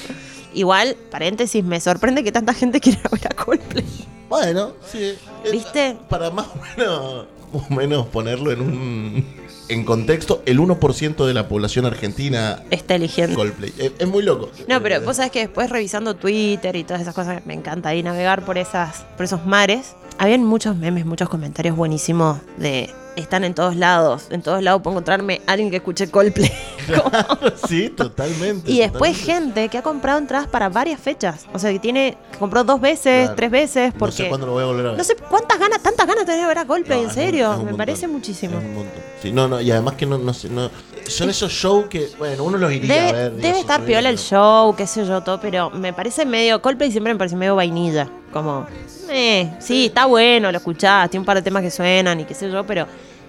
Igual, 0.52 0.96
paréntesis, 1.10 1.64
me 1.64 1.80
sorprende 1.80 2.22
que 2.22 2.30
tanta 2.30 2.52
gente 2.54 2.78
quiera 2.82 3.00
ver 3.10 3.26
a 3.26 3.34
Coldplay. 3.34 3.84
Bueno, 4.28 4.72
sí. 4.90 5.14
eh, 5.44 5.50
¿Viste? 5.50 5.96
Para 6.08 6.30
más 6.30 6.46
o 6.46 6.60
menos, 6.76 7.26
o 7.52 7.74
menos 7.74 8.06
ponerlo 8.08 8.52
en 8.52 8.60
un 8.60 9.46
en 9.68 9.84
contexto, 9.84 10.42
el 10.46 10.60
1% 10.60 11.26
de 11.26 11.34
la 11.34 11.48
población 11.48 11.86
argentina 11.86 12.62
Está 12.70 12.94
eligiendo. 12.96 13.34
Coldplay. 13.34 13.72
Es, 13.78 13.92
es 13.98 14.06
muy 14.06 14.22
loco. 14.22 14.50
No, 14.68 14.80
pero 14.82 15.00
vos 15.00 15.16
sabés 15.16 15.32
que 15.32 15.40
después 15.40 15.70
revisando 15.70 16.14
Twitter 16.14 16.76
y 16.76 16.84
todas 16.84 17.00
esas 17.02 17.14
cosas, 17.14 17.44
me 17.46 17.54
encanta 17.54 17.88
ahí 17.88 18.02
navegar 18.02 18.44
por 18.44 18.58
esas, 18.58 19.06
por 19.16 19.24
esos 19.24 19.44
mares. 19.46 19.96
Habían 20.18 20.44
muchos 20.44 20.76
memes, 20.76 21.06
muchos 21.06 21.28
comentarios 21.28 21.76
buenísimos 21.76 22.38
de 22.58 22.90
están 23.16 23.44
en 23.44 23.54
todos 23.54 23.76
lados. 23.76 24.26
En 24.30 24.42
todos 24.42 24.62
lados 24.62 24.82
puedo 24.82 24.94
encontrarme 24.94 25.40
alguien 25.46 25.70
que 25.70 25.76
escuche 25.76 26.08
Coldplay. 26.10 26.52
sí, 27.68 27.88
totalmente. 27.90 28.70
Y 28.70 28.78
después 28.78 29.12
totalmente. 29.18 29.32
gente 29.60 29.68
que 29.68 29.78
ha 29.78 29.82
comprado 29.82 30.18
entradas 30.18 30.46
para 30.48 30.68
varias 30.68 31.00
fechas. 31.00 31.46
O 31.52 31.58
sea, 31.58 31.72
que 31.72 31.78
tiene, 31.78 32.16
que 32.32 32.38
compró 32.38 32.64
dos 32.64 32.80
veces, 32.80 33.22
Claro. 33.24 33.34
tres 33.36 33.50
veces, 33.50 33.92
No 33.94 33.98
porque... 33.98 34.14
sé 34.16 34.28
cuándo 34.28 34.46
lo 34.46 34.52
voy 34.52 34.62
a 34.62 34.66
volver 34.66 34.86
a 34.86 34.88
ver. 34.90 34.98
No 34.98 35.04
sé 35.04 35.16
cuántas 35.28 35.58
ganas, 35.58 35.82
tantas 35.82 36.06
ganas 36.06 36.24
tenés 36.24 36.42
de 36.42 36.46
ver 36.46 36.58
a 36.58 36.64
Coldplay, 36.66 37.02
No, 37.02 37.08
en 37.08 37.14
serio. 37.14 37.50
Me 37.52 37.56
montón. 37.58 37.76
parece 37.76 38.06
muchísimo. 38.08 38.58
Es 38.58 38.64
un 38.64 38.74
montón. 38.74 39.02
Sí, 39.22 39.32
no, 39.32 39.48
no, 39.48 39.60
y 39.60 39.70
además 39.70 39.94
que 39.94 40.06
no, 40.06 40.18
no 40.18 40.32
sé, 40.34 40.48
no, 40.48 40.70
son 41.08 41.30
esos 41.30 41.50
shows 41.52 41.86
que, 41.86 42.08
bueno, 42.18 42.44
uno 42.44 42.58
los 42.58 42.72
iría 42.72 42.94
Debe, 42.94 43.08
a 43.08 43.12
ver. 43.12 43.32
debe 43.32 43.60
estar 43.60 43.80
piola 43.82 44.08
el 44.08 44.18
show, 44.18 44.74
qué 44.76 44.86
sé 44.86 45.04
yo, 45.06 45.22
todo, 45.22 45.40
pero 45.40 45.70
me 45.70 45.92
parece 45.92 46.24
medio. 46.26 46.60
Coldplay 46.60 46.90
siempre 46.90 47.12
me 47.12 47.18
parece 47.18 47.36
medio 47.36 47.56
vainilla. 47.56 48.08
Como, 48.32 48.66
eh, 49.08 49.54
sí, 49.60 49.86
está 49.86 50.06
bueno, 50.06 50.50
lo 50.52 50.58
escuchás, 50.58 51.08
tiene 51.10 51.22
un 51.22 51.26
par 51.26 51.36
de 51.36 51.42
temas 51.42 51.62
que 51.62 51.70
suenan 51.70 52.20
y 52.20 52.24
qué 52.24 52.34
sé 52.34 52.50
yo, 52.50 52.66
pero 52.66 52.86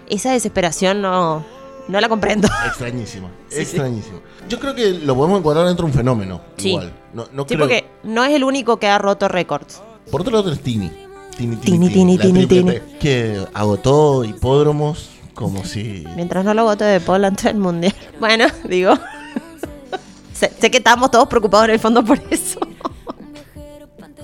esa 0.10 0.32
desesperación 0.32 1.02
no, 1.02 1.46
no 1.88 2.02
la 2.02 2.10
comprendo. 2.10 2.48
Extrañísimo, 2.68 3.30
Sí, 3.50 3.56
sí. 3.58 3.62
extrañísimo. 3.62 4.20
Yo 4.50 4.60
creo 4.60 4.74
que 4.76 4.92
lo 4.94 5.16
podemos 5.16 5.40
encuadrar 5.40 5.68
dentro 5.68 5.86
de 5.86 5.92
un 5.92 5.98
fenómeno. 5.98 6.42
Sí. 6.58 6.70
Igual. 6.70 6.94
No, 7.14 7.26
no 7.34 7.44
Sí, 7.44 7.48
creo- 7.50 7.60
porque 7.60 7.86
no 8.04 8.24
es 8.24 8.32
el 8.34 8.44
único 8.44 8.78
que 8.78 8.88
ha 8.88 8.98
roto 8.98 9.28
récords. 9.28 9.82
Por 10.12 10.22
otro 10.22 10.34
lado 10.36 10.52
es 10.52 10.60
Tini. 10.62 10.92
Tini, 11.38 11.56
Tini, 11.58 11.90
Tini, 11.90 12.18
Tini, 12.18 12.46
Tini. 12.48 12.74
Que 13.00 13.46
agotó 13.54 14.24
hipódromos 14.24 15.10
como 15.36 15.64
si... 15.66 16.04
Mientras 16.16 16.44
no 16.44 16.54
lo 16.56 16.64
vote 16.64 16.84
de 16.84 17.00
Paul 17.00 17.26
antes 17.26 17.46
del 17.46 17.58
mundial. 17.58 17.94
Bueno, 18.20 18.46
digo. 18.68 18.94
sé, 20.34 20.52
sé 20.60 20.72
que 20.72 20.78
estábamos 20.78 21.12
todos 21.12 21.28
preocupados 21.28 21.68
en 21.68 21.74
el 21.76 21.80
fondo 21.80 22.04
por 22.04 22.20
eso. 22.32 22.60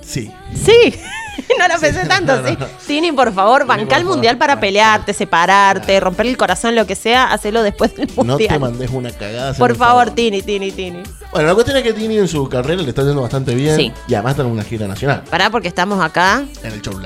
Sí. 0.05 0.31
Sí. 0.53 0.93
No 1.59 1.67
lo 1.67 1.79
pensé 1.79 2.05
tanto, 2.05 2.35
no, 2.35 2.41
no, 2.43 2.47
sí. 2.47 2.57
no. 2.59 2.65
Tini, 2.87 3.11
por 3.11 3.33
favor, 3.33 3.65
banca 3.65 3.97
el 3.97 4.05
mundial 4.05 4.37
para 4.37 4.59
pelearte, 4.59 5.13
separarte, 5.13 5.99
romperle 5.99 6.31
el 6.31 6.37
corazón, 6.37 6.75
lo 6.75 6.85
que 6.85 6.95
sea, 6.95 7.31
hacelo 7.33 7.63
después 7.63 7.95
del 7.95 8.07
No 8.15 8.23
mundial. 8.23 8.49
te 8.53 8.59
mandes 8.59 8.89
una 8.91 9.11
cagada. 9.11 9.53
por 9.55 9.75
favor, 9.75 10.11
Tini, 10.11 10.41
Tini, 10.43 10.71
Tini. 10.71 11.01
Bueno, 11.31 11.47
la 11.47 11.53
cuestión 11.55 11.77
es 11.77 11.83
que 11.83 11.93
Tini 11.93 12.17
en 12.19 12.27
su 12.27 12.47
carrera 12.47 12.81
le 12.81 12.89
está 12.89 13.01
yendo 13.03 13.21
bastante 13.21 13.55
bien. 13.55 13.75
Sí. 13.75 13.91
Y 14.07 14.13
además 14.13 14.31
está 14.33 14.43
en 14.43 14.49
una 14.49 14.63
gira 14.63 14.87
nacional. 14.87 15.23
Pará, 15.29 15.49
porque 15.49 15.67
estamos 15.67 16.01
acá 16.03 16.45
En 16.63 16.71
el 16.73 16.81
show 16.81 17.01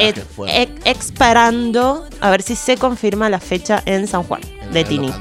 esperando 0.84 2.06
a 2.20 2.30
ver 2.30 2.42
si 2.42 2.56
se 2.56 2.78
confirma 2.78 3.30
la 3.30 3.40
fecha 3.40 3.82
en 3.86 4.08
San 4.08 4.24
Juan 4.24 4.42
de 4.72 4.84
Tini. 4.84 5.12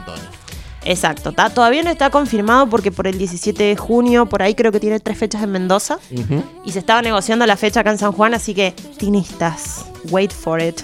Exacto, 0.88 1.32
todavía 1.32 1.82
no 1.82 1.90
está 1.90 2.10
confirmado 2.10 2.68
porque 2.68 2.92
por 2.92 3.08
el 3.08 3.18
17 3.18 3.62
de 3.62 3.76
junio, 3.76 4.26
por 4.26 4.42
ahí 4.42 4.54
creo 4.54 4.70
que 4.70 4.78
tiene 4.78 5.00
tres 5.00 5.18
fechas 5.18 5.42
en 5.42 5.50
Mendoza. 5.50 5.98
Y 6.64 6.72
se 6.72 6.78
estaba 6.78 7.02
negociando 7.02 7.44
la 7.44 7.56
fecha 7.56 7.80
acá 7.80 7.90
en 7.90 7.98
San 7.98 8.12
Juan, 8.12 8.34
así 8.34 8.54
que 8.54 8.72
tinistas, 8.96 9.86
wait 10.10 10.32
for 10.32 10.62
it. 10.62 10.80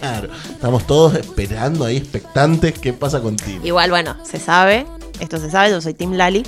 Claro. 0.00 0.28
Estamos 0.50 0.86
todos 0.86 1.14
esperando 1.14 1.84
ahí, 1.86 1.96
expectantes, 1.96 2.78
qué 2.78 2.92
pasa 2.92 3.20
con 3.20 3.36
Tini. 3.36 3.66
Igual, 3.66 3.90
bueno, 3.90 4.16
se 4.24 4.38
sabe, 4.38 4.86
esto 5.20 5.38
se 5.38 5.50
sabe, 5.50 5.70
yo 5.70 5.80
soy 5.80 5.94
Team 5.94 6.12
Lali. 6.12 6.42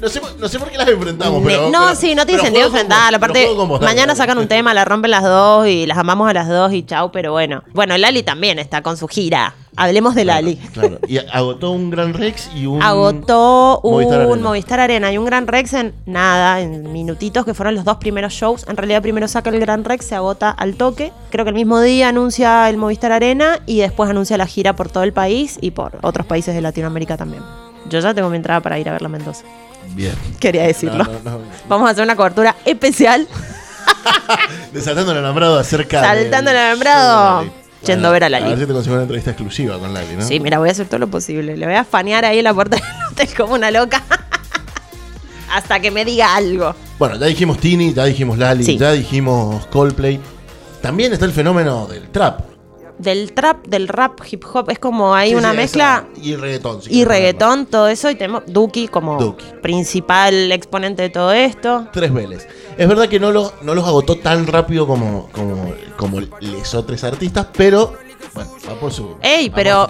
No 0.00 0.08
sé, 0.10 0.20
no 0.38 0.46
sé 0.48 0.58
por 0.58 0.70
qué 0.70 0.76
las 0.76 0.88
enfrentamos, 0.88 1.42
pero... 1.44 1.70
no, 1.70 1.80
pero- 1.80 1.94
sí, 1.94 2.14
no 2.14 2.26
tiene 2.26 2.42
sentido 2.42 2.70
pero 2.70 3.16
Aparte, 3.16 3.48
mañana 3.80 4.14
sacan 4.14 4.36
un 4.36 4.46
tema, 4.46 4.74
la 4.74 4.84
rompen 4.84 5.10
las 5.10 5.22
dos 5.22 5.66
y 5.66 5.86
las 5.86 5.96
amamos 5.96 6.28
a 6.28 6.34
las 6.34 6.48
dos 6.48 6.72
y 6.74 6.82
chau, 6.84 7.10
pero 7.10 7.32
bueno. 7.32 7.62
Bueno, 7.72 7.96
Lali 7.96 8.22
también 8.22 8.58
está 8.58 8.82
con 8.82 8.98
su 8.98 9.08
gira. 9.08 9.54
Hablemos 9.76 10.14
de 10.14 10.24
Lali. 10.24 10.56
Claro, 10.56 10.98
y 11.06 11.18
agotó 11.18 11.70
un 11.70 11.90
Gran 11.90 12.14
Rex 12.14 12.50
y 12.54 12.66
un... 12.66 12.82
Agotó 12.82 13.80
un 13.80 13.92
Movistar 13.92 14.38
Movistar 14.38 14.80
Arena. 14.80 15.12
Y 15.12 15.18
un 15.18 15.24
Gran 15.24 15.46
Rex 15.46 15.74
en 15.74 15.94
nada, 16.06 16.60
en 16.60 16.92
minutitos, 16.92 17.44
que 17.44 17.54
fueron 17.54 17.74
los 17.74 17.84
dos 17.84 17.98
primeros 17.98 18.32
shows. 18.32 18.66
En 18.68 18.76
realidad, 18.76 19.02
primero 19.02 19.28
saca 19.28 19.50
el 19.50 19.60
Gran 19.60 19.84
Rex, 19.84 20.06
se 20.06 20.14
agota 20.14 20.50
al 20.50 20.76
toque. 20.76 21.12
Creo 21.30 21.44
que 21.44 21.50
el 21.50 21.54
mismo 21.54 21.80
día 21.80 22.08
anuncia 22.08 22.68
el 22.68 22.76
Movistar 22.78 23.12
Arena 23.12 23.60
y 23.66 23.80
después 23.80 24.08
anuncia 24.08 24.36
la 24.36 24.46
gira 24.46 24.74
por 24.74 24.88
todo 24.90 25.02
el 25.02 25.12
país 25.12 25.58
y 25.60 25.72
por 25.72 25.98
otros 26.02 26.26
países 26.26 26.54
de 26.54 26.60
Latinoamérica 26.60 27.16
también. 27.16 27.42
Yo 27.90 28.00
ya 28.00 28.14
tengo 28.14 28.30
mi 28.30 28.36
entrada 28.36 28.60
para 28.60 28.78
ir 28.78 28.88
a 28.88 28.92
ver 28.92 29.02
la 29.02 29.08
Mendoza. 29.08 29.44
Bien. 29.94 30.14
Quería 30.40 30.62
decirlo. 30.62 31.04
No, 31.04 31.12
no, 31.24 31.38
no. 31.38 31.44
Vamos 31.68 31.88
a 31.88 31.92
hacer 31.92 32.02
una 32.02 32.16
cobertura 32.16 32.56
especial, 32.64 33.28
Desatando 34.72 35.12
el 35.12 35.18
alambrado 35.18 35.58
acerca 35.58 36.00
saltando 36.00 36.50
el 36.50 36.56
alambrado, 36.56 37.44
Lali. 37.86 37.92
yendo 37.94 38.08
a 38.08 38.12
ver 38.12 38.22
a 38.24 38.26
A 38.26 38.30
ver 38.30 38.40
Lali. 38.42 38.60
si 38.60 38.66
te 38.66 38.72
consigo 38.72 38.94
una 38.94 39.02
entrevista 39.02 39.30
exclusiva 39.30 39.78
con 39.78 39.94
Lali, 39.94 40.16
¿no? 40.16 40.22
Sí, 40.26 40.40
mira, 40.40 40.58
voy 40.58 40.68
a 40.68 40.72
hacer 40.72 40.86
todo 40.86 40.98
lo 40.98 41.08
posible. 41.08 41.56
Le 41.56 41.66
voy 41.66 41.74
a 41.74 41.84
fanear 41.84 42.24
ahí 42.24 42.38
en 42.38 42.44
la 42.44 42.54
puerta 42.54 42.76
del 42.76 42.84
hotel 43.12 43.28
como 43.36 43.54
una 43.54 43.70
loca. 43.70 44.02
Hasta 45.52 45.80
que 45.80 45.90
me 45.90 46.04
diga 46.04 46.34
algo. 46.34 46.74
Bueno, 46.98 47.16
ya 47.16 47.26
dijimos 47.26 47.58
Tini, 47.58 47.92
ya 47.94 48.04
dijimos 48.04 48.36
Lali, 48.38 48.64
Sí. 48.64 48.76
ya 48.78 48.92
dijimos 48.92 49.66
Coldplay. 49.66 50.20
También 50.82 51.12
está 51.12 51.24
el 51.24 51.32
fenómeno 51.32 51.86
del 51.86 52.08
trap. 52.08 52.40
Del 52.98 53.32
trap, 53.32 53.66
del 53.66 53.88
rap, 53.88 54.20
hip 54.30 54.42
hop, 54.52 54.70
es 54.70 54.78
como 54.78 55.14
hay 55.14 55.30
Sí, 55.30 55.34
una 55.34 55.50
sí, 55.50 55.56
mezcla. 55.56 56.06
esa- 56.14 56.24
Y 56.26 56.36
reggaetón, 56.36 56.82
sí. 56.82 56.90
y 56.92 57.04
reggaetón, 57.04 57.66
todo 57.66 57.88
eso. 57.88 58.10
Y 58.10 58.14
tenemos 58.14 58.42
Duki 58.46 58.88
como 58.88 59.18
Duki. 59.20 59.44
principal 59.62 60.50
exponente 60.52 61.02
de 61.02 61.10
todo 61.10 61.32
esto. 61.32 61.88
Tres 61.92 62.12
Vélez. 62.12 62.46
Es 62.78 62.88
verdad 62.88 63.08
que 63.08 63.20
no, 63.20 63.32
lo- 63.32 63.52
no 63.62 63.74
los 63.74 63.86
agotó 63.86 64.16
tan 64.16 64.46
rápido 64.46 64.86
como, 64.86 65.28
como, 65.32 65.72
como 65.96 66.20
les 66.40 66.74
otros 66.74 67.04
artistas, 67.04 67.46
pero 67.56 67.92
bueno, 68.34 68.50
va 68.68 68.74
por 68.80 68.92
su. 68.92 69.16
Ey, 69.22 69.50
pero 69.50 69.86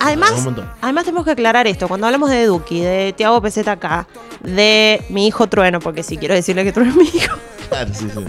además, 0.00 0.32
además 0.80 1.04
tenemos 1.04 1.24
que 1.24 1.32
aclarar 1.32 1.66
esto. 1.66 1.86
Cuando 1.88 2.06
hablamos 2.06 2.30
de 2.30 2.46
Duki, 2.46 2.80
de 2.80 3.14
Tiago 3.16 3.40
PZK, 3.40 4.06
de 4.42 5.04
mi 5.08 5.26
hijo 5.26 5.48
Trueno, 5.48 5.80
porque 5.80 6.02
sí 6.02 6.16
quiero 6.16 6.34
decirle 6.34 6.64
que 6.64 6.72
Trueno 6.72 6.90
es 6.90 6.96
mi 6.96 7.04
hijo. 7.18 7.36
Claro, 7.70 7.90
sí, 7.94 8.06
sí. 8.12 8.24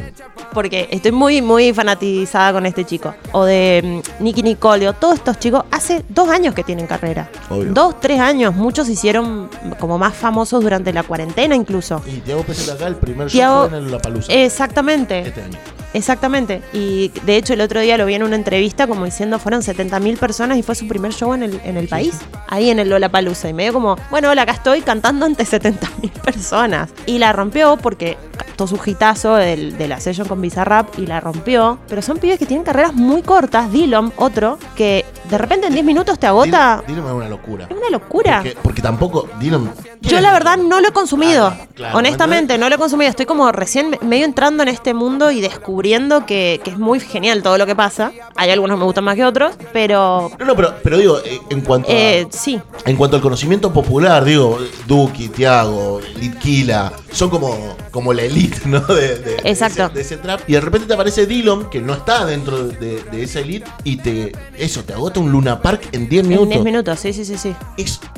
porque 0.53 0.87
estoy 0.91 1.11
muy, 1.11 1.41
muy 1.41 1.73
fanatizada 1.73 2.53
con 2.53 2.65
este 2.65 2.85
chico. 2.85 3.13
O 3.33 3.43
de 3.43 4.01
mm, 4.19 4.23
Nicky 4.23 4.43
Nicole, 4.43 4.87
o 4.87 4.93
todos 4.93 5.15
estos 5.15 5.37
chicos, 5.39 5.65
hace 5.71 6.03
dos 6.07 6.29
años 6.29 6.53
que 6.55 6.63
tienen 6.63 6.87
carrera. 6.87 7.29
Obvio. 7.49 7.73
Dos, 7.73 7.99
tres 7.99 8.19
años. 8.19 8.55
Muchos 8.55 8.87
se 8.87 8.93
hicieron 8.93 9.49
como 9.79 9.97
más 9.97 10.13
famosos 10.15 10.61
durante 10.63 10.93
la 10.93 11.03
cuarentena 11.03 11.55
incluso. 11.55 12.01
Y 12.07 12.19
Tiago 12.21 12.43
Peseta 12.43 12.73
acá, 12.73 12.87
el 12.87 12.95
primer 12.95 13.27
Tiago- 13.29 13.67
show 13.67 13.67
en 13.69 13.73
el 13.73 13.83
Lollapalooza. 13.85 14.31
Exactamente. 14.31 15.19
Este 15.19 15.41
año. 15.41 15.57
Exactamente. 15.93 16.61
Y 16.73 17.09
de 17.25 17.35
hecho 17.37 17.53
el 17.53 17.61
otro 17.61 17.79
día 17.79 17.97
lo 17.97 18.05
vi 18.05 18.15
en 18.15 18.23
una 18.23 18.35
entrevista 18.35 18.87
como 18.87 19.05
diciendo 19.05 19.39
fueron 19.39 19.61
70.000 19.61 20.17
personas 20.17 20.57
y 20.57 20.63
fue 20.63 20.75
su 20.75 20.87
primer 20.87 21.13
show 21.13 21.33
en 21.33 21.43
el, 21.43 21.61
en 21.63 21.77
el 21.77 21.87
país. 21.87 22.17
Ahí 22.47 22.69
en 22.69 22.79
el 22.79 22.89
Lollapalooza. 22.89 23.49
Y 23.49 23.53
medio 23.53 23.73
como, 23.73 23.97
bueno, 24.09 24.29
hola, 24.29 24.43
acá 24.43 24.53
estoy 24.53 24.81
cantando 24.81 25.25
ante 25.25 25.43
70.000 25.45 26.11
personas. 26.21 26.89
Y 27.05 27.17
la 27.19 27.33
rompió 27.33 27.77
porque 27.77 28.17
cantó 28.37 28.67
su 28.67 28.79
hitazo 28.85 29.35
del- 29.35 29.77
de 29.77 29.87
la 29.87 29.99
session 29.99 30.27
con 30.27 30.41
Bizarrap 30.41 30.97
y 30.97 31.05
la 31.05 31.19
rompió. 31.19 31.79
Pero 31.89 32.01
son 32.01 32.17
pibes 32.17 32.39
que 32.39 32.45
tienen 32.45 32.63
carreras 32.63 32.93
muy 32.93 33.21
cortas. 33.21 33.71
Dillon, 33.71 34.13
otro, 34.15 34.57
que 34.75 35.05
de 35.29 35.37
repente 35.37 35.67
en 35.67 35.73
10 35.73 35.85
minutos 35.85 36.19
te 36.19 36.27
agota. 36.27 36.83
Dylan 36.87 37.05
es 37.05 37.11
una 37.11 37.29
locura. 37.29 37.67
Es 37.69 37.77
una 37.77 37.89
locura. 37.89 38.41
Porque, 38.43 38.57
porque 38.61 38.81
tampoco 38.81 39.27
Dylan. 39.39 39.71
Yo 40.01 40.19
la 40.19 40.31
verdad 40.33 40.57
no 40.57 40.79
lo 40.81 40.87
he 40.87 40.91
consumido. 40.91 41.47
Ah, 41.47 41.57
claro, 41.75 41.97
Honestamente, 41.97 42.57
no 42.57 42.69
lo 42.69 42.75
he 42.75 42.77
consumido. 42.77 43.09
Estoy 43.09 43.25
como 43.25 43.51
recién 43.51 43.89
me- 43.91 43.99
medio 44.01 44.25
entrando 44.25 44.63
en 44.63 44.69
este 44.69 44.93
mundo 44.93 45.31
y 45.31 45.41
descubriendo 45.41 45.80
que, 45.81 46.61
que 46.63 46.69
es 46.71 46.77
muy 46.77 46.99
genial 46.99 47.41
todo 47.43 47.57
lo 47.57 47.65
que 47.65 47.75
pasa. 47.75 48.11
Hay 48.35 48.49
algunos 48.51 48.75
que 48.75 48.79
me 48.79 48.85
gustan 48.85 49.03
más 49.03 49.15
que 49.15 49.25
otros, 49.25 49.53
pero 49.73 50.31
No, 50.39 50.45
no, 50.45 50.55
pero, 50.55 50.75
pero 50.83 50.97
digo, 50.97 51.19
eh, 51.25 51.39
en 51.49 51.61
cuanto 51.61 51.89
a- 51.89 51.93
eh, 51.93 52.27
sí. 52.31 52.59
En 52.85 52.95
cuanto 52.95 53.15
al 53.17 53.21
conocimiento 53.21 53.73
popular, 53.73 54.23
digo, 54.23 54.59
Duki, 54.87 55.29
Tiago, 55.29 55.99
Litquila, 56.19 56.93
son 57.11 57.29
como, 57.29 57.75
como 57.91 58.13
la 58.13 58.23
elite, 58.23 58.61
¿no? 58.65 58.79
De, 58.81 59.17
de- 59.17 59.35
de 59.35 59.49
Exacto. 59.49 59.85
ese, 59.85 59.93
de 59.93 60.01
ese 60.01 60.17
trap. 60.17 60.41
Y 60.47 60.53
de 60.53 60.61
repente 60.61 60.87
te 60.87 60.93
aparece 60.93 61.25
Dillon, 61.25 61.69
que 61.69 61.81
no 61.81 61.93
está 61.93 62.25
dentro 62.25 62.67
de, 62.67 63.03
de 63.03 63.23
esa 63.23 63.39
elite, 63.39 63.69
y 63.83 63.97
te 63.97 64.31
eso, 64.57 64.83
te 64.83 64.93
agota 64.93 65.19
un 65.19 65.31
Luna 65.31 65.61
Park 65.61 65.89
en 65.91 66.07
10 66.07 66.23
En 66.23 66.29
minutos. 66.29 66.49
10 66.49 66.63
minutos, 66.63 66.99
sí, 66.99 67.13
sí, 67.13 67.25
sí, 67.25 67.37
sí. 67.37 67.55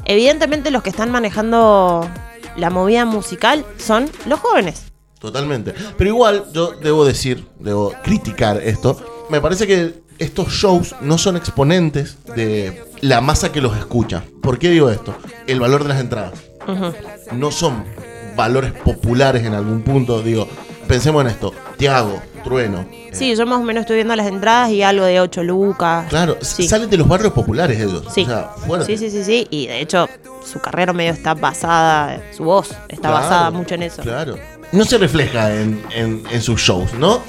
Evidentemente 0.05 0.71
los 0.71 0.83
que 0.83 0.89
están 0.89 1.11
manejando 1.11 2.07
la 2.57 2.69
movida 2.69 3.05
musical 3.05 3.65
son 3.77 4.09
los 4.25 4.39
jóvenes. 4.39 4.83
Totalmente. 5.23 5.73
Pero 5.97 6.09
igual, 6.09 6.43
yo 6.51 6.73
debo 6.73 7.05
decir, 7.05 7.47
debo 7.57 7.93
criticar 8.03 8.57
esto. 8.61 9.25
Me 9.29 9.39
parece 9.39 9.65
que 9.65 10.03
estos 10.19 10.49
shows 10.49 10.93
no 10.99 11.17
son 11.17 11.37
exponentes 11.37 12.17
de 12.35 12.83
la 12.99 13.21
masa 13.21 13.49
que 13.53 13.61
los 13.61 13.77
escucha. 13.77 14.21
¿Por 14.41 14.59
qué 14.59 14.69
digo 14.69 14.89
esto? 14.89 15.15
El 15.47 15.61
valor 15.61 15.83
de 15.83 15.89
las 15.89 16.01
entradas. 16.01 16.33
No 17.31 17.51
son 17.51 17.85
valores 18.35 18.73
populares 18.73 19.45
en 19.45 19.53
algún 19.53 19.81
punto. 19.81 20.21
Digo, 20.21 20.45
pensemos 20.89 21.21
en 21.23 21.29
esto. 21.29 21.53
Tiago, 21.77 22.21
Trueno. 22.43 22.85
Sí, 23.13 23.33
yo 23.33 23.45
más 23.45 23.59
o 23.59 23.63
menos 23.63 23.81
estoy 23.81 23.95
viendo 23.95 24.15
las 24.17 24.27
entradas 24.27 24.71
y 24.71 24.83
algo 24.83 25.05
de 25.05 25.21
8 25.21 25.41
lucas. 25.43 26.07
Claro, 26.09 26.37
Sí. 26.41 26.67
salen 26.67 26.89
de 26.89 26.97
los 26.97 27.07
barrios 27.07 27.31
populares 27.31 27.79
ellos. 27.79 28.03
Sí. 28.13 28.23
O 28.23 28.25
sea. 28.25 28.85
Sí, 28.85 28.97
sí, 28.97 29.09
sí, 29.09 29.23
sí. 29.23 29.47
Y 29.49 29.67
de 29.67 29.79
hecho, 29.79 30.09
su 30.45 30.59
carrera 30.59 30.91
medio 30.91 31.13
está 31.13 31.33
basada, 31.33 32.21
su 32.35 32.43
voz 32.43 32.71
está 32.89 33.09
Claro, 33.09 33.13
basada 33.15 33.51
mucho 33.51 33.75
en 33.75 33.83
eso. 33.83 34.01
Claro. 34.01 34.35
No 34.73 34.83
se 34.85 34.97
refleja 34.97 35.53
en, 35.53 35.81
en- 35.95 36.23
en 36.29 36.41
sus 36.41 36.59
shows, 36.59 36.93
¿no? 36.95 37.21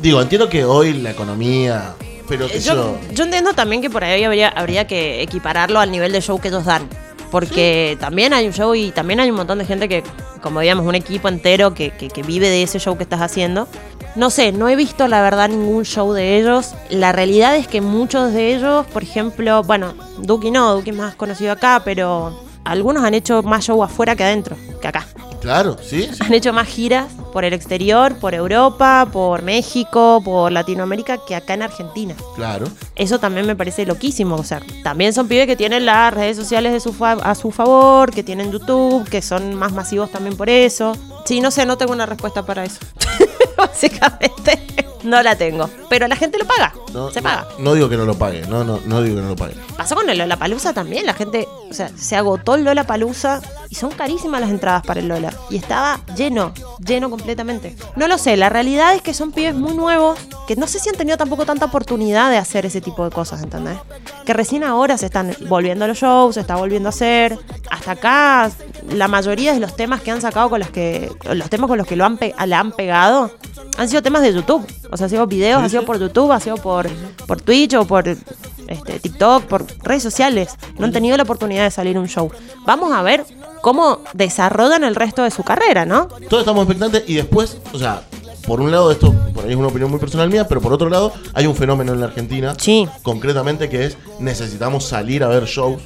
Digo, 0.00 0.22
entiendo 0.22 0.48
que 0.48 0.64
hoy 0.64 0.94
la 0.94 1.10
economía. 1.10 1.94
Pero 2.26 2.46
Yo, 2.48 2.58
yo. 2.58 2.98
yo 3.12 3.24
entiendo 3.24 3.52
también 3.52 3.82
que 3.82 3.90
por 3.90 4.02
ahí 4.02 4.24
habría, 4.24 4.48
habría 4.48 4.86
que 4.86 5.20
equipararlo 5.20 5.78
al 5.80 5.90
nivel 5.90 6.10
de 6.12 6.22
show 6.22 6.40
que 6.40 6.48
ellos 6.48 6.64
dan. 6.64 6.88
Porque 7.30 7.96
también 8.00 8.32
hay 8.32 8.46
un 8.46 8.52
show 8.52 8.74
y 8.74 8.92
también 8.92 9.18
hay 9.20 9.28
un 9.28 9.36
montón 9.36 9.58
de 9.58 9.64
gente 9.66 9.88
que, 9.88 10.02
como 10.40 10.60
digamos, 10.60 10.86
un 10.86 10.94
equipo 10.94 11.28
entero 11.28 11.74
que, 11.74 11.90
que- 11.90 12.08
que 12.08 12.22
vive 12.22 12.48
de 12.48 12.62
ese 12.62 12.78
show 12.78 12.96
que 12.96 13.02
estás 13.02 13.20
haciendo. 13.20 13.66
No 14.14 14.30
sé, 14.30 14.52
no 14.52 14.68
he 14.68 14.76
visto 14.76 15.08
la 15.08 15.20
verdad 15.20 15.48
ningún 15.48 15.84
show 15.84 16.12
de 16.12 16.38
ellos. 16.38 16.74
La 16.90 17.10
realidad 17.12 17.56
es 17.56 17.66
que 17.66 17.80
muchos 17.80 18.32
de 18.32 18.54
ellos, 18.54 18.86
por 18.86 19.02
ejemplo, 19.02 19.62
bueno, 19.64 19.94
Duki 20.18 20.50
no, 20.52 20.76
Duki 20.76 20.90
es 20.90 20.96
más 20.96 21.16
conocido 21.16 21.50
acá, 21.52 21.82
pero 21.84 22.40
algunos 22.64 23.02
han 23.04 23.14
hecho 23.14 23.42
más 23.42 23.64
show 23.64 23.82
afuera 23.82 24.14
que 24.14 24.22
adentro, 24.22 24.56
que 24.80 24.86
acá. 24.88 25.04
Claro, 25.44 25.76
sí, 25.82 26.08
sí. 26.10 26.18
Han 26.20 26.32
hecho 26.32 26.52
más 26.54 26.66
giras 26.66 27.06
por 27.32 27.44
el 27.44 27.52
exterior, 27.52 28.16
por 28.18 28.32
Europa, 28.34 29.06
por 29.12 29.42
México, 29.42 30.22
por 30.24 30.50
Latinoamérica 30.50 31.18
que 31.26 31.34
acá 31.36 31.52
en 31.52 31.62
Argentina. 31.62 32.14
Claro. 32.34 32.64
Eso 32.96 33.18
también 33.18 33.46
me 33.46 33.54
parece 33.54 33.84
loquísimo. 33.84 34.36
O 34.36 34.42
sea, 34.42 34.62
también 34.82 35.12
son 35.12 35.28
pibes 35.28 35.46
que 35.46 35.54
tienen 35.56 35.84
las 35.84 36.14
redes 36.14 36.36
sociales 36.38 36.72
de 36.72 36.80
su 36.80 36.94
fa- 36.94 37.12
a 37.22 37.34
su 37.34 37.50
favor, 37.50 38.10
que 38.10 38.22
tienen 38.22 38.50
YouTube, 38.52 39.06
que 39.08 39.20
son 39.20 39.54
más 39.54 39.72
masivos 39.72 40.10
también 40.10 40.34
por 40.36 40.48
eso. 40.48 40.96
Sí, 41.26 41.40
no 41.40 41.50
sé, 41.50 41.66
no 41.66 41.76
tengo 41.76 41.92
una 41.92 42.06
respuesta 42.06 42.44
para 42.46 42.64
eso. 42.64 42.78
Básicamente, 43.58 44.58
no 45.04 45.22
la 45.22 45.36
tengo. 45.36 45.70
Pero 45.88 46.08
la 46.08 46.16
gente 46.16 46.38
lo 46.38 46.46
paga. 46.46 46.72
No, 46.92 47.10
se 47.10 47.22
paga. 47.22 47.46
No 47.58 47.74
digo 47.74 47.88
que 47.88 47.96
no 47.96 48.04
lo 48.04 48.14
pague, 48.14 48.42
no, 48.46 48.64
no, 48.64 48.80
no 48.84 49.02
digo 49.02 49.16
que 49.16 49.22
no 49.22 49.28
lo 49.28 49.36
pague. 49.36 49.54
Pasó 49.76 49.94
con 49.94 50.08
el 50.08 50.18
Lola 50.18 50.36
Palusa 50.36 50.72
también. 50.72 51.06
La 51.06 51.14
gente, 51.14 51.48
o 51.70 51.74
sea, 51.74 51.88
se 51.96 52.16
agotó 52.16 52.54
el 52.54 52.64
Lola 52.64 52.84
Palusa 52.84 53.40
y 53.68 53.74
son 53.74 53.90
carísimas 53.90 54.40
las 54.40 54.50
entradas 54.50 54.84
para 54.84 55.00
el 55.00 55.08
Lola. 55.08 55.32
Y 55.50 55.56
estaba 55.56 56.00
lleno, 56.16 56.52
lleno 56.84 57.10
completamente. 57.10 57.76
No 57.96 58.08
lo 58.08 58.18
sé, 58.18 58.36
la 58.36 58.48
realidad 58.48 58.94
es 58.94 59.02
que 59.02 59.14
son 59.14 59.32
pibes 59.32 59.54
muy 59.54 59.74
nuevos 59.74 60.18
que 60.46 60.56
no 60.56 60.66
sé 60.66 60.78
si 60.78 60.88
han 60.88 60.96
tenido 60.96 61.16
tampoco 61.16 61.46
tanta 61.46 61.66
oportunidad 61.66 62.30
de 62.30 62.36
hacer 62.36 62.66
ese 62.66 62.80
tipo 62.80 63.04
de 63.04 63.10
cosas, 63.10 63.42
¿entendés? 63.42 63.78
Que 64.24 64.32
recién 64.32 64.62
ahora 64.64 64.98
se 64.98 65.06
están 65.06 65.34
volviendo 65.48 65.84
a 65.84 65.88
los 65.88 65.98
shows, 65.98 66.34
se 66.34 66.40
está 66.40 66.56
volviendo 66.56 66.88
a 66.88 66.90
hacer. 66.90 67.38
Hasta 67.70 67.92
acá, 67.92 68.50
la 68.88 69.08
mayoría 69.08 69.52
de 69.54 69.60
los 69.60 69.74
temas 69.74 70.00
que 70.02 70.10
han 70.10 70.20
sacado 70.20 70.50
con 70.50 70.60
los 70.60 70.70
que. 70.70 71.10
Los 71.32 71.50
temas 71.50 71.68
con 71.68 71.78
los 71.78 71.86
que 71.86 71.96
lo 71.96 72.04
han 72.04 72.18
le 72.20 72.54
han 72.54 72.72
pegado 72.72 73.30
han 73.76 73.88
sido 73.88 74.02
temas 74.02 74.22
de 74.22 74.32
YouTube. 74.32 74.66
O 74.94 74.96
sea, 74.96 75.06
han 75.06 75.10
sido 75.10 75.26
videos, 75.26 75.60
han 75.60 75.68
sido 75.68 75.84
por 75.84 75.98
YouTube, 75.98 76.30
ha 76.30 76.38
sido 76.38 76.56
por, 76.56 76.88
por 77.26 77.40
Twitch 77.40 77.74
o 77.74 77.84
por 77.84 78.06
este, 78.06 79.00
TikTok, 79.00 79.42
por 79.42 79.66
redes 79.82 80.04
sociales. 80.04 80.56
No 80.78 80.86
han 80.86 80.92
tenido 80.92 81.16
la 81.16 81.24
oportunidad 81.24 81.64
de 81.64 81.72
salir 81.72 81.98
un 81.98 82.06
show. 82.06 82.30
Vamos 82.64 82.92
a 82.92 83.02
ver 83.02 83.26
cómo 83.60 83.98
desarrollan 84.12 84.84
el 84.84 84.94
resto 84.94 85.24
de 85.24 85.32
su 85.32 85.42
carrera, 85.42 85.84
¿no? 85.84 86.06
Todos 86.28 86.42
estamos 86.42 86.62
expectantes 86.62 87.02
y 87.08 87.14
después, 87.14 87.58
o 87.72 87.78
sea, 87.78 88.04
por 88.46 88.60
un 88.60 88.70
lado 88.70 88.92
esto, 88.92 89.12
por 89.34 89.44
ahí 89.44 89.50
es 89.50 89.56
una 89.56 89.66
opinión 89.66 89.90
muy 89.90 89.98
personal 89.98 90.30
mía, 90.30 90.46
pero 90.46 90.60
por 90.60 90.72
otro 90.72 90.88
lado 90.88 91.12
hay 91.32 91.48
un 91.48 91.56
fenómeno 91.56 91.92
en 91.92 91.98
la 91.98 92.06
Argentina, 92.06 92.54
concretamente 93.02 93.68
que 93.68 93.86
es 93.86 93.98
necesitamos 94.20 94.84
salir 94.84 95.24
a 95.24 95.28
ver 95.28 95.46
shows. 95.46 95.82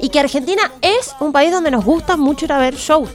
Y 0.00 0.08
que 0.08 0.20
Argentina 0.20 0.72
es 0.80 1.14
un 1.20 1.32
país 1.32 1.52
donde 1.52 1.70
nos 1.70 1.84
gusta 1.84 2.16
mucho 2.16 2.46
ir 2.46 2.52
a 2.52 2.58
ver 2.58 2.76
shows. 2.76 3.10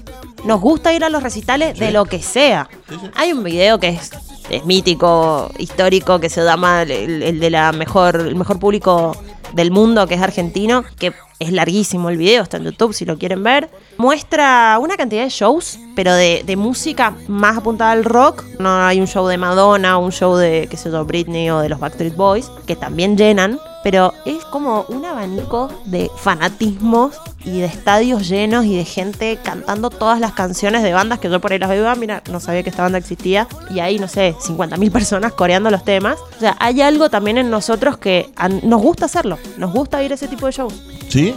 Nos 0.45 0.61
gusta 0.61 0.93
ir 0.93 1.03
a 1.03 1.09
los 1.09 1.23
recitales 1.23 1.79
de 1.79 1.91
lo 1.91 2.05
que 2.05 2.21
sea. 2.21 2.69
Hay 3.15 3.31
un 3.33 3.43
video 3.43 3.79
que 3.79 3.89
es, 3.89 4.11
es 4.51 4.65
mítico, 4.65 5.49
histórico, 5.57 6.19
que 6.19 6.29
se 6.29 6.41
el, 6.41 7.23
el 7.23 7.39
de 7.39 7.49
la 7.49 7.71
mejor, 7.71 8.17
el 8.17 8.35
mejor 8.35 8.59
público 8.59 9.15
del 9.53 9.71
mundo, 9.71 10.07
que 10.07 10.15
es 10.15 10.21
argentino, 10.21 10.83
que 10.99 11.13
es 11.39 11.51
larguísimo 11.51 12.09
el 12.09 12.17
video, 12.17 12.43
está 12.43 12.57
en 12.57 12.65
YouTube 12.65 12.93
si 12.93 13.05
lo 13.05 13.17
quieren 13.17 13.43
ver. 13.43 13.69
Muestra 13.97 14.77
una 14.79 14.97
cantidad 14.97 15.23
de 15.23 15.29
shows, 15.29 15.79
pero 15.95 16.13
de, 16.13 16.43
de 16.45 16.55
música 16.55 17.15
más 17.27 17.57
apuntada 17.57 17.91
al 17.91 18.03
rock. 18.03 18.43
No 18.59 18.69
hay 18.69 18.99
un 18.99 19.07
show 19.07 19.25
de 19.27 19.37
Madonna, 19.37 19.97
un 19.97 20.11
show 20.11 20.35
de, 20.35 20.67
qué 20.69 20.77
sé 20.77 20.91
yo, 20.91 21.03
Britney 21.05 21.49
o 21.49 21.59
de 21.59 21.69
los 21.69 21.79
Backstreet 21.79 22.15
Boys, 22.15 22.51
que 22.67 22.75
también 22.75 23.17
llenan. 23.17 23.59
Pero 23.83 24.13
es 24.25 24.45
como 24.45 24.85
un 24.89 25.05
abanico 25.05 25.69
de 25.85 26.09
fanatismos 26.17 27.15
y 27.43 27.59
de 27.59 27.65
estadios 27.65 28.27
llenos 28.29 28.65
y 28.65 28.75
de 28.77 28.85
gente 28.85 29.39
cantando 29.43 29.89
todas 29.89 30.19
las 30.19 30.33
canciones 30.33 30.83
de 30.83 30.93
bandas 30.93 31.17
que 31.19 31.29
yo 31.29 31.39
por 31.41 31.51
ahí 31.51 31.57
las 31.59 31.69
veo, 31.69 31.89
ah, 31.89 31.95
mira, 31.95 32.21
no 32.31 32.39
sabía 32.39 32.61
que 32.61 32.69
esta 32.69 32.83
banda 32.83 32.99
existía. 32.99 33.47
Y 33.71 33.79
ahí, 33.79 33.97
no 33.97 34.07
sé, 34.07 34.35
50.000 34.39 34.91
personas 34.91 35.33
coreando 35.33 35.71
los 35.71 35.83
temas. 35.83 36.19
O 36.37 36.39
sea, 36.39 36.55
hay 36.59 36.81
algo 36.81 37.09
también 37.09 37.37
en 37.39 37.49
nosotros 37.49 37.97
que 37.97 38.29
nos 38.63 38.81
gusta 38.81 39.05
hacerlo. 39.05 39.37
Nos 39.57 39.71
gusta 39.73 40.03
ir 40.03 40.11
a 40.11 40.15
ese 40.15 40.27
tipo 40.27 40.45
de 40.45 40.51
shows. 40.51 40.81
¿Sí? 41.09 41.35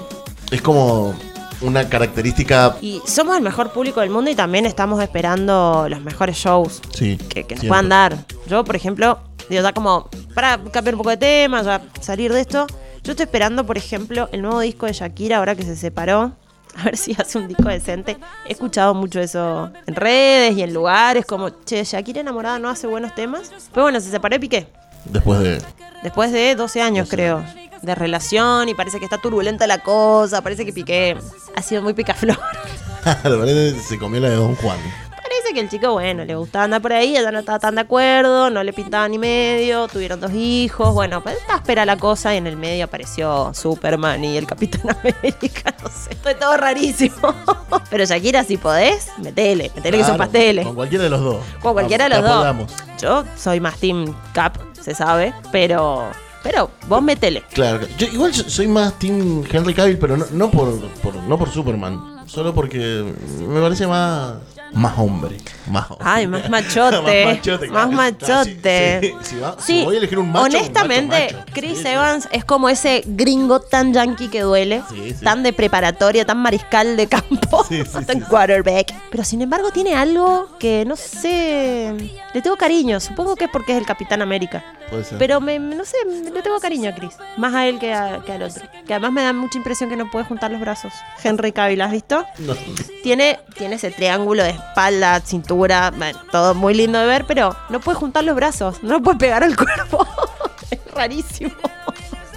Es 0.50 0.60
como 0.60 1.14
una 1.62 1.88
característica. 1.88 2.76
Y 2.82 3.00
somos 3.06 3.36
el 3.38 3.42
mejor 3.42 3.70
público 3.72 4.00
del 4.00 4.10
mundo 4.10 4.30
y 4.30 4.34
también 4.34 4.66
estamos 4.66 5.02
esperando 5.02 5.86
los 5.88 6.00
mejores 6.02 6.36
shows 6.36 6.82
Sí. 6.92 7.16
que, 7.16 7.44
que 7.44 7.54
nos 7.56 7.64
puedan 7.64 7.88
dar. 7.88 8.16
Yo, 8.46 8.64
por 8.64 8.76
ejemplo, 8.76 9.18
digo, 9.48 9.62
ya 9.62 9.72
como 9.72 10.08
para 10.34 10.58
cambiar 10.70 10.94
un 10.94 10.98
poco 10.98 11.10
de 11.10 11.16
tema, 11.16 11.62
ya 11.62 11.82
salir 12.00 12.32
de 12.32 12.40
esto. 12.40 12.66
Yo 13.02 13.12
estoy 13.12 13.24
esperando, 13.24 13.64
por 13.66 13.76
ejemplo, 13.76 14.28
el 14.32 14.42
nuevo 14.42 14.60
disco 14.60 14.86
de 14.86 14.92
Shakira 14.92 15.38
ahora 15.38 15.54
que 15.54 15.62
se 15.62 15.76
separó. 15.76 16.32
A 16.76 16.84
ver 16.84 16.96
si 16.96 17.12
hace 17.12 17.38
un 17.38 17.46
disco 17.46 17.68
decente. 17.68 18.16
He 18.48 18.52
escuchado 18.52 18.94
mucho 18.94 19.20
eso 19.20 19.70
en 19.86 19.94
redes 19.94 20.56
y 20.56 20.62
en 20.62 20.74
lugares, 20.74 21.24
como, 21.24 21.50
che, 21.64 21.84
Shakira 21.84 22.20
enamorada 22.20 22.58
no 22.58 22.68
hace 22.68 22.86
buenos 22.86 23.14
temas. 23.14 23.52
Pero 23.72 23.84
bueno, 23.84 24.00
se 24.00 24.10
separó 24.10 24.34
y 24.34 24.38
Piqué. 24.40 24.66
Después 25.04 25.40
de. 25.40 25.62
Después 26.02 26.32
de 26.32 26.54
12 26.54 26.82
años, 26.82 27.08
creo, 27.08 27.44
de 27.82 27.94
relación 27.94 28.68
y 28.68 28.74
parece 28.74 28.98
que 28.98 29.04
está 29.04 29.18
turbulenta 29.18 29.66
la 29.66 29.78
cosa. 29.78 30.42
Parece 30.42 30.64
que 30.64 30.72
Piqué 30.72 31.16
ha 31.54 31.62
sido 31.62 31.82
muy 31.82 31.94
picaflor. 31.94 32.38
Se 33.86 33.98
comió 33.98 34.20
la 34.20 34.30
de 34.30 34.36
Don 34.36 34.54
Juan. 34.56 34.78
Parece 35.26 35.54
que 35.54 35.60
el 35.60 35.68
chico, 35.70 35.92
bueno, 35.92 36.24
le 36.24 36.36
gustaba 36.36 36.64
andar 36.66 36.82
por 36.82 36.92
ahí, 36.92 37.16
ella 37.16 37.30
no 37.32 37.38
estaba 37.38 37.58
tan 37.58 37.74
de 37.74 37.80
acuerdo, 37.80 38.50
no 38.50 38.62
le 38.62 38.72
pintaba 38.74 39.08
ni 39.08 39.18
medio, 39.18 39.88
tuvieron 39.88 40.20
dos 40.20 40.32
hijos, 40.32 40.92
bueno, 40.92 41.22
pues 41.22 41.36
está 41.38 41.56
espera 41.56 41.86
la 41.86 41.96
cosa 41.96 42.34
y 42.34 42.36
en 42.36 42.46
el 42.46 42.56
medio 42.58 42.84
apareció 42.84 43.52
Superman 43.54 44.22
y 44.22 44.36
el 44.36 44.46
Capitán 44.46 44.82
América, 45.00 45.74
no 45.82 45.88
sé, 45.88 46.14
fue 46.22 46.34
todo 46.34 46.56
rarísimo. 46.58 47.16
Pero 47.90 48.04
Shakira, 48.04 48.44
si 48.44 48.58
podés, 48.58 49.08
metele, 49.18 49.70
metele 49.74 49.96
que 49.98 50.04
son 50.04 50.16
Claro, 50.16 50.30
pasteles. 50.30 50.66
Con 50.66 50.74
cualquiera 50.74 51.04
de 51.04 51.10
los 51.10 51.20
dos. 51.20 51.36
Con 51.60 51.72
cualquiera 51.72 52.08
de 52.08 52.16
los 52.20 52.22
dos. 52.22 52.72
Yo 53.00 53.24
soy 53.36 53.60
más 53.60 53.78
Team 53.78 54.14
Cap, 54.34 54.58
se 54.78 54.94
sabe, 54.94 55.32
pero, 55.50 56.10
pero 56.42 56.70
vos 56.86 57.02
metele. 57.02 57.42
Claro, 57.52 57.78
claro. 57.78 57.94
yo 57.96 58.06
igual 58.08 58.34
so- 58.34 58.48
soy 58.48 58.68
más 58.68 58.98
Team 58.98 59.42
Henry 59.50 59.72
Cavill, 59.74 59.98
pero 59.98 60.16
no, 60.18 60.26
no 60.32 60.50
por, 60.50 60.78
por- 61.02 61.14
no 61.16 61.38
por 61.38 61.48
Superman. 61.50 62.12
Solo 62.26 62.54
porque 62.54 63.04
me 63.46 63.60
parece 63.60 63.86
más. 63.86 64.34
Más 64.74 64.98
hombre. 64.98 65.36
Más 65.68 65.90
hombre. 65.90 66.06
Ay, 66.08 66.26
más 66.26 66.48
machote. 66.50 67.24
Más 67.26 67.36
machote, 67.36 67.68
Más 67.68 67.90
machote. 67.90 69.00
Sí, 69.00 69.14
si 69.22 69.36
va- 69.38 69.56
si 69.58 69.72
Sí, 69.78 69.84
voy 69.84 69.94
a 69.94 69.98
elegir 69.98 70.18
un 70.18 70.30
macho, 70.30 70.44
un 70.46 70.54
honestamente, 70.56 71.24
macho, 71.26 71.36
macho. 71.38 71.52
Chris 71.54 71.84
Evans 71.84 72.28
es 72.32 72.44
como 72.44 72.68
ese 72.68 73.02
gringo 73.06 73.60
tan 73.60 73.92
yankee 73.92 74.28
que 74.28 74.40
duele, 74.40 74.82
tan 75.22 75.42
de 75.42 75.52
preparatoria, 75.52 76.24
tan 76.24 76.38
mariscal 76.38 76.96
de 76.96 77.06
campo, 77.06 77.64
tan 78.06 78.20
quarterback. 78.20 78.92
Pero 79.10 79.24
sin 79.24 79.42
embargo 79.42 79.70
tiene 79.70 79.94
algo 79.94 80.48
que 80.58 80.84
no 80.86 80.96
sé, 80.96 81.94
le 82.32 82.42
tengo 82.42 82.56
cariño. 82.56 83.00
Supongo 83.00 83.36
que 83.36 83.44
es 83.44 83.50
porque 83.50 83.72
es 83.72 83.78
el 83.78 83.86
Capitán 83.86 84.22
América. 84.22 84.64
Puede 84.90 85.04
ser. 85.04 85.18
Pero 85.18 85.40
me, 85.40 85.58
no 85.58 85.84
sé, 85.84 85.96
le 86.06 86.42
tengo 86.42 86.60
cariño 86.60 86.90
a 86.90 86.94
Chris. 86.94 87.14
Más 87.36 87.54
a 87.54 87.66
él 87.66 87.78
que, 87.78 87.92
a- 87.94 88.20
que 88.24 88.32
al 88.32 88.42
otro. 88.42 88.62
Que 88.86 88.92
además 88.94 89.12
me 89.12 89.22
da 89.22 89.32
mucha 89.32 89.56
impresión 89.58 89.88
que 89.88 89.96
no 89.96 90.10
puede 90.10 90.24
juntar 90.26 90.50
los 90.50 90.60
brazos. 90.60 90.92
Henry 91.22 91.52
Cavill, 91.52 91.80
¿has 91.80 91.92
visto? 91.92 92.24
No. 92.38 92.54
Tiene, 93.02 93.38
tiene 93.56 93.76
ese 93.76 93.90
triángulo 93.90 94.42
de 94.42 94.54
espalda, 94.68 95.20
cintura, 95.20 95.92
bueno, 95.96 96.18
todo 96.30 96.54
muy 96.54 96.74
lindo 96.74 96.98
de 96.98 97.06
ver, 97.06 97.24
pero 97.26 97.56
no 97.68 97.80
puede 97.80 97.98
juntar 97.98 98.24
los 98.24 98.34
brazos, 98.34 98.82
no 98.82 98.94
lo 98.94 99.02
puede 99.02 99.18
pegar 99.18 99.42
al 99.44 99.56
cuerpo. 99.56 100.06
es 100.70 100.80
rarísimo. 100.94 101.52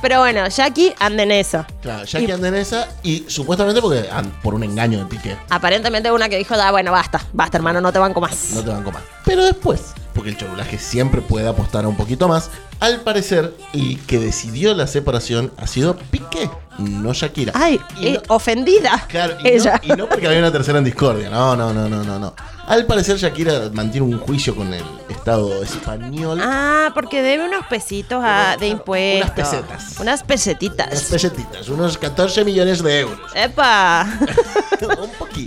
Pero 0.02 0.20
bueno, 0.20 0.48
Jackie 0.48 0.94
anda 1.00 1.24
en 1.24 1.32
eso. 1.32 1.66
Claro, 1.82 2.06
Jackie 2.06 2.32
anda 2.32 2.48
en 2.50 2.56
esa 2.56 2.88
y 3.04 3.26
supuestamente 3.28 3.82
porque 3.82 4.08
por 4.44 4.54
un 4.54 4.64
engaño 4.64 5.00
de 5.00 5.06
Piqué. 5.06 5.36
Aparentemente 5.50 6.12
una 6.12 6.30
que 6.30 6.38
dijo, 6.38 6.54
ah, 6.56 6.72
bueno, 6.72 6.92
basta, 6.92 7.22
basta, 7.34 7.58
hermano, 7.58 7.82
no 7.82 7.92
te 7.92 8.00
banco 8.00 8.22
más. 8.22 8.52
No 8.54 8.62
te 8.62 8.70
van 8.70 8.82
a 8.82 8.84
comer. 8.84 9.02
Pero 9.26 9.44
después, 9.44 9.94
porque 10.14 10.30
el 10.30 10.38
chorulaje 10.38 10.78
siempre 10.78 11.22
puede 11.22 11.48
apostar 11.48 11.86
a 11.86 11.88
un 11.88 11.98
poquito 11.98 12.28
más, 12.28 12.52
al 12.80 13.02
parecer, 13.02 13.54
el 13.74 14.00
que 14.06 14.20
decidió 14.20 14.74
la 14.74 14.88
separación 14.88 15.52
ha 15.58 15.68
sido 15.68 15.96
Piqué, 15.98 16.50
no 16.78 17.14
Shakira. 17.14 17.52
Ay, 17.56 17.80
eh, 18.02 18.22
ofendida. 18.28 19.06
Claro, 19.08 19.38
y 19.44 19.48
ella. 19.50 19.82
no, 19.86 19.94
y 19.94 19.98
no 19.98 20.08
porque 20.10 20.28
había 20.28 20.40
una 20.40 20.52
tercera 20.52 20.78
en 20.78 20.84
discordia. 20.84 21.30
No, 21.30 21.56
no, 21.56 21.74
no, 21.74 21.90
no, 21.90 22.04
no, 22.04 22.20
no. 22.20 22.34
Al 22.68 22.86
parecer 22.86 23.16
Shakira 23.18 23.70
mantiene 23.72 24.06
un 24.06 24.20
juicio 24.20 24.54
con 24.56 24.74
el 24.74 24.84
Estado 25.08 25.64
español. 25.64 26.40
Ah, 26.44 26.92
porque 26.94 27.22
debe 27.22 27.46
unos 27.46 27.66
pesitos 27.68 28.22
a- 28.24 28.58
de 28.60 28.68
impuestos. 28.68 29.32
unas 29.32 29.34
pesetas. 29.34 30.00
Unas 30.02 30.24
pesetitas. 30.24 30.88
Unas 30.90 31.04
pesetitas, 31.04 31.70
unos 31.70 31.98
14 31.98 32.44
millones 32.46 32.84
de 32.84 33.00
euros. 33.00 33.32
¡Epa! 33.34 34.06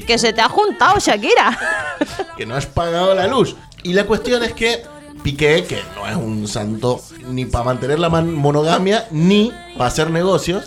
Que 0.07 0.19
se 0.19 0.33
te 0.33 0.41
ha 0.41 0.49
juntado, 0.49 0.99
Shakira. 0.99 1.57
que 2.37 2.47
no 2.47 2.55
has 2.57 2.67
pagado 2.67 3.15
la 3.15 3.27
luz. 3.27 3.55
Y 3.83 3.93
la 3.93 4.05
cuestión 4.05 4.43
es 4.43 4.53
que 4.53 4.83
Piqué, 5.23 5.65
que 5.65 5.81
no 5.95 6.07
es 6.09 6.17
un 6.17 6.49
santo 6.49 7.01
ni 7.29 7.45
para 7.45 7.65
mantener 7.65 7.99
la 7.99 8.09
man- 8.09 8.33
monogamia, 8.35 9.07
ni 9.11 9.53
para 9.77 9.87
hacer 9.89 10.11
negocios, 10.11 10.65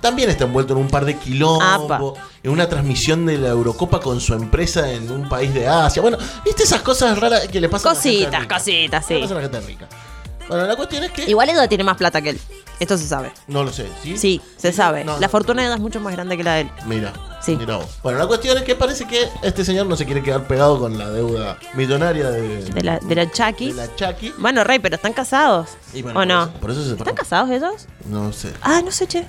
también 0.00 0.30
está 0.30 0.44
envuelto 0.44 0.72
en 0.74 0.80
un 0.80 0.88
par 0.88 1.04
de 1.04 1.16
quilombos, 1.18 2.14
en 2.42 2.50
una 2.50 2.68
transmisión 2.68 3.26
de 3.26 3.38
la 3.38 3.48
Eurocopa 3.48 4.00
con 4.00 4.20
su 4.20 4.34
empresa 4.34 4.90
en 4.92 5.10
un 5.10 5.28
país 5.28 5.52
de 5.52 5.66
Asia. 5.68 6.00
Bueno, 6.02 6.18
¿viste 6.44 6.62
esas 6.62 6.82
cosas 6.82 7.18
raras 7.18 7.48
que 7.48 7.60
le 7.60 7.68
pasan 7.68 7.90
a 7.92 7.94
la 7.94 8.00
gente 8.00 8.14
Cositas, 8.24 8.40
rica? 8.42 8.54
cositas, 8.56 9.10
Le 9.10 9.16
sí. 9.16 9.22
pasan 9.22 9.36
a 9.36 9.40
la 9.40 9.48
gente 9.48 9.60
rica. 9.66 9.88
Bueno, 10.48 10.66
la 10.66 10.76
cuestión 10.76 11.02
es 11.04 11.10
que. 11.12 11.24
Igual 11.28 11.48
Eda 11.50 11.66
tiene 11.68 11.84
más 11.84 11.96
plata 11.96 12.20
que 12.22 12.30
él. 12.30 12.40
Esto 12.78 12.98
se 12.98 13.06
sabe. 13.06 13.32
No 13.48 13.64
lo 13.64 13.72
sé, 13.72 13.88
¿sí? 14.02 14.18
Sí, 14.18 14.40
se 14.58 14.70
sabe. 14.72 15.02
No, 15.02 15.14
la 15.14 15.26
no. 15.26 15.28
fortuna 15.30 15.62
de 15.62 15.68
Eda 15.68 15.76
es 15.76 15.80
mucho 15.80 15.98
más 16.00 16.12
grande 16.12 16.36
que 16.36 16.44
la 16.44 16.54
de 16.54 16.60
él. 16.62 16.70
Mira. 16.86 17.12
Sí. 17.42 17.56
Mira 17.56 17.76
vos. 17.76 17.86
Bueno, 18.02 18.18
la 18.18 18.26
cuestión 18.26 18.56
es 18.58 18.64
que 18.64 18.74
parece 18.74 19.06
que 19.06 19.28
este 19.42 19.64
señor 19.64 19.86
no 19.86 19.96
se 19.96 20.04
quiere 20.04 20.22
quedar 20.22 20.46
pegado 20.46 20.78
con 20.78 20.98
la 20.98 21.08
deuda 21.10 21.58
millonaria 21.74 22.28
de, 22.30 22.64
De 22.64 22.82
la, 22.82 22.98
de 22.98 23.14
la 23.14 23.30
Chucky. 23.30 23.72
de 23.72 23.86
la 23.86 23.94
Chucky. 23.96 24.34
Bueno, 24.38 24.62
Rey, 24.64 24.78
pero 24.78 24.96
están 24.96 25.12
casados. 25.12 25.70
Y 25.94 26.02
bueno, 26.02 26.18
¿O 26.18 26.22
por 26.22 26.28
no? 26.28 26.42
eso- 26.44 26.52
por 26.60 26.70
eso 26.70 26.84
se 26.84 26.90
¿Están 26.92 27.14
casados 27.14 27.50
ellos? 27.50 27.86
No 28.06 28.32
sé. 28.32 28.52
Ah, 28.62 28.82
no 28.84 28.90
sé, 28.90 29.06
che. 29.06 29.26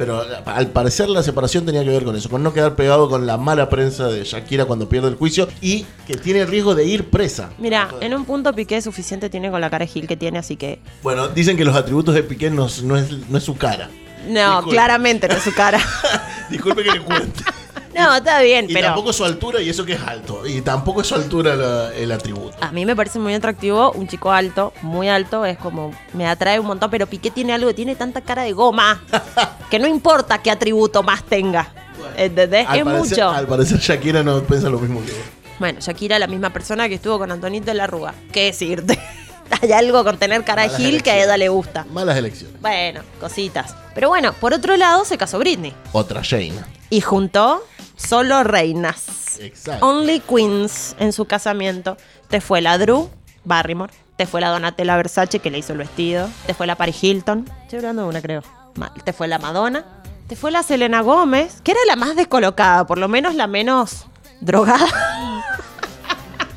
Pero 0.00 0.24
al 0.46 0.68
parecer 0.68 1.10
la 1.10 1.22
separación 1.22 1.66
tenía 1.66 1.84
que 1.84 1.90
ver 1.90 2.04
con 2.04 2.16
eso, 2.16 2.30
con 2.30 2.42
no 2.42 2.54
quedar 2.54 2.74
pegado 2.74 3.10
con 3.10 3.26
la 3.26 3.36
mala 3.36 3.68
prensa 3.68 4.08
de 4.08 4.24
Shakira 4.24 4.64
cuando 4.64 4.88
pierde 4.88 5.08
el 5.08 5.16
juicio 5.16 5.46
y 5.60 5.84
que 6.06 6.14
tiene 6.14 6.40
el 6.40 6.48
riesgo 6.48 6.74
de 6.74 6.86
ir 6.86 7.10
presa. 7.10 7.50
Mira, 7.58 7.90
en 8.00 8.14
un 8.14 8.24
punto 8.24 8.54
Piqué 8.54 8.80
suficiente 8.80 9.28
tiene 9.28 9.50
con 9.50 9.60
la 9.60 9.68
cara 9.68 9.84
de 9.84 9.92
Gil 9.92 10.06
que 10.08 10.16
tiene, 10.16 10.38
así 10.38 10.56
que. 10.56 10.78
Bueno, 11.02 11.28
dicen 11.28 11.54
que 11.54 11.66
los 11.66 11.76
atributos 11.76 12.14
de 12.14 12.22
Piqué 12.22 12.48
no, 12.48 12.66
no 12.84 12.96
es, 12.96 13.10
no 13.28 13.36
es 13.36 13.44
su 13.44 13.58
cara. 13.58 13.90
No, 14.26 14.52
Disculpe. 14.52 14.70
claramente 14.70 15.28
no 15.28 15.34
es 15.34 15.42
su 15.42 15.52
cara. 15.52 15.78
Disculpe 16.50 16.82
que 16.82 16.92
le 16.92 17.00
cuente. 17.00 17.44
no, 18.00 18.16
está 18.16 18.40
bien, 18.42 18.66
Y 18.68 18.72
pero. 18.74 18.86
tampoco 18.88 19.10
es 19.10 19.16
su 19.16 19.24
altura 19.24 19.60
y 19.62 19.68
eso 19.68 19.84
que 19.84 19.92
es 19.94 20.02
alto. 20.02 20.46
Y 20.46 20.60
tampoco 20.62 21.00
es 21.02 21.06
su 21.06 21.14
altura 21.14 21.54
la- 21.56 21.94
el 21.94 22.10
atributo. 22.12 22.56
A 22.60 22.72
mí 22.72 22.84
me 22.86 22.94
parece 22.96 23.18
muy 23.18 23.34
atractivo 23.34 23.92
un 23.92 24.08
chico 24.08 24.32
alto, 24.32 24.72
muy 24.82 25.08
alto, 25.08 25.44
es 25.44 25.58
como, 25.58 25.92
me 26.12 26.26
atrae 26.26 26.58
un 26.60 26.66
montón, 26.66 26.90
pero 26.90 27.06
Piqué 27.06 27.30
tiene 27.30 27.52
algo, 27.52 27.74
tiene 27.74 27.96
tanta 27.96 28.20
cara 28.20 28.42
de 28.42 28.52
goma, 28.52 29.02
que 29.70 29.78
no 29.78 29.86
importa 29.86 30.38
qué 30.38 30.50
atributo 30.50 31.02
más 31.02 31.22
tenga, 31.24 31.72
¿entendés? 32.16 32.66
Al 32.68 32.78
es 32.78 32.84
parecer, 32.84 33.10
mucho. 33.10 33.30
al 33.30 33.46
parecer 33.46 33.78
Shakira 33.78 34.22
no 34.22 34.40
piensa 34.42 34.68
lo 34.68 34.78
mismo 34.78 35.00
que 35.04 35.12
vos. 35.12 35.20
Bueno, 35.58 35.78
Shakira, 35.80 36.18
la 36.18 36.26
misma 36.26 36.50
persona 36.50 36.88
que 36.88 36.94
estuvo 36.94 37.18
con 37.18 37.30
Antonito 37.30 37.70
en 37.70 37.76
la 37.76 37.86
Rúa, 37.86 38.14
¿qué 38.32 38.44
decirte? 38.46 38.98
Hay 39.62 39.72
algo 39.72 40.04
con 40.04 40.16
tener 40.16 40.44
cara 40.44 40.62
de 40.62 40.68
Malas 40.68 40.80
Gil 40.80 41.02
que 41.02 41.10
a 41.10 41.18
Eda 41.22 41.36
le 41.36 41.48
gusta. 41.48 41.84
Malas 41.92 42.16
elecciones. 42.16 42.60
Bueno, 42.60 43.00
cositas. 43.20 43.74
Pero 43.94 44.08
bueno, 44.08 44.32
por 44.32 44.54
otro 44.54 44.76
lado 44.76 45.04
se 45.04 45.18
casó 45.18 45.38
Britney 45.40 45.74
Otra 45.92 46.20
Shane. 46.22 46.54
Y 46.90 47.00
juntó 47.00 47.64
solo 47.96 48.42
reinas. 48.44 49.38
Exacto. 49.40 49.86
Only 49.86 50.20
Queens 50.20 50.94
en 50.98 51.12
su 51.12 51.24
casamiento. 51.24 51.96
Te 52.28 52.40
fue 52.40 52.60
la 52.60 52.76
Drew 52.78 53.08
Barrymore. 53.44 53.92
Te 54.16 54.26
fue 54.26 54.40
la 54.42 54.50
Donatella 54.50 54.96
Versace 54.96 55.38
que 55.38 55.50
le 55.50 55.58
hizo 55.58 55.72
el 55.72 55.78
vestido. 55.78 56.28
Te 56.46 56.52
fue 56.52 56.66
la 56.66 56.76
Paris 56.76 57.02
Hilton. 57.02 57.48
Estoy 57.62 57.78
hablando 57.78 58.02
de 58.02 58.08
una, 58.08 58.20
creo. 58.20 58.42
Mal. 58.74 58.92
Te 59.04 59.12
fue 59.12 59.28
la 59.28 59.38
Madonna. 59.38 59.84
Te 60.28 60.36
fue 60.36 60.50
la 60.50 60.62
Selena 60.62 61.00
Gómez, 61.00 61.60
que 61.62 61.72
era 61.72 61.80
la 61.86 61.96
más 61.96 62.14
descolocada, 62.16 62.86
por 62.86 62.98
lo 62.98 63.08
menos 63.08 63.34
la 63.34 63.46
menos 63.46 64.06
drogada. 64.40 64.86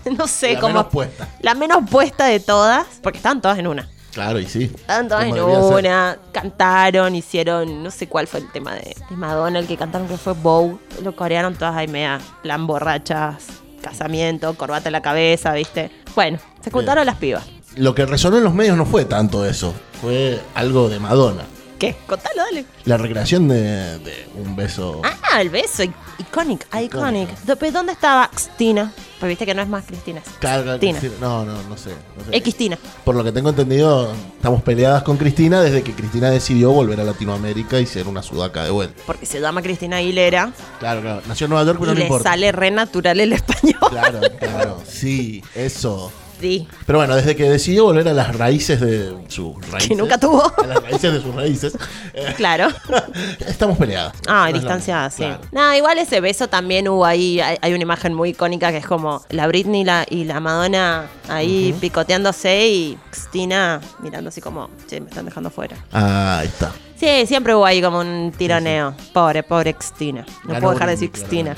no 0.17 0.27
sé 0.27 0.53
La 0.53 0.59
cómo. 0.59 0.73
menos 0.73 0.91
puesta. 0.91 1.27
La 1.39 1.55
menos 1.55 1.89
puesta 1.89 2.25
de 2.25 2.39
todas, 2.39 2.85
porque 3.01 3.17
estaban 3.17 3.41
todas 3.41 3.57
en 3.57 3.67
una. 3.67 3.89
Claro, 4.13 4.39
y 4.39 4.45
sí. 4.45 4.71
Estaban 4.75 5.07
todas 5.07 5.25
en 5.25 5.39
una, 5.39 6.17
cantaron, 6.31 7.15
hicieron, 7.15 7.81
no 7.83 7.89
sé 7.89 8.07
cuál 8.07 8.27
fue 8.27 8.41
el 8.41 8.51
tema 8.51 8.75
de, 8.75 8.95
de 9.09 9.15
Madonna, 9.15 9.59
el 9.59 9.67
que 9.67 9.75
cantaron 9.75 10.07
que 10.07 10.17
fue 10.17 10.33
Bow. 10.33 10.79
Lo 11.03 11.15
corearon 11.15 11.55
todas 11.55 11.75
ahí 11.75 11.87
media, 11.87 12.19
plan 12.43 12.67
borrachas, 12.67 13.47
casamiento, 13.81 14.53
corbata 14.55 14.89
en 14.89 14.93
la 14.93 15.01
cabeza, 15.01 15.53
¿viste? 15.53 15.91
Bueno, 16.15 16.37
se 16.61 16.69
juntaron 16.69 17.05
las 17.05 17.17
pibas. 17.17 17.43
Lo 17.75 17.95
que 17.95 18.05
resonó 18.05 18.37
en 18.37 18.43
los 18.43 18.53
medios 18.53 18.77
no 18.77 18.85
fue 18.85 19.05
tanto 19.05 19.45
eso. 19.45 19.73
Fue 19.99 20.39
algo 20.53 20.89
de 20.89 20.99
Madonna. 20.99 21.43
¿Qué? 21.83 21.95
Contalo, 22.07 22.43
dale. 22.49 22.65
La 22.85 22.95
recreación 22.97 23.47
de, 23.49 23.99
de 23.99 24.27
un 24.35 24.55
beso. 24.55 25.01
Ah, 25.03 25.41
el 25.41 25.49
beso, 25.49 25.83
i- 25.83 25.91
iconic, 26.19 26.65
iconic. 26.81 27.29
Do- 27.43 27.71
¿Dónde 27.71 27.91
estaba 27.91 28.29
Cristina? 28.29 28.93
Pues 29.19 29.29
viste 29.29 29.45
que 29.45 29.53
no 29.53 29.61
es 29.61 29.67
más 29.67 29.83
Cristina, 29.85 30.19
es 30.21 30.31
Carga- 30.39 30.77
Cristina. 30.79 31.13
No, 31.19 31.43
no, 31.43 31.61
no 31.63 31.75
sé. 31.77 31.89
no 32.17 32.23
sé. 32.31 32.39
Xtina. 32.51 32.77
Por 33.03 33.15
lo 33.15 33.23
que 33.25 33.31
tengo 33.33 33.49
entendido, 33.49 34.13
estamos 34.37 34.61
peleadas 34.61 35.03
con 35.03 35.17
Cristina 35.17 35.61
desde 35.61 35.81
que 35.83 35.91
Cristina 35.93 36.29
decidió 36.29 36.71
volver 36.71 37.01
a 37.01 37.03
Latinoamérica 37.03 37.79
y 37.81 37.85
ser 37.85 38.07
una 38.07 38.23
sudaca 38.23 38.63
de 38.63 38.69
vuelta. 38.71 39.01
Porque 39.05 39.25
se 39.25 39.41
llama 39.41 39.61
Cristina 39.61 39.97
Aguilera 39.97 40.53
Claro, 40.79 41.01
claro. 41.01 41.21
Nació 41.27 41.45
en 41.45 41.49
Nueva 41.51 41.65
York, 41.65 41.79
pero 41.81 41.91
y 41.91 41.95
no 41.95 41.99
le 41.99 42.05
importa. 42.05 42.29
sale 42.29 42.51
re 42.53 42.71
natural 42.71 43.19
el 43.19 43.33
español. 43.33 43.79
Claro, 43.89 44.19
claro. 44.39 44.81
Sí, 44.87 45.43
eso. 45.55 46.11
Sí. 46.43 46.67
Pero 46.85 46.99
bueno, 46.99 47.15
desde 47.15 47.37
que 47.37 47.49
decidió 47.49 47.85
volver 47.85 48.05
a 48.09 48.13
las 48.13 48.35
raíces 48.37 48.81
de 48.81 49.15
sus 49.29 49.55
raíces. 49.71 49.87
Que 49.87 49.95
nunca 49.95 50.17
tuvo. 50.17 50.43
A 50.61 50.67
las 50.67 50.83
raíces 50.83 51.13
de 51.13 51.21
sus 51.21 51.33
raíces. 51.33 51.77
eh, 52.13 52.33
Claro. 52.35 52.67
estamos 53.47 53.77
peleadas. 53.77 54.13
Ah, 54.27 54.41
No 54.41 54.47
es 54.47 54.53
la- 54.55 54.59
distanciada, 54.59 55.09
sí. 55.09 55.23
claro. 55.23 55.39
Nada, 55.53 55.77
igual 55.77 55.97
ese 55.99 56.19
beso 56.19 56.49
también 56.49 56.89
hubo 56.89 57.05
ahí. 57.05 57.39
Hay, 57.39 57.57
hay 57.61 57.73
una 57.73 57.83
imagen 57.83 58.13
muy 58.13 58.31
icónica 58.31 58.71
que 58.71 58.77
es 58.79 58.85
como 58.85 59.23
la 59.29 59.47
Britney 59.47 59.81
y 59.81 59.85
la, 59.85 60.05
y 60.09 60.25
la 60.25 60.41
Madonna 60.41 61.05
ahí 61.29 61.73
picoteándose 61.79 62.67
y 62.67 62.97
Cristina 63.09 63.79
mirando 64.01 64.27
así 64.27 64.41
como, 64.41 64.69
che, 64.87 64.99
me 64.99 65.07
están 65.07 65.23
dejando 65.23 65.49
fuera. 65.49 65.77
Ah, 65.93 66.39
ahí 66.39 66.47
está. 66.47 66.73
Sí, 66.99 67.25
siempre 67.25 67.53
hubo 67.55 67.65
ahí 67.65 67.81
como 67.81 67.99
un 67.99 68.33
tironeo. 68.37 68.93
Pobre, 69.13 69.43
pobre 69.43 69.73
Cristina. 69.73 70.25
No 70.43 70.49
Ganó 70.53 70.59
puedo 70.61 70.73
dejar 70.73 70.87
de 70.89 70.93
decir 70.95 71.11
Cristina. 71.11 71.55